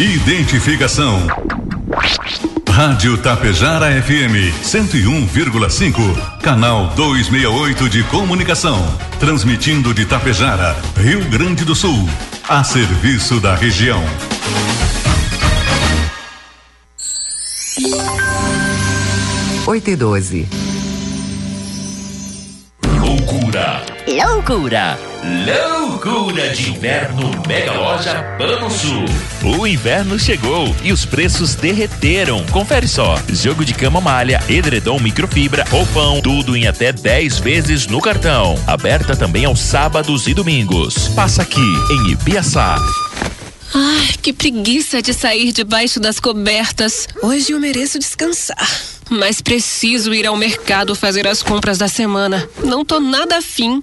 Identificação. 0.00 1.24
Rádio 2.68 3.16
Tapejara 3.18 3.90
FM 4.02 4.52
101,5, 4.62 6.40
canal 6.42 6.88
268 6.96 7.88
de 7.88 8.02
comunicação, 8.04 8.84
transmitindo 9.20 9.94
de 9.94 10.04
Tapejara, 10.04 10.76
Rio 10.98 11.24
Grande 11.26 11.64
do 11.64 11.74
Sul, 11.74 12.08
a 12.48 12.64
serviço 12.64 13.40
da 13.40 13.54
região. 13.54 14.02
Oito 19.76 19.90
e 19.90 19.96
doze. 19.96 20.48
Loucura! 22.98 23.82
Loucura! 24.08 24.98
Loucura 25.44 26.48
de 26.48 26.70
inverno 26.70 27.30
Mega 27.46 27.72
Loja 27.72 28.22
Pano 28.38 28.70
Sul. 28.70 29.04
O 29.42 29.66
inverno 29.66 30.18
chegou 30.18 30.74
e 30.82 30.92
os 30.92 31.04
preços 31.04 31.54
derreteram. 31.54 32.42
Confere 32.46 32.88
só: 32.88 33.20
jogo 33.28 33.66
de 33.66 33.74
cama 33.74 34.00
malha, 34.00 34.42
edredom 34.48 34.98
microfibra, 34.98 35.62
roupão, 35.68 36.22
tudo 36.22 36.56
em 36.56 36.66
até 36.66 36.90
10 36.90 37.40
vezes 37.40 37.86
no 37.86 38.00
cartão. 38.00 38.58
Aberta 38.66 39.14
também 39.14 39.44
aos 39.44 39.60
sábados 39.60 40.26
e 40.26 40.32
domingos. 40.32 41.08
Passa 41.08 41.42
aqui 41.42 41.60
em 41.60 42.12
Ibiaçá. 42.12 42.76
Ai, 43.74 44.08
que 44.22 44.32
preguiça 44.32 45.02
de 45.02 45.12
sair 45.12 45.52
debaixo 45.52 46.00
das 46.00 46.18
cobertas. 46.18 47.06
Hoje 47.22 47.52
eu 47.52 47.60
mereço 47.60 47.98
descansar. 47.98 48.95
Mas 49.08 49.40
preciso 49.40 50.12
ir 50.12 50.26
ao 50.26 50.36
mercado 50.36 50.94
fazer 50.94 51.26
as 51.26 51.42
compras 51.42 51.78
da 51.78 51.88
semana. 51.88 52.48
Não 52.64 52.84
tô 52.84 52.98
nada 52.98 53.38
afim. 53.38 53.82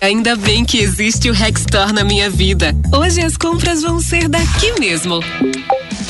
Ainda 0.00 0.36
bem 0.36 0.64
que 0.64 0.78
existe 0.78 1.30
o 1.30 1.32
Rexstore 1.32 1.92
na 1.92 2.04
minha 2.04 2.28
vida. 2.28 2.74
Hoje 2.92 3.20
as 3.20 3.36
compras 3.36 3.82
vão 3.82 4.00
ser 4.00 4.28
daqui 4.28 4.78
mesmo. 4.78 5.20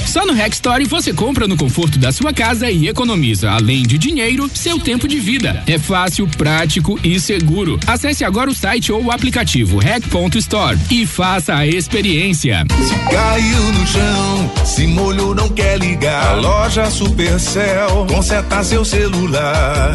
Só 0.07 0.27
no 0.27 0.33
Rexstore 0.33 0.85
você 0.85 1.13
compra 1.13 1.49
no 1.49 1.57
conforto 1.57 1.99
da 1.99 2.13
sua 2.13 2.33
casa 2.33 2.71
e 2.71 2.89
economiza, 2.89 3.51
além 3.51 3.83
de 3.83 3.99
dinheiro, 3.99 4.51
seu 4.55 4.79
tempo 4.79 5.09
de 5.09 5.19
vida. 5.19 5.63
É 5.67 5.79
fácil, 5.79 6.27
prático 6.27 6.99
e 7.03 7.19
seguro. 7.19 7.79
Acesse 7.87 8.25
agora 8.25 8.51
o 8.51 8.55
site 8.55 8.93
ou 8.93 9.05
o 9.05 9.11
aplicativo 9.11 9.79
rec.store 9.79 10.79
e 10.91 11.07
faça 11.07 11.55
a 11.55 11.67
experiência. 11.67 12.65
Se 12.87 12.95
caiu 13.11 13.73
no 13.73 13.87
chão, 13.87 14.53
se 14.65 14.87
molhou, 14.87 15.35
não 15.35 15.49
quer 15.49 15.79
ligar. 15.79 16.29
A 16.29 16.35
loja 16.35 16.91
Supercell 16.91 18.07
conserta 18.09 18.63
seu 18.65 18.85
celular. 18.85 19.95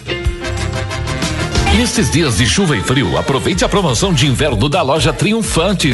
Nestes 1.75 2.11
dias 2.11 2.37
de 2.37 2.45
chuva 2.45 2.75
e 2.75 2.81
frio, 2.81 3.17
aproveite 3.17 3.65
a 3.65 3.69
promoção 3.69 4.13
de 4.13 4.27
inverno 4.27 4.69
da 4.69 4.81
loja 4.81 5.11
Triunfante. 5.11 5.93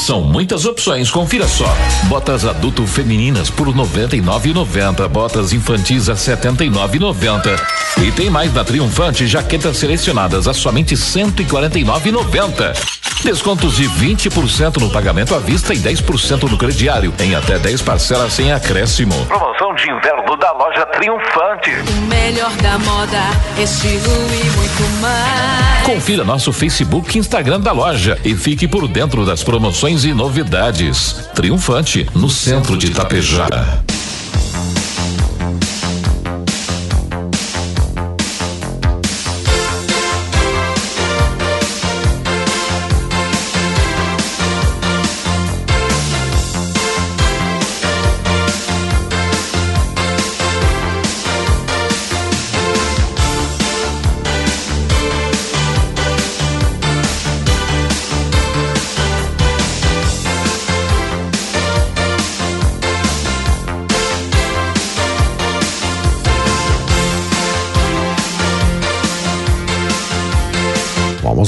São 0.00 0.22
muitas 0.22 0.64
opções, 0.64 1.10
confira 1.10 1.46
só. 1.46 1.66
Botas 2.04 2.46
adulto 2.46 2.86
femininas 2.86 3.50
por 3.50 3.68
R$ 3.68 3.74
99,90, 3.74 5.06
botas 5.08 5.52
infantis 5.52 6.08
a 6.08 6.14
R$ 6.14 6.18
79,90. 6.18 7.60
E 8.02 8.10
tem 8.10 8.30
mais 8.30 8.52
na 8.54 8.64
Triunfante, 8.64 9.26
jaquetas 9.26 9.76
selecionadas 9.76 10.48
a 10.48 10.54
somente 10.54 10.94
R$ 10.94 11.00
149,90. 11.00 13.00
Descontos 13.22 13.76
de 13.76 13.84
20% 13.84 14.78
no 14.78 14.90
pagamento 14.90 15.34
à 15.34 15.38
vista 15.38 15.74
e 15.74 15.78
10% 15.78 16.48
no 16.48 16.56
crediário, 16.56 17.12
em 17.20 17.34
até 17.34 17.58
10 17.58 17.82
parcelas 17.82 18.32
sem 18.32 18.50
acréscimo. 18.50 19.26
Promoção 19.26 19.74
de 19.74 19.90
inverno 19.90 20.36
da 20.38 20.52
loja 20.52 20.86
Triunfante. 20.86 21.70
O 21.70 22.06
melhor 22.06 22.50
da 22.56 22.78
moda, 22.78 23.20
estilo 23.58 24.00
e 24.00 24.50
muito 24.56 25.00
mais. 25.02 25.84
Confira 25.84 26.24
nosso 26.24 26.52
Facebook 26.52 27.16
e 27.16 27.20
Instagram 27.20 27.60
da 27.60 27.72
loja 27.72 28.18
e 28.24 28.34
fique 28.34 28.66
por 28.66 28.88
dentro 28.88 29.26
das 29.26 29.42
promoções 29.42 29.89
e 29.90 30.14
novidades. 30.14 31.28
Triunfante, 31.34 32.06
no 32.14 32.30
centro 32.30 32.76
de 32.76 32.86
Itapejara. 32.86 33.89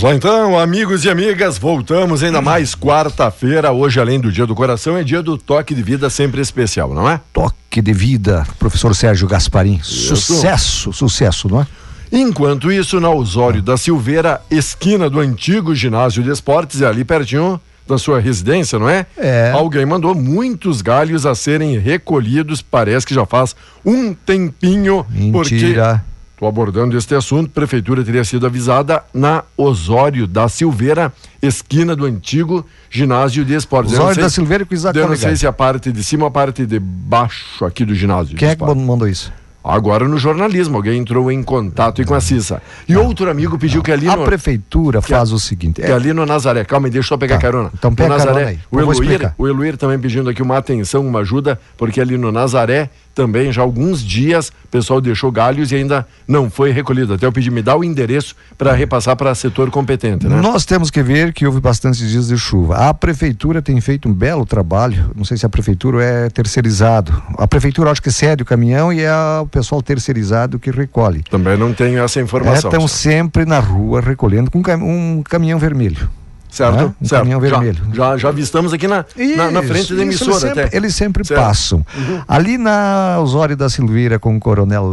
Vamos 0.03 0.14
lá 0.14 0.16
então, 0.16 0.59
amigos 0.59 1.05
e 1.05 1.11
amigas, 1.11 1.57
voltamos 1.57 2.24
ainda 2.24 2.42
mais 2.42 2.74
quarta-feira. 2.74 3.70
Hoje, 3.70 4.00
além 4.00 4.18
do 4.18 4.32
Dia 4.32 4.44
do 4.44 4.53
Coração, 4.53 4.96
é 4.96 5.05
dia 5.05 5.22
do 5.22 5.38
toque 5.38 5.76
de 5.76 5.82
vida 5.82 6.11
sempre 6.11 6.40
especial, 6.40 6.92
não 6.92 7.09
é? 7.09 7.20
Toque 7.32 7.80
de 7.80 7.92
vida, 7.92 8.44
professor 8.59 8.96
Sérgio 8.96 9.28
Gasparim. 9.28 9.78
Sucesso, 9.80 10.92
sucesso, 10.92 11.48
não 11.48 11.61
é? 11.61 11.66
Enquanto 12.11 12.72
isso, 12.72 12.98
na 12.98 13.11
Osório 13.11 13.62
da 13.62 13.76
Silveira, 13.76 14.42
esquina 14.50 15.09
do 15.09 15.20
antigo 15.20 15.72
ginásio 15.72 16.20
de 16.20 16.30
esportes, 16.30 16.82
é 16.82 16.86
ali 16.86 17.05
pertinho 17.05 17.61
da 17.86 17.96
sua 17.96 18.18
residência, 18.18 18.80
não 18.80 18.88
é? 18.88 19.07
É. 19.16 19.53
Alguém 19.53 19.86
mandou 19.86 20.16
muitos 20.16 20.82
galhos 20.82 21.24
a 21.24 21.36
serem 21.36 21.78
recolhidos, 21.78 22.61
parece 22.61 23.07
que 23.07 23.14
já 23.14 23.24
faz 23.24 23.55
um 23.84 24.12
tempinho. 24.14 25.07
Porque 25.32 25.55
Mentira. 25.55 26.05
Estou 26.43 26.49
abordando 26.49 26.99
este 26.99 27.14
assunto. 27.14 27.51
Prefeitura 27.51 28.03
teria 28.03 28.24
sido 28.24 28.45
avisada 28.45 29.05
na 29.14 29.45
Osório 29.57 30.26
da 30.26 30.49
Silveira, 30.49 31.12
esquina 31.40 31.95
do 31.95 32.05
antigo 32.05 32.66
ginásio 32.90 33.45
de 33.45 33.55
esportes. 33.55 33.93
Não 33.93 34.01
Osório 34.01 34.14
sei- 34.16 34.24
da 34.24 34.28
Silveira 34.30 34.66
com 34.66 34.74
Isaac 34.74 34.99
Eu 34.99 35.07
não 35.09 35.14
sei 35.14 35.36
se 35.36 35.47
é 35.47 35.49
a 35.49 35.53
parte 35.53 35.93
de 35.93 36.03
cima 36.03 36.24
ou 36.24 36.28
a 36.28 36.30
parte 36.32 36.66
de 36.66 36.80
baixo 36.80 37.64
aqui 37.64 37.84
do 37.84 37.95
ginásio. 37.95 38.36
Quem 38.36 38.49
é 38.49 38.57
que 38.57 38.64
mandou 38.64 39.07
isso? 39.07 39.32
Agora 39.64 40.09
no 40.09 40.18
jornalismo, 40.18 40.74
alguém 40.78 40.99
entrou 40.99 41.30
em 41.30 41.40
contato 41.45 42.05
com 42.05 42.14
a 42.16 42.20
Cissa. 42.20 42.61
E 42.88 42.97
outro 42.97 43.30
amigo 43.30 43.57
pediu 43.57 43.80
que 43.80 43.93
ali 43.93 44.09
A 44.09 44.16
no. 44.16 44.24
prefeitura 44.24 45.01
faz 45.01 45.30
o 45.30 45.38
seguinte. 45.38 45.80
Que 45.80 45.93
ali 45.93 46.12
no 46.12 46.26
Nazaré, 46.26 46.64
calma 46.64 46.88
aí, 46.88 46.90
deixa 46.90 47.14
eu 47.14 47.18
pegar 47.18 47.38
carona. 47.38 47.70
então 47.72 47.95
pega 47.95 48.09
no 48.09 48.14
Nazaré, 48.16 48.32
carona 48.34 48.51
aí. 48.51 48.59
O 48.72 48.80
Eluir, 48.80 49.32
o 49.38 49.47
Eluir 49.47 49.76
também 49.76 49.97
pedindo 50.01 50.28
aqui 50.28 50.43
uma 50.43 50.59
atenção, 50.59 51.07
uma 51.07 51.20
ajuda, 51.20 51.61
porque 51.78 52.01
ali 52.01 52.18
no 52.18 52.32
Nazaré 52.32 52.90
também 53.14 53.52
já 53.52 53.62
há 53.62 53.64
alguns 53.64 54.02
dias 54.02 54.48
o 54.48 54.68
pessoal 54.68 55.00
deixou 55.00 55.30
galhos 55.30 55.70
e 55.70 55.76
ainda 55.76 56.06
não 56.26 56.50
foi 56.50 56.70
recolhido. 56.70 57.14
Até 57.14 57.26
eu 57.26 57.32
pedi 57.32 57.50
me 57.50 57.62
dá 57.62 57.76
o 57.76 57.84
endereço 57.84 58.34
para 58.56 58.72
repassar 58.72 59.16
para 59.16 59.34
setor 59.34 59.70
competente, 59.70 60.26
né? 60.26 60.40
Nós 60.40 60.64
temos 60.64 60.90
que 60.90 61.02
ver 61.02 61.32
que 61.32 61.46
houve 61.46 61.60
bastantes 61.60 62.08
dias 62.08 62.28
de 62.28 62.38
chuva. 62.38 62.88
A 62.88 62.94
prefeitura 62.94 63.60
tem 63.60 63.80
feito 63.80 64.08
um 64.08 64.12
belo 64.12 64.46
trabalho. 64.46 65.10
Não 65.14 65.24
sei 65.24 65.36
se 65.36 65.44
a 65.44 65.48
prefeitura 65.48 66.02
é 66.02 66.30
terceirizado. 66.30 67.12
A 67.38 67.46
prefeitura 67.46 67.90
acho 67.90 68.02
que 68.02 68.10
cede 68.10 68.42
o 68.42 68.46
caminhão 68.46 68.92
e 68.92 69.00
é 69.00 69.12
o 69.40 69.46
pessoal 69.46 69.82
terceirizado 69.82 70.58
que 70.58 70.70
recolhe. 70.70 71.22
Também 71.30 71.56
não 71.56 71.72
tenho 71.72 72.02
essa 72.02 72.20
informação. 72.20 72.70
Estão 72.70 72.88
sempre 72.88 73.44
na 73.44 73.58
rua 73.58 74.00
recolhendo 74.00 74.50
com 74.50 74.58
um 74.58 75.22
caminhão 75.22 75.58
vermelho. 75.58 76.08
Certo? 76.53 76.76
né? 76.76 76.92
Um 77.00 77.07
certo. 77.07 77.20
caminhão 77.22 77.40
Já- 77.40 77.48
vermelho. 77.59 77.82
Já, 77.94 78.16
já 78.18 78.28
avistamos 78.28 78.72
aqui 78.74 78.86
na, 78.86 79.05
na, 79.36 79.50
na 79.50 79.62
frente 79.62 79.84
Isso, 79.84 79.96
da 79.96 80.05
isso, 80.05 80.24
emissora 80.24 80.30
eles 80.32 80.40
sempre, 80.42 80.61
até. 80.62 80.76
Eles 80.76 80.94
sempre 80.94 81.24
Certo. 81.24 81.40
passam. 81.40 81.86
Ali 82.28 82.59
na 82.59 83.18
Osório 83.20 83.57
da 83.57 83.70
Silveira 83.70 84.18
com 84.18 84.36
o 84.36 84.40
Coronel 84.40 84.84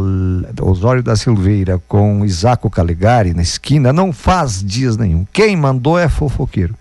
Osório 0.62 1.02
da 1.02 1.14
Silveira 1.16 1.78
com 1.86 2.24
Isaco 2.24 2.70
Calegari 2.70 3.34
na 3.34 3.42
esquina, 3.42 3.92
não 3.92 4.10
faz 4.10 4.64
dias 4.64 4.96
nenhum. 4.96 5.26
Quem 5.32 5.54
mandou 5.54 5.98
é 5.98 6.08
fofoqueiro. 6.08 6.74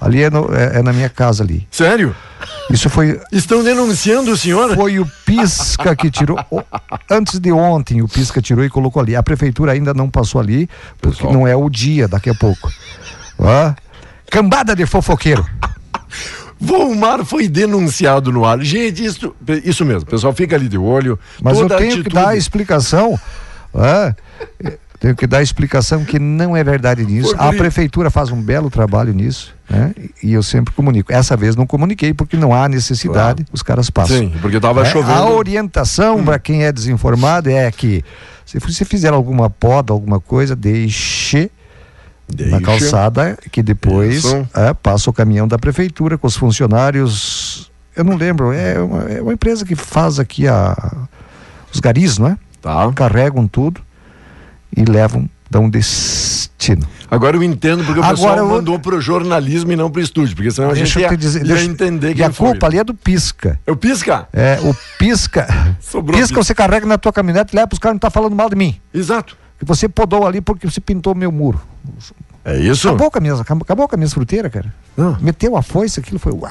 Ali 0.00 0.22
é, 0.22 0.30
no- 0.30 0.48
é- 0.54 0.78
é 0.78 0.82
na 0.82 0.92
minha 0.94 1.10
casa 1.10 1.42
ali. 1.42 1.66
Sério? 1.70 2.14
Isso 2.70 2.88
foi. 2.88 3.20
Estão 3.32 3.62
denunciando 3.62 4.30
o 4.30 4.36
senhor? 4.36 4.74
Foi 4.74 4.98
o 4.98 5.06
Pisca 5.26 5.94
que 5.96 6.10
tirou. 6.10 6.38
o- 6.50 6.62
antes 7.10 7.38
de 7.38 7.52
ontem, 7.52 8.00
o 8.00 8.08
Pisca 8.08 8.40
tirou 8.40 8.64
e 8.64 8.70
colocou 8.70 9.02
ali. 9.02 9.14
A 9.14 9.22
prefeitura 9.22 9.72
ainda 9.72 9.92
não 9.92 10.08
passou 10.08 10.40
ali, 10.40 10.70
porque 11.02 11.24
não 11.26 11.46
é 11.46 11.54
o 11.54 11.68
dia 11.68 12.08
daqui 12.08 12.30
a 12.30 12.34
pouco. 12.34 12.70
Ó, 13.38 13.72
Cambada 14.30 14.74
de 14.74 14.86
fofoqueiro. 14.86 15.44
Volmar 16.58 17.24
foi 17.24 17.48
denunciado 17.48 18.30
no 18.30 18.44
ar. 18.44 18.60
Gente, 18.60 19.02
isso, 19.04 19.34
isso 19.64 19.84
mesmo. 19.84 20.02
O 20.02 20.06
pessoal 20.06 20.32
fica 20.34 20.56
ali 20.56 20.68
de 20.68 20.76
olho. 20.76 21.18
Mas 21.42 21.58
eu 21.58 21.66
tenho 21.68 21.80
atitude... 21.80 22.08
que 22.08 22.14
dar 22.14 22.28
a 22.28 22.36
explicação. 22.36 23.18
ah, 23.74 24.14
tenho 25.00 25.16
que 25.16 25.26
dar 25.26 25.38
a 25.38 25.42
explicação 25.42 26.04
que 26.04 26.18
não 26.18 26.54
é 26.54 26.62
verdade 26.62 27.06
nisso. 27.06 27.34
A 27.38 27.50
prefeitura 27.54 28.10
faz 28.10 28.30
um 28.30 28.40
belo 28.42 28.68
trabalho 28.68 29.14
nisso, 29.14 29.54
né? 29.68 29.94
E 30.22 30.34
eu 30.34 30.42
sempre 30.42 30.74
comunico. 30.74 31.10
Essa 31.10 31.34
vez 31.34 31.56
não 31.56 31.66
comuniquei 31.66 32.12
porque 32.12 32.36
não 32.36 32.52
há 32.52 32.68
necessidade, 32.68 33.46
os 33.50 33.62
caras 33.62 33.88
passam. 33.88 34.18
Sim, 34.18 34.32
porque 34.42 34.58
estava 34.58 34.82
É, 34.82 34.84
chovendo. 34.84 35.18
A 35.18 35.30
orientação 35.30 36.22
para 36.22 36.38
quem 36.38 36.64
é 36.64 36.70
desinformado 36.70 37.48
é 37.48 37.70
que 37.70 38.04
se 38.44 38.58
você 38.58 38.84
fizer 38.84 39.14
alguma 39.14 39.48
poda, 39.48 39.94
alguma 39.94 40.20
coisa, 40.20 40.54
deixe 40.54 41.50
na 42.48 42.60
calçada 42.60 43.38
que 43.50 43.62
depois 43.62 44.24
é, 44.54 44.72
passa 44.74 45.10
o 45.10 45.12
caminhão 45.12 45.46
da 45.48 45.58
prefeitura 45.58 46.16
com 46.18 46.26
os 46.26 46.36
funcionários. 46.36 47.70
Eu 47.96 48.04
não 48.04 48.16
lembro, 48.16 48.52
é 48.52 48.78
uma, 48.80 49.02
é 49.04 49.20
uma 49.22 49.32
empresa 49.32 49.64
que 49.64 49.74
faz 49.74 50.18
aqui 50.18 50.46
a, 50.46 50.76
os 51.72 51.80
garis, 51.80 52.18
não 52.18 52.28
é? 52.28 52.36
Tá. 52.62 52.90
Carregam 52.92 53.46
tudo 53.48 53.80
e 54.76 54.84
levam, 54.84 55.28
dão 55.50 55.68
destino. 55.68 56.86
Agora 57.10 57.36
eu 57.36 57.42
entendo 57.42 57.82
porque 57.84 57.98
o 57.98 58.02
Agora 58.04 58.16
pessoal 58.16 58.36
eu- 58.38 58.48
mandou 58.48 58.78
pro 58.78 59.00
jornalismo 59.00 59.72
e 59.72 59.76
não 59.76 59.90
pro 59.90 60.00
estúdio, 60.00 60.36
porque 60.36 60.50
senão 60.50 60.70
a 60.70 60.74
Deixa 60.74 60.86
gente 61.00 61.04
eu 61.04 61.10
ia, 61.10 61.16
dizer, 61.16 61.38
ia 61.40 61.54
deixa- 61.54 61.64
entender 61.64 62.10
e 62.10 62.14
quem 62.14 62.24
a 62.24 62.32
foi. 62.32 62.50
culpa 62.50 62.66
ali 62.66 62.78
é 62.78 62.84
do 62.84 62.94
pisca. 62.94 63.58
É 63.66 63.72
o 63.72 63.76
pisca? 63.76 64.28
É, 64.32 64.58
o 64.62 64.74
pisca. 64.98 65.48
Sobrou 65.80 66.16
pisca 66.16 66.28
pisca. 66.36 66.44
você 66.44 66.54
carrega 66.54 66.86
na 66.86 66.96
tua 66.96 67.12
caminhonete 67.12 67.52
e 67.52 67.56
leva 67.56 67.66
pros 67.66 67.78
caras 67.80 67.94
não 67.94 67.98
tá 68.00 68.10
falando 68.10 68.36
mal 68.36 68.48
de 68.48 68.54
mim. 68.56 68.80
Exato. 68.94 69.36
Que 69.58 69.64
você 69.64 69.88
podou 69.88 70.26
ali 70.26 70.40
porque 70.40 70.70
você 70.70 70.80
pintou 70.80 71.14
meu 71.14 71.32
muro. 71.32 71.60
É 72.44 72.56
isso? 72.58 72.88
Acabou 72.88 73.10
com 73.10 73.18
a 73.18 73.20
minha, 73.20 73.34
acabou, 73.34 73.88
com 73.88 73.94
a 73.94 73.98
minha 73.98 74.08
fruteira, 74.08 74.48
cara. 74.48 74.72
Meteu 75.20 75.56
a 75.56 75.62
foice, 75.62 76.00
aquilo 76.00 76.18
foi. 76.18 76.32
Uau. 76.32 76.50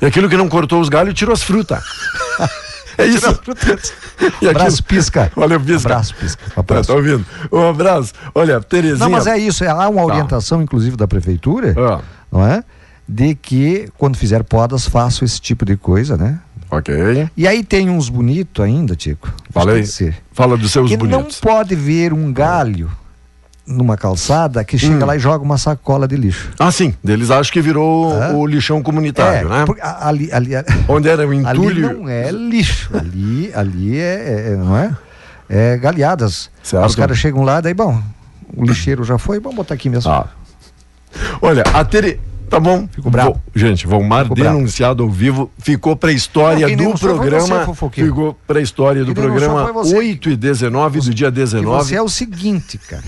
E 0.00 0.06
aquilo 0.06 0.28
que 0.28 0.36
não 0.36 0.48
cortou 0.48 0.80
os 0.80 0.88
galhos 0.88 1.14
tirou 1.14 1.32
as 1.32 1.42
frutas. 1.42 1.82
é 2.98 3.06
isso. 3.06 3.26
E 4.40 4.48
Abraço, 4.48 4.82
pisca. 4.84 5.30
Valeu, 5.34 5.60
pisca. 5.60 5.88
Abraço, 5.88 6.14
pisca. 6.14 6.42
Um 6.46 6.50
Tá, 6.50 6.60
abraço. 6.60 6.88
tá 6.88 6.94
ouvindo? 6.94 7.26
Um 7.50 7.68
abraço. 7.68 8.12
Olha, 8.34 8.60
Terezinha. 8.60 8.98
Não, 8.98 9.10
mas 9.10 9.26
é 9.26 9.36
isso, 9.36 9.64
é, 9.64 9.68
há 9.68 9.88
uma 9.88 10.00
Tá. 10.00 10.06
orientação, 10.06 10.62
inclusive, 10.62 10.96
da 10.96 11.08
prefeitura, 11.08 11.74
Ah. 11.76 12.00
não 12.30 12.46
é? 12.46 12.62
De 13.08 13.34
que 13.34 13.88
quando 13.98 14.16
fizer 14.16 14.44
podas, 14.44 14.86
faça 14.86 15.24
esse 15.24 15.40
tipo 15.40 15.64
de 15.64 15.76
coisa, 15.76 16.16
né? 16.16 16.38
Ok. 16.70 17.28
E 17.36 17.46
aí 17.46 17.62
tem 17.64 17.90
uns 17.90 18.08
bonitos 18.08 18.64
ainda, 18.64 18.94
Tico. 18.96 19.30
Esqueci. 19.54 20.14
Fala 20.32 20.56
dos 20.56 20.70
seus 20.72 20.88
que 20.88 20.96
bonitos. 20.96 21.40
não 21.42 21.50
pode 21.52 21.74
ver 21.74 22.12
um 22.12 22.32
galho 22.32 22.90
numa 23.66 23.96
calçada 23.96 24.62
que 24.64 24.76
chega 24.78 25.04
Hum. 25.04 25.06
lá 25.06 25.16
e 25.16 25.18
joga 25.18 25.42
uma 25.44 25.56
sacola 25.58 26.06
de 26.06 26.16
lixo. 26.16 26.50
Ah, 26.58 26.70
sim. 26.70 26.94
Eles 27.06 27.30
acham 27.30 27.52
que 27.52 27.60
virou 27.62 28.12
o 28.36 28.46
lixão 28.46 28.82
comunitário, 28.82 29.46
é, 29.48 29.58
né? 29.58 29.64
porque 29.64 29.80
a- 29.80 30.06
ali, 30.08 30.30
ali, 30.32 30.50
Onde 30.88 31.08
era 31.08 31.26
o 31.26 31.32
entulho. 31.34 31.88
Ali 31.88 31.98
não 31.98 32.08
é 32.08 32.30
lixo, 32.30 32.90
ali, 32.96 33.50
ali 33.54 33.98
é, 33.98 34.02
é- 34.02 34.52
é- 34.52 34.56
não 34.56 34.76
é? 34.76 34.94
É 35.48 35.76
galhadas. 35.78 36.50
Certo. 36.62 36.86
Os 36.86 36.94
caras 36.94 37.16
chegam 37.18 37.42
lá, 37.42 37.60
daí, 37.60 37.74
bom, 37.74 38.02
o 38.56 38.64
lixeiro 38.64 39.02
já 39.04 39.18
foi, 39.18 39.40
vamos 39.40 39.56
botar 39.56 39.74
aqui 39.74 39.88
mesmo. 39.88 40.10
Ah. 40.10 40.26
Olha, 41.40 41.62
a 41.72 41.84
Tere. 41.84 42.20
Tá 42.50 42.60
bom. 42.60 42.86
Fico 42.92 43.10
bravo. 43.10 43.32
Vo- 43.32 43.40
Gente, 43.54 43.86
Volmar 43.86 44.24
Fico 44.24 44.34
bravo. 44.36 44.56
denunciado 44.58 45.02
ao 45.02 45.08
vivo, 45.10 45.50
ficou 45.58 45.96
pra 45.96 46.12
história 46.12 46.68
Não, 46.68 46.92
do 46.92 46.98
programa. 46.98 47.64
você, 47.64 47.88
ficou 48.04 48.38
pra 48.46 48.60
história 48.60 49.04
do 49.04 49.14
programa 49.14 49.64
foi 49.64 49.72
você. 49.72 49.96
8 49.96 50.30
e 50.30 50.36
19 50.36 51.00
do 51.00 51.14
dia 51.14 51.28
Que 51.28 51.32
19. 51.38 51.84
você 51.84 51.96
é 51.96 52.02
o 52.02 52.08
seguinte, 52.08 52.78
cara. 52.78 53.02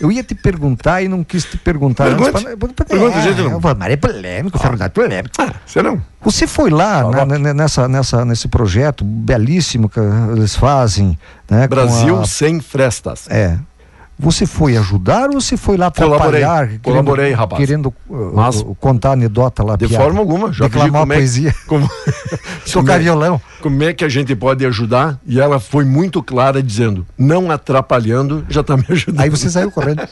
Eu 0.00 0.12
ia 0.12 0.22
te 0.22 0.34
perguntar 0.34 1.02
e 1.02 1.08
não 1.08 1.24
quis 1.24 1.44
te 1.44 1.56
perguntar 1.56 2.04
Pergunte. 2.04 2.28
antes. 2.30 2.44
Pergunta, 2.44 3.18
é, 3.18 3.22
gente, 3.22 3.38
não. 3.38 3.52
eu 3.52 3.60
vou, 3.60 3.74
Mas 3.76 3.92
é 3.92 3.96
polêmico, 3.96 4.58
Fernando, 4.58 4.90
polêmico. 4.90 5.34
Ah, 5.38 5.52
você 5.66 5.82
não. 5.82 6.00
Você 6.22 6.46
foi 6.46 6.70
lá 6.70 7.24
né, 7.26 7.38
né, 7.38 7.52
nessa, 7.52 7.88
nessa, 7.88 8.24
nesse 8.24 8.46
projeto 8.48 9.04
belíssimo 9.04 9.88
que 9.88 9.98
eles 9.98 10.54
fazem. 10.54 11.18
Né, 11.50 11.66
Brasil 11.66 12.20
a- 12.20 12.24
sem 12.26 12.60
frestas. 12.60 13.26
É. 13.28 13.58
Você 14.20 14.46
foi 14.46 14.76
ajudar 14.76 15.28
ou 15.30 15.40
você 15.40 15.56
foi 15.56 15.76
lá 15.76 15.90
Colaborei. 15.90 16.42
atrapalhar? 16.42 16.66
querendo- 16.66 16.82
Colaborei, 16.82 17.32
rapaz. 17.32 17.60
Querendo 17.64 17.94
uh, 18.08 18.32
Mas- 18.34 18.60
uh, 18.60 18.74
contar 18.80 19.12
anedota 19.12 19.62
lá. 19.62 19.76
De 19.76 19.86
piada. 19.86 20.02
forma 20.04 20.18
alguma. 20.18 20.52
Já 20.52 20.64
Declamar 20.64 21.00
como 21.02 21.12
é- 21.12 21.16
poesia. 21.16 21.54
Como, 21.68 21.88
Tocar 22.72 22.96
é- 22.96 22.98
violão. 22.98 23.40
Como 23.60 23.82
é 23.82 23.92
que 23.92 24.04
a 24.04 24.08
gente 24.08 24.34
pode 24.36 24.64
ajudar? 24.66 25.18
E 25.26 25.40
ela 25.40 25.58
foi 25.58 25.84
muito 25.84 26.22
clara 26.22 26.62
dizendo, 26.62 27.04
não 27.18 27.50
atrapalhando, 27.50 28.44
já 28.48 28.62
tá 28.62 28.76
me 28.76 28.84
ajudando. 28.88 29.20
Aí 29.20 29.28
você 29.28 29.50
saiu 29.50 29.70
correndo. 29.70 30.02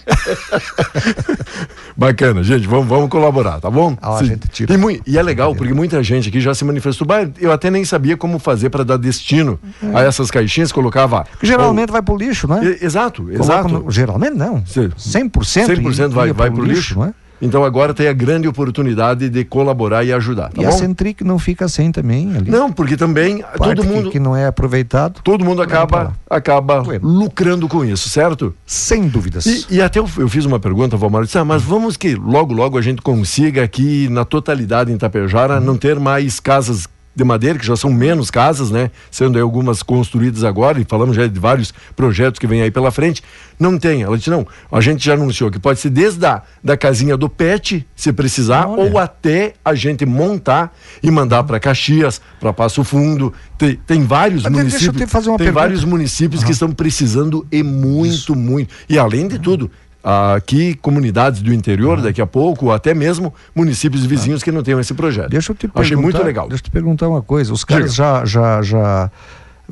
Bacana, 1.97 2.43
gente, 2.43 2.67
vamos, 2.67 2.87
vamos 2.87 3.09
colaborar, 3.09 3.61
tá 3.61 3.71
bom? 3.71 3.97
Ah, 4.03 4.17
a 4.17 4.19
Sim. 4.19 4.27
gente 4.27 4.49
tira. 4.49 4.75
E, 4.75 5.03
e 5.07 5.19
é 5.19 5.23
legal, 5.23 5.55
porque 5.55 5.73
muita 5.73 6.03
gente 6.03 6.29
aqui 6.29 6.41
já 6.41 6.55
se 6.55 6.65
manifestou. 6.65 7.07
"Bah, 7.07 7.27
Eu 7.41 7.51
até 7.53 7.71
nem 7.71 7.85
sabia 7.85 8.17
como 8.17 8.39
fazer 8.39 8.69
para 8.71 8.85
dar 8.85 8.97
destino 8.99 9.59
a 9.95 10.03
essas 10.03 10.31
caixinhas, 10.31 10.71
colocava. 10.73 11.25
Geralmente 11.43 11.91
vai 11.91 12.03
pro 12.03 12.17
lixo, 12.17 12.47
né? 12.49 12.77
Exato, 12.83 13.31
exato. 13.33 13.69
no- 13.69 13.91
geralmente 13.97 14.35
não. 14.35 14.63
100%. 14.63 14.93
100% 14.97 16.09
vai, 16.11 16.33
vai 16.33 16.49
pro 16.51 16.59
pro 16.63 16.65
lixo. 16.67 16.97
não 16.99 17.07
é? 17.07 17.15
Então 17.43 17.63
agora 17.65 17.93
tem 17.93 18.09
a 18.09 18.15
grande 18.15 18.49
oportunidade 18.49 19.29
de 19.29 19.45
colaborar 19.45 20.03
e 20.03 20.11
ajudar, 20.11 20.49
tá 20.51 20.63
e 20.63 20.65
a 20.65 20.71
bom? 20.71 20.79
Centric 20.79 21.23
não 21.23 21.39
fica 21.39 21.69
sem 21.69 21.93
também 21.93 22.35
ali. 22.35 22.51
Não, 22.51 22.73
porque 22.73 22.97
também 22.97 23.45
todo 23.59 23.83
que- 23.83 23.89
mundo 23.89 24.11
que, 24.11 24.19
não 24.19 24.35
é 24.35 24.47
aproveitado. 24.47 25.21
todo 25.23 25.45
mundo 25.45 25.61
acaba 25.61 26.15
acaba 26.31 26.81
Bueno. 26.81 27.07
lucrando 27.07 27.69
com 27.69 27.85
isso, 27.85 28.09
certo? 28.09 28.55
Sem 28.65 29.07
dúvidas. 29.07 29.45
E, 29.45 29.67
e 29.69 29.83
até 29.83 29.99
eu, 29.99 30.09
eu 30.17 30.29
fiz 30.31 30.47
uma 30.47 30.59
pergunta, 30.59 30.97
Valmar, 30.97 31.25
disse, 31.25 31.37
ah, 31.37 31.45
mas 31.45 31.61
vamos 31.63 31.95
que 31.99 32.15
logo, 32.15 32.55
logo 32.55 32.79
a 32.79 32.83
gente 32.83 33.03
consiga 33.03 33.63
aqui 33.63 34.09
na 34.09 34.25
totalidade 34.25 34.91
em 34.91 34.97
Tapejara 34.97 35.61
não 35.61 35.77
ter 35.77 36.01
mais 36.01 36.41
casas 36.41 36.89
de 37.17 37.25
madeira, 37.25 37.59
que 37.59 37.65
já 37.65 37.75
são 37.75 37.91
menos 37.91 38.31
casas, 38.31 38.71
né? 38.71 38.91
Sendo 39.11 39.37
aí 39.37 39.43
algumas 39.43 39.83
construídas 39.83 40.45
agora, 40.45 40.79
e 40.79 40.85
falamos 40.87 41.17
já 41.17 41.27
de 41.27 41.41
vários 41.41 41.73
projetos 41.97 42.39
que 42.39 42.47
vem 42.47 42.61
aí 42.61 42.71
pela 42.71 42.91
frente. 42.91 43.23
Não 43.59 43.79
tem. 43.79 44.03
Ela 44.03 44.19
disse, 44.19 44.29
não, 44.29 44.47
a 44.71 44.83
gente 44.83 45.03
já 45.03 45.15
anunciou 45.15 45.51
que 45.51 45.59
pode 45.59 45.81
ser 45.81 45.89
desde 45.89 46.27
a 46.27 46.43
da 46.63 46.77
casinha 46.77 47.17
do 47.17 47.27
pet, 47.27 47.87
se 47.97 48.13
precisar, 48.13 48.67
ou 48.67 48.99
até 48.99 49.55
a 49.65 49.75
gente 49.75 50.05
montar 50.05 50.77
e 51.03 51.11
mandar 51.11 51.43
para 51.45 51.59
Caxias, 51.59 52.21
para 52.39 52.53
Passo 52.53 52.85
Fundo. 52.85 53.33
Tem, 53.57 53.77
tem 53.87 54.05
vários 54.05 54.43
Mas 54.43 54.53
deixa 54.53 54.67
eu 54.67 54.71
municípios. 54.71 55.03
te 55.03 55.11
fazer 55.11 55.31
uma 55.31 55.39
tem 55.39 55.47
pergunta. 55.47 55.63
vários 55.63 55.85
municípios 55.85 56.45
que 56.45 56.53
estão 56.53 56.71
precisando 56.71 57.47
e 57.51 57.63
muito, 57.63 58.37
muito. 58.37 58.75
E 58.91 58.99
além 58.99 59.27
de 59.27 59.39
tudo, 59.39 59.71
aqui 60.07 60.75
comunidades 60.75 61.43
do 61.43 61.53
interior, 61.53 62.01
daqui 62.01 62.21
a 62.23 62.27
pouco, 62.27 62.67
ou 62.67 62.73
até 62.73 62.95
mesmo 62.95 63.35
municípios 63.55 64.07
vizinhos 64.07 64.43
que 64.43 64.53
não 64.53 64.63
tenham 64.63 64.79
esse 64.79 64.95
projeto. 64.95 65.31
Deixa 65.31 65.51
eu 65.51 65.57
te 65.57 65.61
perguntar. 65.63 65.81
Achei 65.81 65.97
muito 65.97 66.23
legal. 66.23 66.49
Deixa 66.49 66.63
eu 66.63 66.65
te 66.65 66.71
perguntar 66.71 67.09
uma 67.09 67.21
coisa. 67.23 67.53
Os 67.53 67.65
caras 67.65 67.93
já, 67.95 68.25
já, 68.25 68.63
já. 68.63 69.11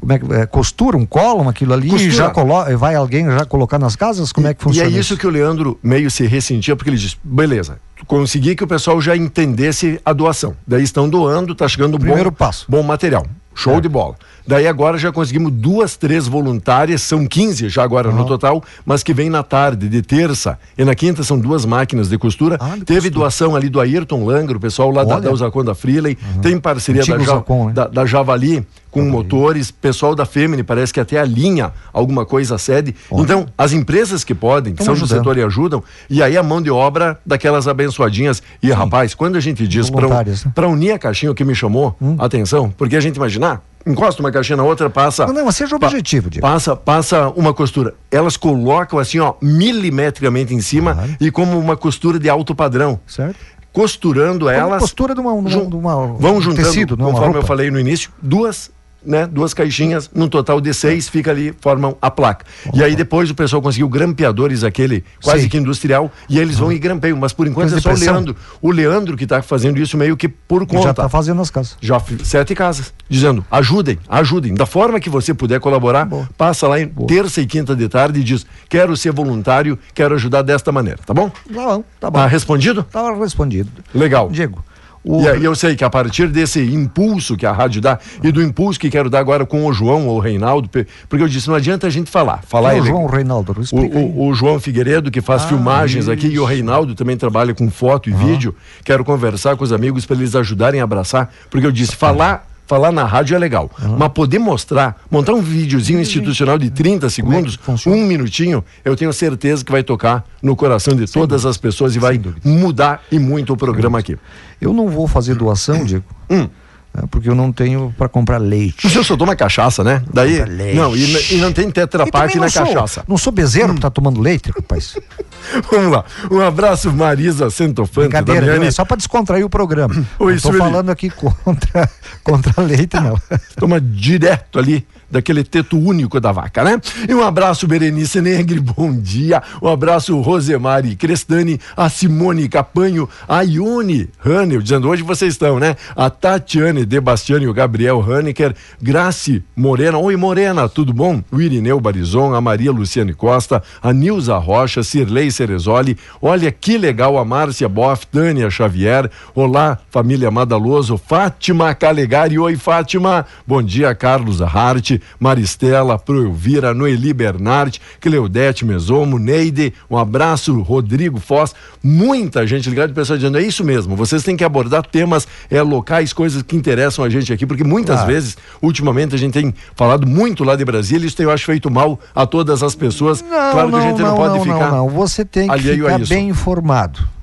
Como 0.00 0.12
é 0.12 0.18
que 0.18 0.32
é, 0.32 0.44
costuram, 0.46 1.06
colam 1.06 1.48
aquilo 1.48 1.72
ali 1.72 1.88
Costura. 1.88 2.10
e 2.10 2.16
já 2.16 2.30
colo... 2.30 2.64
vai 2.76 2.96
alguém 2.96 3.26
já 3.26 3.44
colocar 3.44 3.78
nas 3.78 3.94
casas? 3.94 4.32
Como 4.32 4.48
é 4.48 4.52
que 4.52 4.60
E 4.60 4.64
funciona? 4.64 4.88
é 4.88 4.92
isso 4.92 5.16
que 5.16 5.24
o 5.24 5.30
Leandro 5.30 5.78
meio 5.80 6.10
se 6.10 6.26
ressentia, 6.26 6.74
porque 6.74 6.90
ele 6.90 6.96
disse: 6.96 7.16
beleza, 7.22 7.78
consegui 8.04 8.56
que 8.56 8.64
o 8.64 8.66
pessoal 8.66 9.00
já 9.00 9.16
entendesse 9.16 10.00
a 10.04 10.12
doação. 10.12 10.56
Daí 10.66 10.82
estão 10.82 11.08
doando, 11.08 11.54
tá 11.54 11.68
chegando 11.68 11.92
bom, 11.92 12.06
primeiro 12.06 12.32
passo. 12.32 12.66
bom 12.68 12.82
material. 12.82 13.24
Show 13.54 13.80
de 13.80 13.88
bola. 13.88 14.14
Daí 14.46 14.66
agora 14.66 14.98
já 14.98 15.10
conseguimos 15.10 15.50
duas, 15.52 15.96
três 15.96 16.26
voluntárias, 16.28 17.00
são 17.02 17.26
15 17.26 17.68
já 17.70 17.82
agora 17.82 18.10
no 18.12 18.26
total, 18.26 18.62
mas 18.84 19.02
que 19.02 19.14
vem 19.14 19.30
na 19.30 19.42
tarde, 19.42 19.88
de 19.88 20.02
terça. 20.02 20.58
E 20.76 20.84
na 20.84 20.94
quinta 20.94 21.22
são 21.24 21.38
duas 21.38 21.64
máquinas 21.64 22.08
de 22.10 22.18
costura. 22.18 22.58
Teve 22.84 23.08
doação 23.08 23.56
ali 23.56 23.68
do 23.70 23.80
Ayrton 23.80 24.24
Langer, 24.26 24.56
o 24.56 24.60
pessoal 24.60 24.90
lá 24.90 25.02
da, 25.04 25.14
Olha. 25.14 25.22
da 25.22 25.32
Usaconda 25.32 25.74
Freeley. 25.74 26.18
Tem 26.42 26.58
parceria 26.58 27.00
da, 27.02 27.18
Ja- 27.18 27.36
né? 27.48 27.72
da, 27.72 27.86
da 27.86 28.04
Javali 28.06 28.66
com 28.94 29.02
motores, 29.02 29.72
pessoal 29.72 30.14
da 30.14 30.24
Femini, 30.24 30.62
parece 30.62 30.92
que 30.94 31.00
até 31.00 31.18
alinha 31.18 31.72
alguma 31.92 32.24
coisa 32.24 32.54
a 32.54 32.58
sede. 32.58 32.94
Então, 33.10 33.44
as 33.58 33.72
empresas 33.72 34.22
que 34.22 34.34
podem, 34.36 34.72
que 34.72 34.84
são 34.84 34.94
do 34.94 34.98
ajudando. 34.98 35.18
setor 35.18 35.36
e 35.36 35.42
ajudam, 35.42 35.82
e 36.08 36.22
aí 36.22 36.36
a 36.36 36.42
mão 36.44 36.62
de 36.62 36.70
obra 36.70 37.18
daquelas 37.26 37.66
abençoadinhas. 37.66 38.40
E 38.62 38.70
rapaz, 38.70 39.12
quando 39.12 39.34
a 39.34 39.40
gente 39.40 39.66
diz 39.66 39.90
para 39.90 40.02
Voluntárias, 40.02 40.44
né? 40.44 40.52
unir 40.66 40.92
a 40.92 40.98
caixinha, 40.98 41.32
o 41.32 41.34
que 41.34 41.44
me 41.44 41.56
chamou 41.56 41.96
a 42.18 42.24
atenção, 42.26 42.70
porque 42.70 42.94
a 42.94 43.00
gente 43.00 43.16
imaginar, 43.16 43.62
encosta 43.84 44.22
uma 44.22 44.30
caixinha 44.30 44.56
na 44.56 44.62
outra, 44.62 44.88
passa. 44.88 45.26
Não, 45.26 45.34
não, 45.34 45.44
mas 45.46 45.56
seja 45.56 45.74
objetivo, 45.74 46.30
Diego. 46.30 46.46
Passa, 46.46 46.76
passa 46.76 47.28
uma 47.30 47.52
costura. 47.52 47.94
Elas 48.12 48.36
colocam 48.36 48.96
assim, 48.98 49.18
ó, 49.18 49.34
milimetricamente 49.42 50.54
em 50.54 50.60
cima 50.60 51.08
e 51.20 51.32
como 51.32 51.58
uma 51.58 51.76
costura 51.76 52.16
de 52.18 52.28
alto 52.28 52.54
padrão. 52.54 53.00
Certo. 53.08 53.36
Costurando 53.72 54.48
elas. 54.48 54.80
costura 54.80 55.16
de 55.16 55.20
uma, 55.20 55.32
de 55.42 55.56
uma, 55.56 55.66
de 55.66 55.74
uma- 55.76 56.06
Vão 56.14 56.36
um 56.36 56.40
juntando, 56.40 56.62
tecido, 56.68 56.96
conforme 56.96 57.36
eu 57.36 57.42
falei 57.42 57.72
no 57.72 57.80
início, 57.80 58.08
duas, 58.22 58.70
né, 59.04 59.26
duas 59.26 59.54
caixinhas, 59.54 60.10
num 60.14 60.28
total 60.28 60.60
de 60.60 60.72
seis, 60.72 61.08
fica 61.08 61.30
ali, 61.30 61.54
formam 61.60 61.96
a 62.00 62.10
placa. 62.10 62.44
E 62.72 62.82
aí 62.82 62.96
depois 62.96 63.30
o 63.30 63.34
pessoal 63.34 63.60
conseguiu 63.60 63.88
grampeadores, 63.88 64.64
aquele 64.64 65.04
quase 65.22 65.42
Sim. 65.42 65.48
que 65.48 65.56
industrial, 65.56 66.10
e 66.28 66.38
eles 66.38 66.58
vão 66.58 66.72
e 66.72 66.78
grampeiam, 66.78 67.16
mas 67.18 67.32
por 67.32 67.46
enquanto 67.46 67.74
é 67.74 67.80
só 67.80 67.90
o 67.90 67.92
pressão. 67.92 68.14
Leandro. 68.14 68.36
O 68.60 68.70
Leandro 68.70 69.16
que 69.16 69.24
está 69.24 69.42
fazendo 69.42 69.80
isso 69.80 69.96
meio 69.96 70.16
que 70.16 70.28
por 70.28 70.66
conta. 70.66 70.84
Já 70.84 70.90
está 70.90 71.08
fazendo 71.08 71.40
as 71.40 71.50
casas. 71.50 71.76
Já 71.80 72.00
sete 72.22 72.54
casas, 72.54 72.92
dizendo, 73.08 73.44
ajudem, 73.50 73.98
ajudem. 74.08 74.54
Da 74.54 74.66
forma 74.66 75.00
que 75.00 75.10
você 75.10 75.34
puder 75.34 75.60
colaborar, 75.60 76.08
passa 76.36 76.66
lá 76.68 76.80
em 76.80 76.88
terça 76.88 77.40
e 77.40 77.46
quinta 77.46 77.74
de 77.74 77.88
tarde 77.88 78.20
e 78.20 78.24
diz, 78.24 78.46
quero 78.68 78.96
ser 78.96 79.12
voluntário, 79.12 79.78
quero 79.94 80.14
ajudar 80.14 80.42
desta 80.42 80.72
maneira, 80.72 81.00
tá 81.04 81.14
bom? 81.14 81.30
Tá 81.30 81.52
bom, 81.52 81.84
tá 82.00 82.10
bom. 82.10 82.18
Tá 82.18 82.26
respondido? 82.26 82.82
Tá 82.84 83.12
respondido. 83.14 83.70
Legal. 83.94 84.28
Diego, 84.30 84.64
E 85.04 85.28
aí 85.28 85.44
eu 85.44 85.54
sei 85.54 85.76
que 85.76 85.84
a 85.84 85.90
partir 85.90 86.28
desse 86.28 86.60
impulso 86.62 87.36
que 87.36 87.44
a 87.44 87.52
rádio 87.52 87.80
dá 87.80 87.98
e 88.22 88.32
do 88.32 88.42
impulso 88.42 88.80
que 88.80 88.88
quero 88.88 89.10
dar 89.10 89.18
agora 89.18 89.44
com 89.44 89.66
o 89.66 89.72
João 89.72 90.06
ou 90.08 90.16
o 90.16 90.20
Reinaldo, 90.20 90.68
porque 90.68 91.22
eu 91.22 91.28
disse, 91.28 91.46
não 91.48 91.54
adianta 91.54 91.86
a 91.86 91.90
gente 91.90 92.10
falar. 92.10 92.40
Falar 92.46 92.72
o 92.74 92.76
ele- 92.78 92.86
João 92.86 93.06
Reinaldo? 93.06 93.54
o, 93.70 93.76
o- 93.78 94.28
o 94.28 94.34
João 94.34 94.58
Figueiredo, 94.58 95.10
que 95.10 95.20
faz 95.20 95.42
Ah, 95.44 95.48
filmagens 95.48 96.08
aqui, 96.08 96.28
e 96.28 96.38
o 96.38 96.44
Reinaldo 96.44 96.94
também 96.94 97.16
trabalha 97.16 97.52
com 97.54 97.70
foto 97.70 98.08
e 98.08 98.12
vídeo. 98.14 98.54
Quero 98.82 99.04
conversar 99.04 99.56
com 99.56 99.64
os 99.64 99.72
amigos 99.72 100.06
para 100.06 100.16
eles 100.16 100.34
ajudarem 100.34 100.80
a 100.80 100.84
abraçar, 100.84 101.30
porque 101.50 101.66
eu 101.66 101.72
disse, 101.72 101.94
falar. 101.94 102.46
Falar 102.66 102.90
na 102.90 103.04
rádio 103.04 103.34
é 103.36 103.38
legal, 103.38 103.70
mas 103.98 104.08
poder 104.12 104.38
mostrar, 104.38 105.02
montar 105.10 105.34
um 105.34 105.42
videozinho 105.42 106.00
institucional 106.00 106.56
de 106.58 106.70
30 106.70 107.10
segundos, 107.10 107.58
um 107.86 108.06
minutinho, 108.06 108.64
eu 108.82 108.96
tenho 108.96 109.12
certeza 109.12 109.62
que 109.62 109.70
vai 109.70 109.82
tocar 109.82 110.24
no 110.42 110.56
coração 110.56 110.96
de 110.96 111.06
todas 111.06 111.44
as 111.44 111.58
pessoas 111.58 111.94
e 111.94 111.98
vai 111.98 112.18
mudar 112.42 113.02
e 113.12 113.18
muito 113.18 113.52
o 113.52 113.56
programa 113.56 113.98
aqui. 113.98 114.16
Eu 114.60 114.72
não 114.72 114.88
vou 114.88 115.06
fazer 115.06 115.34
doação, 115.34 115.84
Diego, 115.84 116.04
Hum. 116.30 116.48
Né, 116.94 117.04
porque 117.10 117.28
eu 117.28 117.34
não 117.34 117.52
tenho 117.52 117.92
para 117.98 118.08
comprar 118.08 118.38
leite. 118.38 118.86
O 118.86 118.90
senhor 118.90 119.04
só 119.04 119.16
toma 119.16 119.34
cachaça, 119.34 119.82
né? 119.82 120.02
Daí. 120.12 120.44
Leite. 120.44 120.76
Não, 120.76 120.94
e, 120.96 121.34
e 121.34 121.36
não 121.38 121.52
tem 121.52 121.68
E 121.68 121.72
tetra 121.72 122.06
pak 122.06 122.32
também 122.32 122.40
na 122.40 122.48
sou- 122.48 122.64
cachaça. 122.66 123.04
Não 123.08 123.18
sou 123.18 123.32
bezerro 123.32 123.74
que 123.74 123.80
tá 123.80 123.90
tomando 123.90 124.20
leite, 124.20 124.50
rapaz. 124.54 124.96
Vamos 125.70 125.92
lá. 125.92 126.04
Um 126.30 126.40
abraço, 126.40 126.92
Marisa 126.92 127.50
Santofante. 127.50 128.08
Brincadeira, 128.08 128.46
Damiani. 128.46 128.66
é 128.66 128.70
só 128.70 128.84
para 128.84 128.96
descontrair 128.96 129.44
o 129.44 129.50
programa. 129.50 129.94
Oi, 130.18 130.34
não 130.34 130.40
tô 130.40 130.52
falando 130.52 130.90
aqui 130.90 131.10
contra, 131.10 131.90
contra 132.24 132.62
leite, 132.62 132.94
não. 133.00 133.20
Toma 133.56 133.80
direto 133.80 134.58
ali 134.58 134.86
daquele 135.14 135.44
teto 135.44 135.78
único 135.78 136.18
da 136.18 136.32
vaca, 136.32 136.64
né? 136.64 136.80
E 137.08 137.14
um 137.14 137.22
abraço, 137.22 137.68
Berenice 137.68 138.20
Negri, 138.20 138.58
bom 138.58 138.92
dia. 138.92 139.40
Um 139.62 139.68
abraço, 139.68 140.20
Rosemari 140.20 140.96
Crestani, 140.96 141.60
a 141.76 141.88
Simone 141.88 142.48
Capanho, 142.48 143.08
a 143.28 143.42
Ione 143.42 144.10
Hanel, 144.24 144.60
dizendo 144.60 144.88
hoje 144.88 145.04
vocês 145.04 145.34
estão, 145.34 145.60
né? 145.60 145.76
A 145.94 146.10
Tatiane 146.10 146.84
De 146.84 147.00
Bastiani, 147.00 147.46
o 147.46 147.54
Gabriel 147.54 148.02
Haneker, 148.02 148.56
Grace 148.82 149.44
Morena, 149.54 149.98
oi 149.98 150.16
Morena, 150.16 150.68
tudo 150.68 150.92
bom? 150.92 151.22
O 151.30 151.40
Irineu 151.40 151.78
Barizon, 151.78 152.34
a 152.34 152.40
Maria 152.40 152.72
Luciane 152.72 153.14
Costa, 153.14 153.62
a 153.80 153.92
Nilza 153.92 154.36
Rocha, 154.36 154.82
Cirlei 154.82 155.30
Cerezoli, 155.30 155.96
olha 156.20 156.50
que 156.50 156.76
legal 156.76 157.16
a 157.16 157.24
Márcia 157.24 157.68
Boff, 157.68 158.04
Tânia 158.08 158.50
Xavier, 158.50 159.08
olá 159.32 159.78
família 159.90 160.28
Madaloso, 160.28 160.98
Fátima 160.98 161.72
Calegari, 161.72 162.36
oi 162.36 162.56
Fátima, 162.56 163.24
bom 163.46 163.62
dia 163.62 163.94
Carlos 163.94 164.42
Hart, 164.42 165.03
Maristela, 165.18 165.98
Pro 165.98 166.24
Elvira, 166.24 166.74
Noeli 166.74 167.12
Bernard, 167.12 167.80
Cleudete 168.00 168.64
Mesomo, 168.64 169.18
Neide, 169.18 169.72
um 169.90 169.96
abraço, 169.96 170.60
Rodrigo 170.60 171.20
Foz, 171.20 171.54
muita 171.82 172.46
gente 172.46 172.68
ligada, 172.68 172.92
o 172.92 172.94
pessoal 172.94 173.16
dizendo, 173.16 173.38
é 173.38 173.42
isso 173.42 173.64
mesmo, 173.64 173.96
vocês 173.96 174.22
têm 174.22 174.36
que 174.36 174.44
abordar 174.44 174.86
temas 174.86 175.26
é, 175.50 175.62
locais, 175.62 176.12
coisas 176.12 176.42
que 176.42 176.56
interessam 176.56 177.04
a 177.04 177.08
gente 177.08 177.32
aqui, 177.32 177.46
porque 177.46 177.64
muitas 177.64 178.04
vezes, 178.04 178.36
ultimamente, 178.60 179.14
a 179.14 179.18
gente 179.18 179.32
tem 179.32 179.54
falado 179.74 180.06
muito 180.06 180.44
lá 180.44 180.56
de 180.56 180.64
Brasília, 180.64 181.06
isso 181.06 181.16
tem, 181.16 181.24
eu 181.24 181.30
acho, 181.30 181.44
feito 181.44 181.70
mal 181.70 181.98
a 182.14 182.26
todas 182.26 182.62
as 182.62 182.74
pessoas, 182.74 183.22
Não, 183.22 183.52
claro 183.52 183.70
que 183.70 183.76
a 183.76 183.80
gente 183.80 184.02
não, 184.02 184.16
pode 184.16 184.34
não, 184.34 184.42
ficar 184.42 184.70
Não, 184.70 184.76
não, 184.76 184.88
você 184.88 185.24
tem 185.24 185.48
que 185.48 185.58
ficar 185.58 185.98
bem 186.06 186.28
informado. 186.28 187.13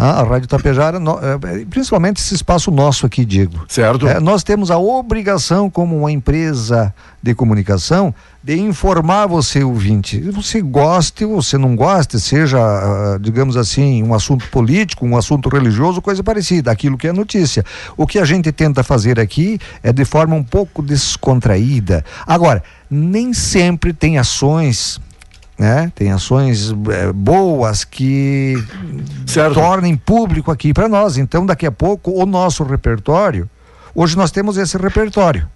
Ah, 0.00 0.20
a 0.20 0.22
Rádio 0.22 0.46
Tapejara, 0.46 1.00
no- 1.00 1.18
eh, 1.18 1.66
principalmente 1.68 2.18
esse 2.20 2.32
espaço 2.32 2.70
nosso 2.70 3.04
aqui, 3.04 3.24
Diego. 3.24 3.64
Certo. 3.66 4.06
Eh, 4.06 4.20
nós 4.20 4.44
temos 4.44 4.70
a 4.70 4.78
obrigação, 4.78 5.68
como 5.68 5.98
uma 5.98 6.12
empresa 6.12 6.94
de 7.20 7.34
comunicação, 7.34 8.14
de 8.40 8.56
informar 8.60 9.26
você, 9.26 9.64
ouvinte. 9.64 10.20
Você 10.30 10.62
goste 10.62 11.24
ou 11.24 11.42
você 11.42 11.58
não 11.58 11.74
goste, 11.74 12.20
seja, 12.20 12.58
ah, 12.60 13.18
digamos 13.20 13.56
assim, 13.56 14.00
um 14.04 14.14
assunto 14.14 14.48
político, 14.50 15.04
um 15.04 15.16
assunto 15.16 15.48
religioso, 15.48 16.00
coisa 16.00 16.22
parecida, 16.22 16.70
aquilo 16.70 16.96
que 16.96 17.08
é 17.08 17.12
notícia. 17.12 17.64
O 17.96 18.06
que 18.06 18.20
a 18.20 18.24
gente 18.24 18.52
tenta 18.52 18.84
fazer 18.84 19.18
aqui 19.18 19.58
é 19.82 19.92
de 19.92 20.04
forma 20.04 20.36
um 20.36 20.44
pouco 20.44 20.80
descontraída. 20.80 22.04
Agora, 22.24 22.62
nem 22.88 23.34
sempre 23.34 23.92
tem 23.92 24.16
ações 24.16 25.00
né? 25.58 25.90
Tem 25.94 26.12
ações 26.12 26.72
eh, 26.90 27.12
boas 27.12 27.82
que 27.84 28.54
tornem 29.54 29.96
público 29.96 30.50
aqui 30.50 30.72
para 30.72 30.88
nós. 30.88 31.16
Então, 31.18 31.44
daqui 31.44 31.66
a 31.66 31.72
pouco, 31.72 32.10
o 32.12 32.24
nosso 32.24 32.62
repertório, 32.64 33.48
hoje 33.94 34.16
nós 34.16 34.30
temos 34.30 34.56
esse 34.56 34.76
repertório, 34.78 35.48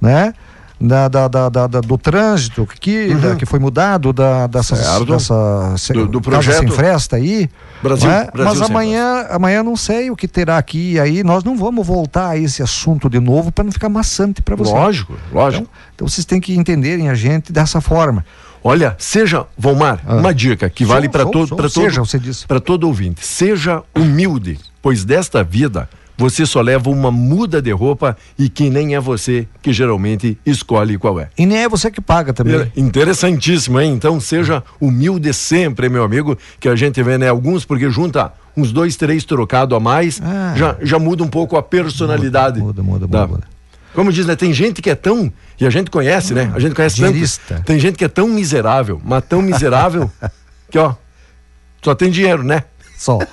né? 0.00 0.34
Da, 0.78 1.08
da, 1.08 1.26
da, 1.26 1.48
da- 1.48 1.80
do 1.80 1.96
trânsito 1.96 2.66
que, 2.78 3.14
da- 3.14 3.34
que 3.34 3.46
foi 3.46 3.58
mudado, 3.58 4.12
da, 4.12 4.46
Certo. 4.62 5.06
dessa 5.06 5.74
se- 5.78 5.94
Do- 5.94 6.06
do 6.06 6.20
projeto 6.20 6.58
sem 6.58 6.68
fresta 6.68 7.16
aí. 7.16 7.48
Brasil- 7.82 8.10
né? 8.10 8.28
Brasil 8.30 8.60
Mas 8.60 8.70
amanhã, 8.70 9.26
amanhã 9.30 9.62
não 9.62 9.74
sei 9.74 10.10
o 10.10 10.16
que 10.16 10.28
terá 10.28 10.58
aqui 10.58 10.92
e 10.92 11.00
aí 11.00 11.24
nós 11.24 11.42
não 11.44 11.56
vamos 11.56 11.86
voltar 11.86 12.28
a 12.28 12.36
esse 12.36 12.62
assunto 12.62 13.08
de 13.08 13.18
novo 13.18 13.50
para 13.50 13.64
não 13.64 13.72
ficar 13.72 13.88
maçante 13.88 14.42
para 14.42 14.54
você. 14.54 14.70
Lógico, 14.70 15.14
lógico. 15.32 15.62
Então, 15.62 15.80
então 15.94 16.08
vocês 16.08 16.26
têm 16.26 16.38
que 16.42 16.54
entenderem 16.54 17.08
a 17.08 17.14
gente 17.14 17.50
dessa 17.54 17.80
forma. 17.80 18.22
Olha, 18.66 18.96
seja, 18.98 19.46
Volmar, 19.56 20.02
uma 20.08 20.34
dica 20.34 20.68
que 20.68 20.84
vale 20.84 21.08
para 21.08 21.24
todo, 21.24 21.54
para 21.54 21.70
todo, 21.70 22.02
para 22.48 22.58
todo 22.58 22.88
ouvinte. 22.88 23.24
Seja 23.24 23.84
humilde, 23.94 24.58
pois 24.82 25.04
desta 25.04 25.44
vida 25.44 25.88
você 26.18 26.44
só 26.44 26.60
leva 26.60 26.90
uma 26.90 27.12
muda 27.12 27.62
de 27.62 27.70
roupa 27.70 28.16
e 28.36 28.48
que 28.48 28.68
nem 28.68 28.96
é 28.96 29.00
você 29.00 29.46
que 29.62 29.72
geralmente 29.72 30.36
escolhe 30.44 30.98
qual 30.98 31.20
é. 31.20 31.28
E 31.38 31.46
nem 31.46 31.58
é 31.58 31.68
você 31.68 31.92
que 31.92 32.00
paga 32.00 32.32
também. 32.32 32.72
Interessantíssimo, 32.76 33.80
hein? 33.80 33.92
Então 33.92 34.18
seja 34.18 34.64
humilde 34.80 35.32
sempre, 35.32 35.88
meu 35.88 36.02
amigo, 36.02 36.36
que 36.58 36.68
a 36.68 36.74
gente 36.74 37.00
vê, 37.04 37.16
né? 37.16 37.28
Alguns, 37.28 37.64
porque 37.64 37.88
junta 37.88 38.32
uns 38.56 38.72
dois, 38.72 38.96
três 38.96 39.24
trocados 39.24 39.76
a 39.76 39.80
mais, 39.80 40.20
já, 40.56 40.76
já 40.82 40.98
muda 40.98 41.22
um 41.22 41.28
pouco 41.28 41.56
a 41.56 41.62
personalidade. 41.62 42.58
Muda, 42.58 42.82
muda, 42.82 43.06
muda. 43.06 43.55
Como 43.96 44.12
diz, 44.12 44.26
né? 44.26 44.36
Tem 44.36 44.52
gente 44.52 44.82
que 44.82 44.90
é 44.90 44.94
tão. 44.94 45.32
E 45.58 45.66
a 45.66 45.70
gente 45.70 45.90
conhece, 45.90 46.34
né? 46.34 46.52
A 46.54 46.60
gente 46.60 46.74
conhece 46.74 47.00
tanto. 47.48 47.64
Tem 47.64 47.78
gente 47.78 47.96
que 47.96 48.04
é 48.04 48.08
tão 48.08 48.28
miserável, 48.28 49.00
mas 49.02 49.24
tão 49.24 49.40
miserável, 49.40 50.10
que, 50.70 50.78
ó, 50.78 50.94
só 51.82 51.94
tem 51.94 52.10
dinheiro, 52.10 52.42
né? 52.44 52.62
Só. 52.98 53.18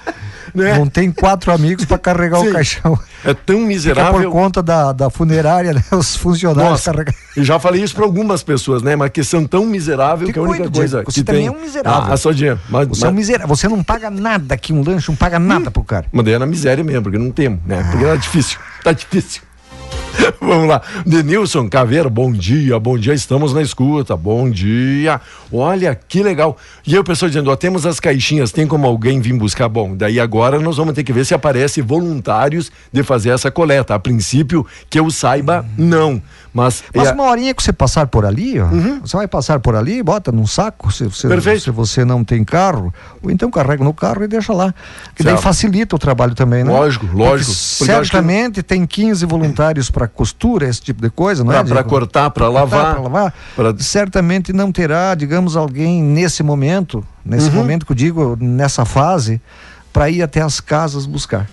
Não 0.56 0.86
tem 0.88 1.12
quatro 1.12 1.52
amigos 1.52 1.84
para 1.84 1.98
carregar 1.98 2.40
Sim. 2.40 2.50
o 2.50 2.54
caixão. 2.54 3.00
É 3.26 3.34
tão 3.34 3.56
Fica 3.58 3.68
miserável. 3.68 4.22
por 4.22 4.32
conta 4.32 4.62
da, 4.62 4.94
da 4.94 5.10
funerária, 5.10 5.74
né? 5.74 5.84
Os 5.92 6.16
funcionários 6.16 6.72
Nossa, 6.72 6.92
carregam. 6.92 7.14
e 7.36 7.44
já 7.44 7.58
falei 7.60 7.82
isso 7.84 7.96
para 7.96 8.06
algumas 8.06 8.44
pessoas, 8.44 8.84
né? 8.84 8.96
Mas 8.96 9.10
que 9.10 9.24
são 9.24 9.46
tão 9.46 9.66
miseráveis 9.66 10.32
que, 10.32 10.38
a 10.38 10.42
única 10.44 10.70
coisa 10.70 11.04
você 11.04 11.12
que 11.20 11.24
também 11.24 11.48
tem. 11.48 11.56
é 11.56 11.58
um 11.58 11.60
miserável. 11.60 12.14
Ah, 12.14 12.18
só 12.18 12.32
dinheiro. 12.32 12.60
Mas, 12.70 12.88
Você 12.88 13.04
é 13.04 13.08
um 13.08 13.12
mas- 13.12 13.16
miserável. 13.20 13.56
Você 13.56 13.68
não 13.68 13.84
paga 13.84 14.10
nada 14.12 14.54
aqui, 14.54 14.72
um 14.72 14.84
lanche, 14.84 15.10
não 15.10 15.16
paga 15.16 15.40
nada 15.40 15.72
pro 15.72 15.84
cara. 15.84 16.06
Mas 16.12 16.24
daí 16.24 16.36
é 16.36 16.40
na 16.40 16.46
miséria 16.46 16.84
mesmo, 16.84 17.02
porque 17.04 17.18
não 17.18 17.32
temos, 17.32 17.60
né? 17.66 17.84
Porque 17.90 18.06
tá 18.06 18.16
difícil. 18.16 18.60
Tá 18.84 18.92
difícil. 18.92 19.42
Vamos 20.40 20.68
lá. 20.68 20.82
Denilson 21.06 21.68
Caveira, 21.70 22.10
bom 22.10 22.32
dia, 22.32 22.80
bom 22.80 22.98
dia, 22.98 23.14
estamos 23.14 23.54
na 23.54 23.62
escuta, 23.62 24.16
bom 24.16 24.50
dia. 24.50 25.20
Olha 25.52 25.96
que 25.96 26.22
legal. 26.22 26.58
E 26.86 26.94
aí 26.94 27.00
o 27.00 27.04
pessoal 27.04 27.30
dizendo, 27.30 27.52
ó, 27.52 27.56
temos 27.56 27.86
as 27.86 28.00
caixinhas, 28.00 28.52
tem 28.52 28.68
como 28.68 28.88
alguém 28.88 29.20
vir 29.20 29.34
buscar? 29.34 29.68
Bom, 29.68 29.96
daí 29.96 30.20
agora 30.20 30.60
nós 30.60 30.78
vamos 30.78 30.94
ter 30.94 31.04
que 31.04 31.14
ver 31.14 31.26
se 31.26 31.34
aparece 31.34 31.82
voluntários 31.82 32.72
de 32.92 33.04
fazer 33.04 33.30
essa 33.30 33.50
coleta. 33.52 33.96
A 33.96 34.00
princípio, 34.00 34.66
que 34.90 35.00
eu 35.00 35.10
saiba, 35.10 35.66
não. 35.78 36.22
Mas, 36.54 36.84
Mas 36.94 37.08
é- 37.08 37.12
uma 37.14 37.24
horinha 37.24 37.52
que 37.54 37.64
você 37.64 37.74
passar 37.74 38.06
por 38.06 38.26
ali, 38.26 38.60
ó, 38.60 38.68
você 39.02 39.18
vai 39.18 39.28
passar 39.28 39.60
por 39.60 39.76
ali, 39.76 40.04
bota 40.04 40.32
num 40.32 40.46
saco, 40.46 40.92
se, 40.92 41.06
Perfeito. 41.28 41.62
se 41.64 41.72
você 41.72 42.06
não 42.06 42.24
tem 42.24 42.44
carro, 42.44 42.94
ou 43.24 43.32
então 43.32 43.50
carrega 43.50 43.84
no 43.84 43.92
carro 43.94 44.24
e 44.24 44.28
deixa 44.28 44.54
lá. 44.54 44.72
Que 45.16 45.24
daí 45.24 45.36
facilita 45.38 45.96
o 45.96 46.00
trabalho 46.00 46.36
também, 46.36 46.64
né? 46.64 46.72
Lógico, 46.72 47.08
lógico. 47.08 47.52
Porque 47.80 47.92
acho 47.92 48.02
que- 48.02 48.08
certamente 48.18 48.62
tem 48.62 48.86
15 48.86 49.26
voluntários 49.26 49.90
para 49.90 50.08
costura, 50.08 50.68
esse 50.68 50.80
tipo 50.82 51.02
de 51.02 51.10
coisa, 51.10 51.44
não 51.44 51.50
Pra- 51.52 51.62
é? 51.62 51.64
Diego? 51.64 51.90
cortar, 51.90 52.30
Cortar, 52.30 52.50
lavar, 52.50 53.02
lavar. 53.02 53.34
pra- 53.56 53.74
Certamente 53.80 54.54
não 54.54 54.72
terá, 54.72 55.16
digamos, 55.16 55.58
alguém 55.58 56.04
nesse 56.04 56.44
momento, 56.44 57.04
nesse 57.26 57.50
Uhum. 57.50 57.56
momento 57.56 57.84
que 57.86 57.92
eu 57.94 57.96
digo, 57.96 58.38
nessa 58.40 58.86
fase, 58.86 59.42
para 59.92 60.08
ir 60.10 60.22
até 60.22 60.42
as 60.42 60.60
casas 60.60 61.06
buscar. 61.08 61.48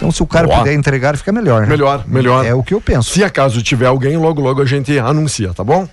Então, 0.00 0.10
se 0.10 0.22
o 0.22 0.26
cara 0.26 0.46
Boa. 0.46 0.60
puder 0.60 0.72
entregar, 0.72 1.14
fica 1.14 1.30
melhor. 1.30 1.60
Né? 1.60 1.66
Melhor, 1.66 2.04
melhor. 2.08 2.46
É 2.46 2.54
o 2.54 2.62
que 2.62 2.72
eu 2.72 2.80
penso. 2.80 3.10
Se 3.10 3.22
acaso 3.22 3.62
tiver 3.62 3.84
alguém, 3.84 4.16
logo, 4.16 4.40
logo 4.40 4.62
a 4.62 4.64
gente 4.64 4.98
anuncia, 4.98 5.52
tá 5.52 5.62
bom? 5.62 5.86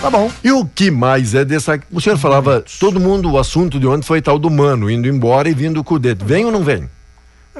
Tá 0.00 0.10
bom. 0.10 0.28
E 0.42 0.50
o 0.50 0.66
que 0.66 0.90
mais 0.90 1.32
é 1.32 1.44
dessa. 1.44 1.78
O 1.92 2.00
senhor 2.00 2.18
falava, 2.18 2.64
todo 2.80 2.98
mundo, 2.98 3.30
o 3.30 3.38
assunto 3.38 3.78
de 3.78 3.86
ontem 3.86 4.04
foi 4.04 4.20
tal 4.20 4.40
do 4.40 4.50
mano, 4.50 4.90
indo 4.90 5.06
embora 5.06 5.48
e 5.48 5.54
vindo 5.54 5.84
com 5.84 5.94
o 5.94 5.98
dedo. 6.00 6.24
Vem 6.24 6.44
ou 6.44 6.50
não 6.50 6.64
vem? 6.64 6.90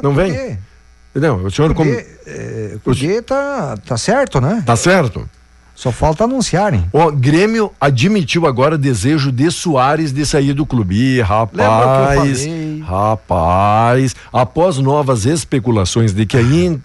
Não 0.02 0.12
vem? 0.12 0.58
Não, 1.14 1.44
o 1.44 1.50
senhor 1.50 1.72
como. 1.74 1.94
Porque, 1.94 2.06
é, 2.26 2.76
porque 2.82 3.22
tá, 3.22 3.76
tá 3.86 3.96
certo, 3.96 4.40
né? 4.40 4.64
Tá 4.66 4.74
certo? 4.74 5.30
Só 5.74 5.90
falta 5.90 6.24
anunciarem. 6.24 6.84
O 6.92 7.10
Grêmio 7.10 7.72
admitiu 7.80 8.46
agora 8.46 8.76
desejo 8.78 9.32
de 9.32 9.50
Soares 9.50 10.12
de 10.12 10.24
sair 10.24 10.52
do 10.52 10.66
clube. 10.66 10.94
Ih, 10.94 11.20
rapaz, 11.20 12.46
rapaz, 12.82 14.14
após 14.32 14.78
novas 14.78 15.24
especulações 15.24 16.12
de 16.12 16.26
que 16.26 16.36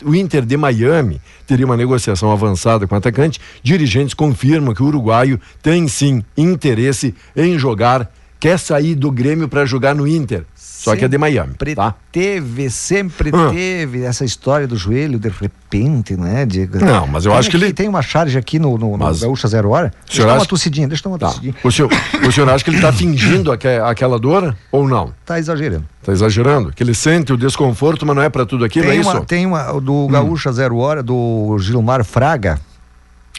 o 0.03 0.15
Inter 0.15 0.45
de 0.45 0.55
Miami 0.57 1.21
teria 1.45 1.65
uma 1.65 1.77
negociação 1.77 2.31
avançada 2.31 2.87
com 2.87 2.95
o 2.95 2.97
atacante, 2.97 3.39
dirigentes 3.61 4.13
confirmam 4.13 4.73
que 4.73 4.81
o 4.83 4.87
uruguaio 4.87 5.39
tem 5.61 5.87
sim 5.87 6.23
interesse 6.35 7.13
em 7.35 7.57
jogar, 7.57 8.09
quer 8.39 8.57
sair 8.59 8.93
do 8.95 9.11
Grêmio 9.11 9.47
para 9.47 9.65
jogar 9.65 9.95
no 9.95 10.07
Inter, 10.07 10.45
só 10.55 10.95
que 10.95 11.03
é 11.03 11.07
de 11.07 11.17
Miami, 11.17 11.53
tá? 11.75 11.95
Teve, 12.11 12.69
sempre 12.69 13.31
Ah. 13.33 13.49
teve 13.51 14.03
essa 14.03 14.23
história 14.23 14.67
do 14.67 14.75
joelho 14.77 15.17
de 15.19 15.27
repente, 15.29 16.15
né, 16.15 16.45
Diego? 16.45 16.77
Não, 16.79 17.07
mas 17.07 17.25
eu 17.25 17.31
Tem 17.31 17.39
acho 17.39 17.49
que 17.49 17.57
aqui- 17.57 17.65
ele- 17.65 17.73
Tem 17.73 17.89
uma 17.89 18.01
charge 18.01 18.37
aqui 18.37 18.59
no, 18.59 18.77
no, 18.77 18.91
no 18.91 18.97
Mas- 18.97 19.21
Gaúcha 19.21 19.47
Zero 19.47 19.69
Hora. 19.71 19.91
Deixa 20.05 20.21
eu 20.21 20.27
dar 20.27 20.35
uma 20.35 20.45
tossidinha, 20.45 20.87
deixa 20.87 21.01
eu 21.01 21.03
dar 21.05 21.13
uma 21.13 21.19
Tá. 21.19 21.27
tossidinha. 21.29 21.55
O 21.63 21.71
senhor, 21.71 21.89
o 22.27 22.31
senhor 22.31 22.49
acha 22.49 22.63
que 22.63 22.69
ele 22.69 22.77
está 22.77 22.91
fingindo 22.93 23.51
aque- 23.51 23.67
aquela 23.83 24.19
dor 24.19 24.55
ou 24.71 24.87
não? 24.87 25.11
Tá 25.25 25.39
exagerando. 25.39 25.85
Tá 26.03 26.11
exagerando? 26.11 26.71
Que 26.71 26.83
ele 26.83 26.93
sente 26.93 27.33
o 27.33 27.37
desconforto, 27.37 28.05
mas 28.05 28.15
não 28.15 28.21
é 28.23 28.29
para 28.29 28.45
tudo 28.45 28.63
aquilo, 28.63 28.85
tem 28.87 28.97
é 28.97 29.01
isso? 29.01 29.09
uma, 29.09 29.21
tem 29.25 29.45
uma 29.47 29.71
o 29.73 29.77
Hum. 29.77 29.81
do 29.81 30.07
Gaúcha 30.09 30.51
Zero 30.51 30.77
Hora, 30.77 31.01
do 31.01 31.57
Gilmar 31.59 32.03
Fraga, 32.05 32.59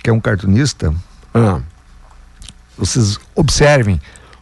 que 0.03 0.11
é 0.11 0.13
um 0.13 0.21
cartunista. 0.21 0.93
Ah. 1.33 1.61
Vocês 2.77 3.19
observem 3.35 4.01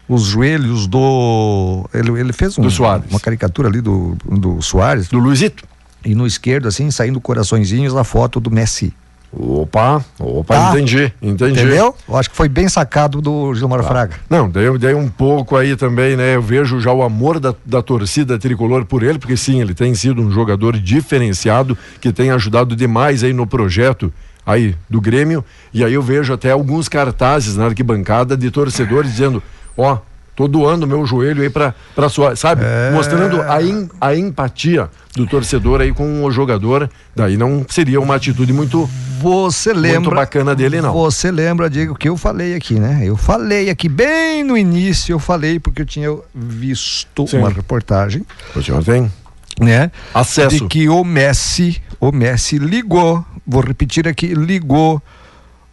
os 0.08 0.22
joelhos 0.24 0.86
do. 0.86 1.88
Ele, 1.92 2.20
ele 2.20 2.32
fez 2.32 2.56
um- 2.58 2.62
uma 3.10 3.20
caricatura 3.20 3.68
ali 3.68 3.80
do, 3.80 4.16
do 4.24 4.60
Soares. 4.62 5.08
Do 5.08 5.18
Luizito. 5.18 5.64
E 6.04 6.14
no 6.14 6.26
esquerdo, 6.26 6.68
assim, 6.68 6.90
saindo 6.90 7.20
coraçõezinhos, 7.20 7.96
a 7.96 8.04
foto 8.04 8.38
do 8.38 8.50
Messi. 8.50 8.94
Opa, 9.32 10.02
opa, 10.18 10.54
Tá? 10.54 10.70
entendi, 10.70 11.12
entendi. 11.20 11.60
Entendeu? 11.60 11.94
Eu 12.08 12.16
acho 12.16 12.30
que 12.30 12.36
foi 12.36 12.48
bem 12.48 12.68
sacado 12.68 13.20
do 13.20 13.52
Gilmar 13.54 13.82
Fraga. 13.82 14.14
Não, 14.30 14.48
daí, 14.48 14.78
daí 14.78 14.94
um 14.94 15.08
pouco 15.08 15.56
aí 15.56 15.76
também, 15.76 16.16
né? 16.16 16.36
Eu 16.36 16.42
vejo 16.42 16.80
já 16.80 16.92
o 16.92 17.02
amor 17.02 17.38
da, 17.40 17.54
da 17.64 17.82
torcida 17.82 18.38
tricolor 18.38 18.86
por 18.86 19.02
ele, 19.02 19.18
porque 19.18 19.36
sim, 19.36 19.60
ele 19.60 19.74
tem 19.74 19.94
sido 19.94 20.22
um 20.22 20.30
jogador 20.30 20.78
diferenciado 20.78 21.76
que 22.00 22.12
tem 22.12 22.30
ajudado 22.30 22.74
demais 22.76 23.22
aí 23.24 23.32
no 23.32 23.46
projeto 23.46 24.12
aí 24.46 24.74
do 24.88 25.00
Grêmio. 25.00 25.44
E 25.74 25.84
aí 25.84 25.92
eu 25.92 26.02
vejo 26.02 26.32
até 26.32 26.52
alguns 26.52 26.88
cartazes 26.88 27.56
na 27.56 27.66
arquibancada 27.66 28.36
de 28.36 28.50
torcedores 28.50 29.10
dizendo: 29.10 29.42
Ó, 29.76 29.98
tô 30.34 30.46
doando 30.48 30.86
meu 30.86 31.04
joelho 31.06 31.42
aí 31.42 31.50
pra, 31.50 31.74
pra 31.94 32.08
sua. 32.08 32.34
Sabe? 32.36 32.62
É. 32.64 32.90
Mostrando 32.92 33.42
a, 33.42 33.62
em- 33.62 33.88
a 34.00 34.14
empatia 34.14 34.88
do 35.14 35.26
torcedor 35.26 35.80
aí 35.80 35.92
com 35.92 36.24
o 36.24 36.30
jogador. 36.30 36.90
Daí 37.14 37.36
não 37.36 37.64
seria 37.68 38.00
uma 38.00 38.14
atitude 38.16 38.52
muito. 38.52 38.88
Você 39.20 39.72
lembra? 39.72 40.00
Muito 40.00 40.14
bacana 40.14 40.54
dele, 40.54 40.80
não. 40.82 40.92
Você 40.92 41.30
lembra, 41.30 41.70
Diego, 41.70 41.94
que 41.94 42.06
eu 42.08 42.18
falei 42.18 42.54
aqui, 42.54 42.74
né? 42.78 43.00
Eu 43.02 43.16
falei 43.16 43.70
aqui 43.70 43.88
bem 43.88 44.44
no 44.44 44.58
início, 44.58 45.14
eu 45.14 45.18
falei 45.18 45.58
porque 45.58 45.80
eu 45.82 45.86
tinha 45.86 46.14
visto 46.34 47.26
Sim. 47.26 47.38
uma 47.38 47.48
reportagem. 47.48 48.26
O 48.54 48.62
senhor 48.62 48.84
tem? 48.84 49.10
Né? 49.58 49.90
Acesso. 50.12 50.50
De 50.58 50.66
que 50.68 50.86
o 50.90 51.02
Messi, 51.02 51.80
o 51.98 52.12
Messi 52.12 52.58
ligou, 52.58 53.24
vou 53.46 53.62
repetir 53.62 54.06
aqui, 54.06 54.34
ligou 54.34 55.02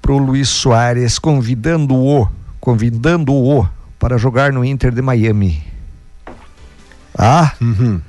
pro 0.02 0.18
Luiz 0.18 0.48
Soares 0.48 1.20
convidando-o, 1.20 2.26
convidando-o 2.62 3.68
para 4.04 4.18
jogar 4.18 4.52
no 4.52 4.66
Inter 4.66 4.92
de 4.92 5.02
Miami. 5.02 5.64
Ah? 7.18 7.54
Uhum. 7.62 8.02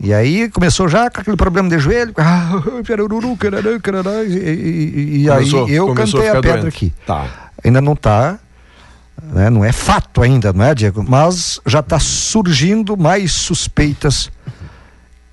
E 0.00 0.14
aí 0.14 0.48
começou 0.48 0.88
já 0.88 1.10
com 1.10 1.20
aquele 1.20 1.36
problema 1.36 1.68
de 1.68 1.78
joelho. 1.78 2.14
E, 4.24 4.38
e- 4.38 5.24
e 5.24 5.28
Começou- 5.28 5.66
aí 5.66 5.72
eu 5.74 5.86
começou 5.88 6.20
a 6.20 6.22
cantei 6.22 6.30
a, 6.30 6.30
ficar 6.36 6.40
pedra 6.42 6.60
doente. 6.62 6.74
aqui. 6.74 6.94
Tá. 7.06 7.50
Ainda 7.62 7.82
não 7.82 7.92
está, 7.92 8.38
né, 9.22 9.50
não 9.50 9.62
é 9.62 9.72
fato 9.72 10.22
ainda, 10.22 10.54
não 10.54 10.64
é, 10.64 10.74
Diego? 10.74 11.04
Mas 11.06 11.60
já 11.66 11.80
está 11.80 11.98
surgindo 12.00 12.96
mais 12.96 13.32
suspeitas 13.32 14.30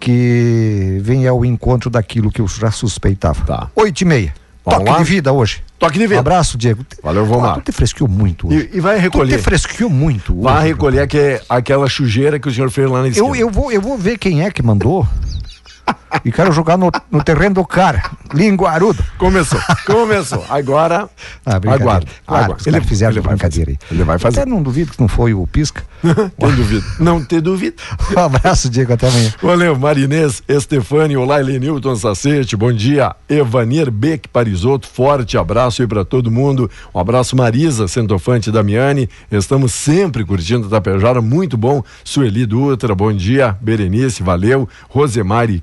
que 0.01 0.99
vem 1.01 1.27
ao 1.29 1.45
encontro 1.45 1.89
daquilo 1.89 2.29
que 2.29 2.41
eu 2.41 2.47
já 2.49 2.71
suspeitava. 2.71 3.45
Tá. 3.45 3.71
Oito 3.73 4.01
e 4.01 4.05
meia. 4.05 4.33
Vamos 4.69 4.85
Toque 4.85 4.89
lá? 4.91 4.97
de 4.97 5.03
vida 5.03 5.33
hoje. 5.33 5.63
Toque 5.77 5.97
de 5.97 6.05
vida. 6.05 6.15
Um 6.17 6.19
abraço, 6.19 6.57
Diego. 6.57 6.85
Valeu, 7.03 7.23
Ah, 7.23 7.25
Vomar. 7.27 7.55
tu 7.55 7.61
te 7.61 7.71
fresqueou 7.71 8.09
muito 8.09 8.47
hoje. 8.47 8.69
E, 8.73 8.77
e 8.77 8.79
vai 8.79 8.97
recolher. 8.99 9.33
Tu 9.35 9.37
te 9.39 9.43
fresqueou 9.43 9.89
muito 9.89 10.33
hoje. 10.33 10.41
Vai 10.43 10.67
recolher 10.67 11.07
que, 11.07 11.41
aquela 11.49 11.89
sujeira 11.89 12.39
que 12.39 12.47
o 12.47 12.53
senhor 12.53 12.69
fez 12.69 12.89
lá 12.89 13.01
na 13.01 13.07
esquina. 13.07 13.27
Eu, 13.27 13.35
eu, 13.35 13.49
vou, 13.49 13.71
eu 13.71 13.81
vou 13.81 13.97
ver 13.97 14.17
quem 14.17 14.43
é 14.43 14.51
que 14.51 14.61
mandou. 14.61 15.07
e 16.25 16.31
quero 16.31 16.51
jogar 16.51 16.77
no, 16.77 16.91
no 17.11 17.23
terreno 17.23 17.55
do 17.55 17.65
cara. 17.65 18.01
Linguarudo. 18.33 19.03
Começou, 19.17 19.59
começou. 19.85 20.45
Agora, 20.49 21.09
Ah, 21.45 21.55
aguarda. 21.55 22.05
Claro, 22.25 22.55
os 22.57 22.63
caras 22.63 22.85
fizeram 22.85 23.11
ele 23.13 23.21
brincadeira 23.21 23.71
fazer. 23.71 23.79
aí. 23.89 23.95
Ele 23.95 24.03
vai 24.03 24.19
fazer. 24.19 24.41
Até 24.41 24.49
não 24.49 24.61
duvido 24.61 24.91
que 24.91 24.99
não 24.99 25.07
foi 25.07 25.33
o 25.33 25.45
Pisca. 25.47 25.83
Tem 26.03 26.51
duvido. 26.55 26.85
Não 26.99 27.23
te 27.23 27.39
duvido. 27.41 27.75
Um 28.15 28.19
abraço, 28.19 28.69
Diego. 28.69 28.93
Até 28.93 29.07
amanhã. 29.07 29.33
Valeu, 29.41 29.77
Marinês, 29.77 30.41
Estefani, 30.47 31.15
olá, 31.15 31.39
Elenilton 31.39 31.95
Sacete, 31.95 32.55
bom 32.57 32.71
dia, 32.73 33.15
Evanir 33.29 33.89
Beck 33.91 34.27
Parisotto, 34.27 34.87
forte 34.87 35.37
abraço 35.37 35.81
aí 35.81 35.87
pra 35.87 36.03
todo 36.03 36.29
mundo, 36.31 36.69
um 36.93 36.99
abraço 36.99 37.35
Marisa 37.35 37.87
Centofante 37.87 38.51
Damiani, 38.51 39.07
estamos 39.31 39.73
sempre 39.73 40.25
curtindo 40.25 40.67
Tapejara, 40.69 41.21
muito 41.21 41.55
bom, 41.57 41.83
Sueli 42.03 42.45
Dutra, 42.45 42.93
bom 42.95 43.13
dia, 43.13 43.55
Berenice, 43.61 44.21
valeu, 44.23 44.67
Rosemari 44.89 45.59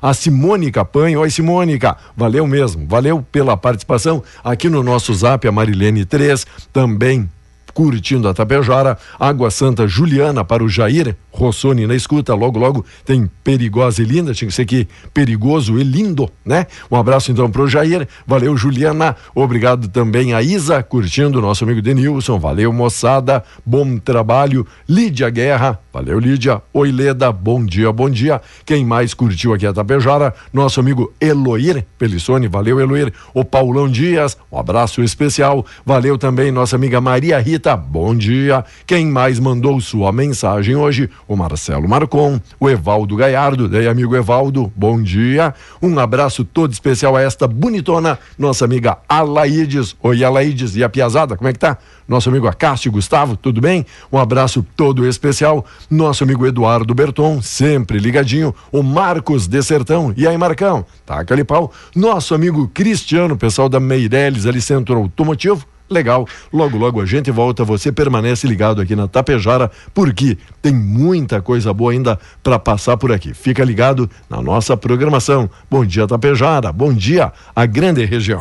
A 0.00 0.14
Simone 0.14 0.70
Capanho, 0.70 1.20
oi 1.20 1.30
Simônica, 1.30 1.96
valeu 2.16 2.46
mesmo, 2.46 2.86
valeu 2.86 3.24
pela 3.30 3.56
participação. 3.56 4.22
Aqui 4.42 4.68
no 4.68 4.82
nosso 4.82 5.14
zap, 5.14 5.46
a 5.46 5.52
Marilene 5.52 6.04
3, 6.04 6.46
também 6.72 7.28
curtindo 7.76 8.26
a 8.26 8.32
Tapejara, 8.32 8.96
Água 9.20 9.50
Santa 9.50 9.86
Juliana 9.86 10.42
para 10.42 10.64
o 10.64 10.68
Jair, 10.68 11.14
Rossoni 11.36 11.86
na 11.86 11.94
escuta, 11.94 12.34
logo 12.34 12.58
logo 12.58 12.84
tem 13.04 13.30
Perigosa 13.44 14.02
e 14.02 14.04
Linda, 14.04 14.34
tinha 14.34 14.48
que 14.48 14.54
ser 14.54 14.64
que 14.64 14.88
perigoso 15.12 15.78
e 15.78 15.84
lindo, 15.84 16.28
né? 16.44 16.66
Um 16.90 16.96
abraço 16.96 17.30
então 17.30 17.50
pro 17.50 17.68
Jair, 17.68 18.08
valeu 18.26 18.56
Juliana, 18.56 19.14
obrigado 19.34 19.88
também 19.88 20.34
a 20.34 20.42
Isa, 20.42 20.82
curtindo 20.82 21.40
nosso 21.40 21.64
amigo 21.64 21.80
Denilson, 21.82 22.38
valeu 22.38 22.72
moçada, 22.72 23.44
bom 23.64 23.98
trabalho, 23.98 24.66
Lídia 24.88 25.30
Guerra, 25.30 25.78
valeu 25.92 26.18
Lídia, 26.18 26.60
oi 26.72 26.90
Leda, 26.90 27.30
bom 27.30 27.64
dia, 27.64 27.92
bom 27.92 28.10
dia, 28.10 28.40
quem 28.64 28.84
mais 28.84 29.14
curtiu 29.14 29.52
aqui 29.52 29.66
a 29.66 29.72
Tapejara, 29.72 30.34
nosso 30.52 30.80
amigo 30.80 31.12
Eloir 31.20 31.84
Pelissone, 31.98 32.48
valeu 32.48 32.80
Eloir, 32.80 33.12
o 33.32 33.44
Paulão 33.44 33.88
Dias, 33.88 34.36
um 34.50 34.58
abraço 34.58 35.02
especial, 35.02 35.64
valeu 35.84 36.18
também 36.18 36.50
nossa 36.50 36.76
amiga 36.76 37.00
Maria 37.00 37.38
Rita, 37.38 37.76
bom 37.76 38.14
dia, 38.14 38.64
quem 38.86 39.06
mais 39.06 39.38
mandou 39.38 39.80
sua 39.80 40.10
mensagem 40.10 40.74
hoje, 40.74 41.08
o 41.28 41.36
Marcelo 41.36 41.88
Marcon, 41.88 42.40
o 42.58 42.68
Evaldo 42.68 43.16
Gaiardo, 43.16 43.68
daí 43.68 43.88
amigo 43.88 44.14
Evaldo, 44.14 44.72
bom 44.76 45.02
dia. 45.02 45.54
Um 45.82 45.98
abraço 45.98 46.44
todo 46.44 46.72
especial 46.72 47.16
a 47.16 47.22
esta 47.22 47.48
bonitona, 47.48 48.18
nossa 48.38 48.64
amiga 48.64 48.98
Alaides. 49.08 49.96
Oi, 50.02 50.22
Alaides, 50.22 50.76
e 50.76 50.84
a 50.84 50.88
Piazada, 50.88 51.36
como 51.36 51.48
é 51.48 51.52
que 51.52 51.58
tá? 51.58 51.78
Nosso 52.06 52.28
amigo 52.28 52.46
Acácio 52.46 52.92
Gustavo, 52.92 53.36
tudo 53.36 53.60
bem? 53.60 53.84
Um 54.12 54.18
abraço 54.18 54.64
todo 54.76 55.06
especial. 55.06 55.64
Nosso 55.90 56.22
amigo 56.22 56.46
Eduardo 56.46 56.94
Berton, 56.94 57.42
sempre 57.42 57.98
ligadinho. 57.98 58.54
O 58.70 58.82
Marcos 58.82 59.48
de 59.48 59.60
Sertão. 59.62 60.14
E 60.16 60.26
aí, 60.26 60.38
Marcão? 60.38 60.86
Tá 61.04 61.20
aquele 61.20 61.42
pau. 61.42 61.72
Nosso 61.94 62.34
amigo 62.34 62.70
Cristiano, 62.72 63.36
pessoal 63.36 63.68
da 63.68 63.80
Meireles, 63.80 64.46
ali 64.46 64.60
Centro 64.60 64.96
Automotivo. 64.96 65.66
Legal. 65.88 66.26
Logo, 66.52 66.76
logo 66.76 67.00
a 67.00 67.06
gente 67.06 67.30
volta. 67.30 67.64
Você 67.64 67.92
permanece 67.92 68.46
ligado 68.46 68.80
aqui 68.80 68.96
na 68.96 69.06
Tapejara, 69.06 69.70
porque 69.94 70.36
tem 70.60 70.74
muita 70.74 71.40
coisa 71.40 71.72
boa 71.72 71.92
ainda 71.92 72.18
para 72.42 72.58
passar 72.58 72.96
por 72.96 73.12
aqui. 73.12 73.32
Fica 73.32 73.64
ligado 73.64 74.10
na 74.28 74.42
nossa 74.42 74.76
programação. 74.76 75.48
Bom 75.70 75.84
dia, 75.84 76.06
Tapejara. 76.06 76.72
Bom 76.72 76.92
dia, 76.92 77.32
a 77.54 77.66
grande 77.66 78.04
região. 78.04 78.40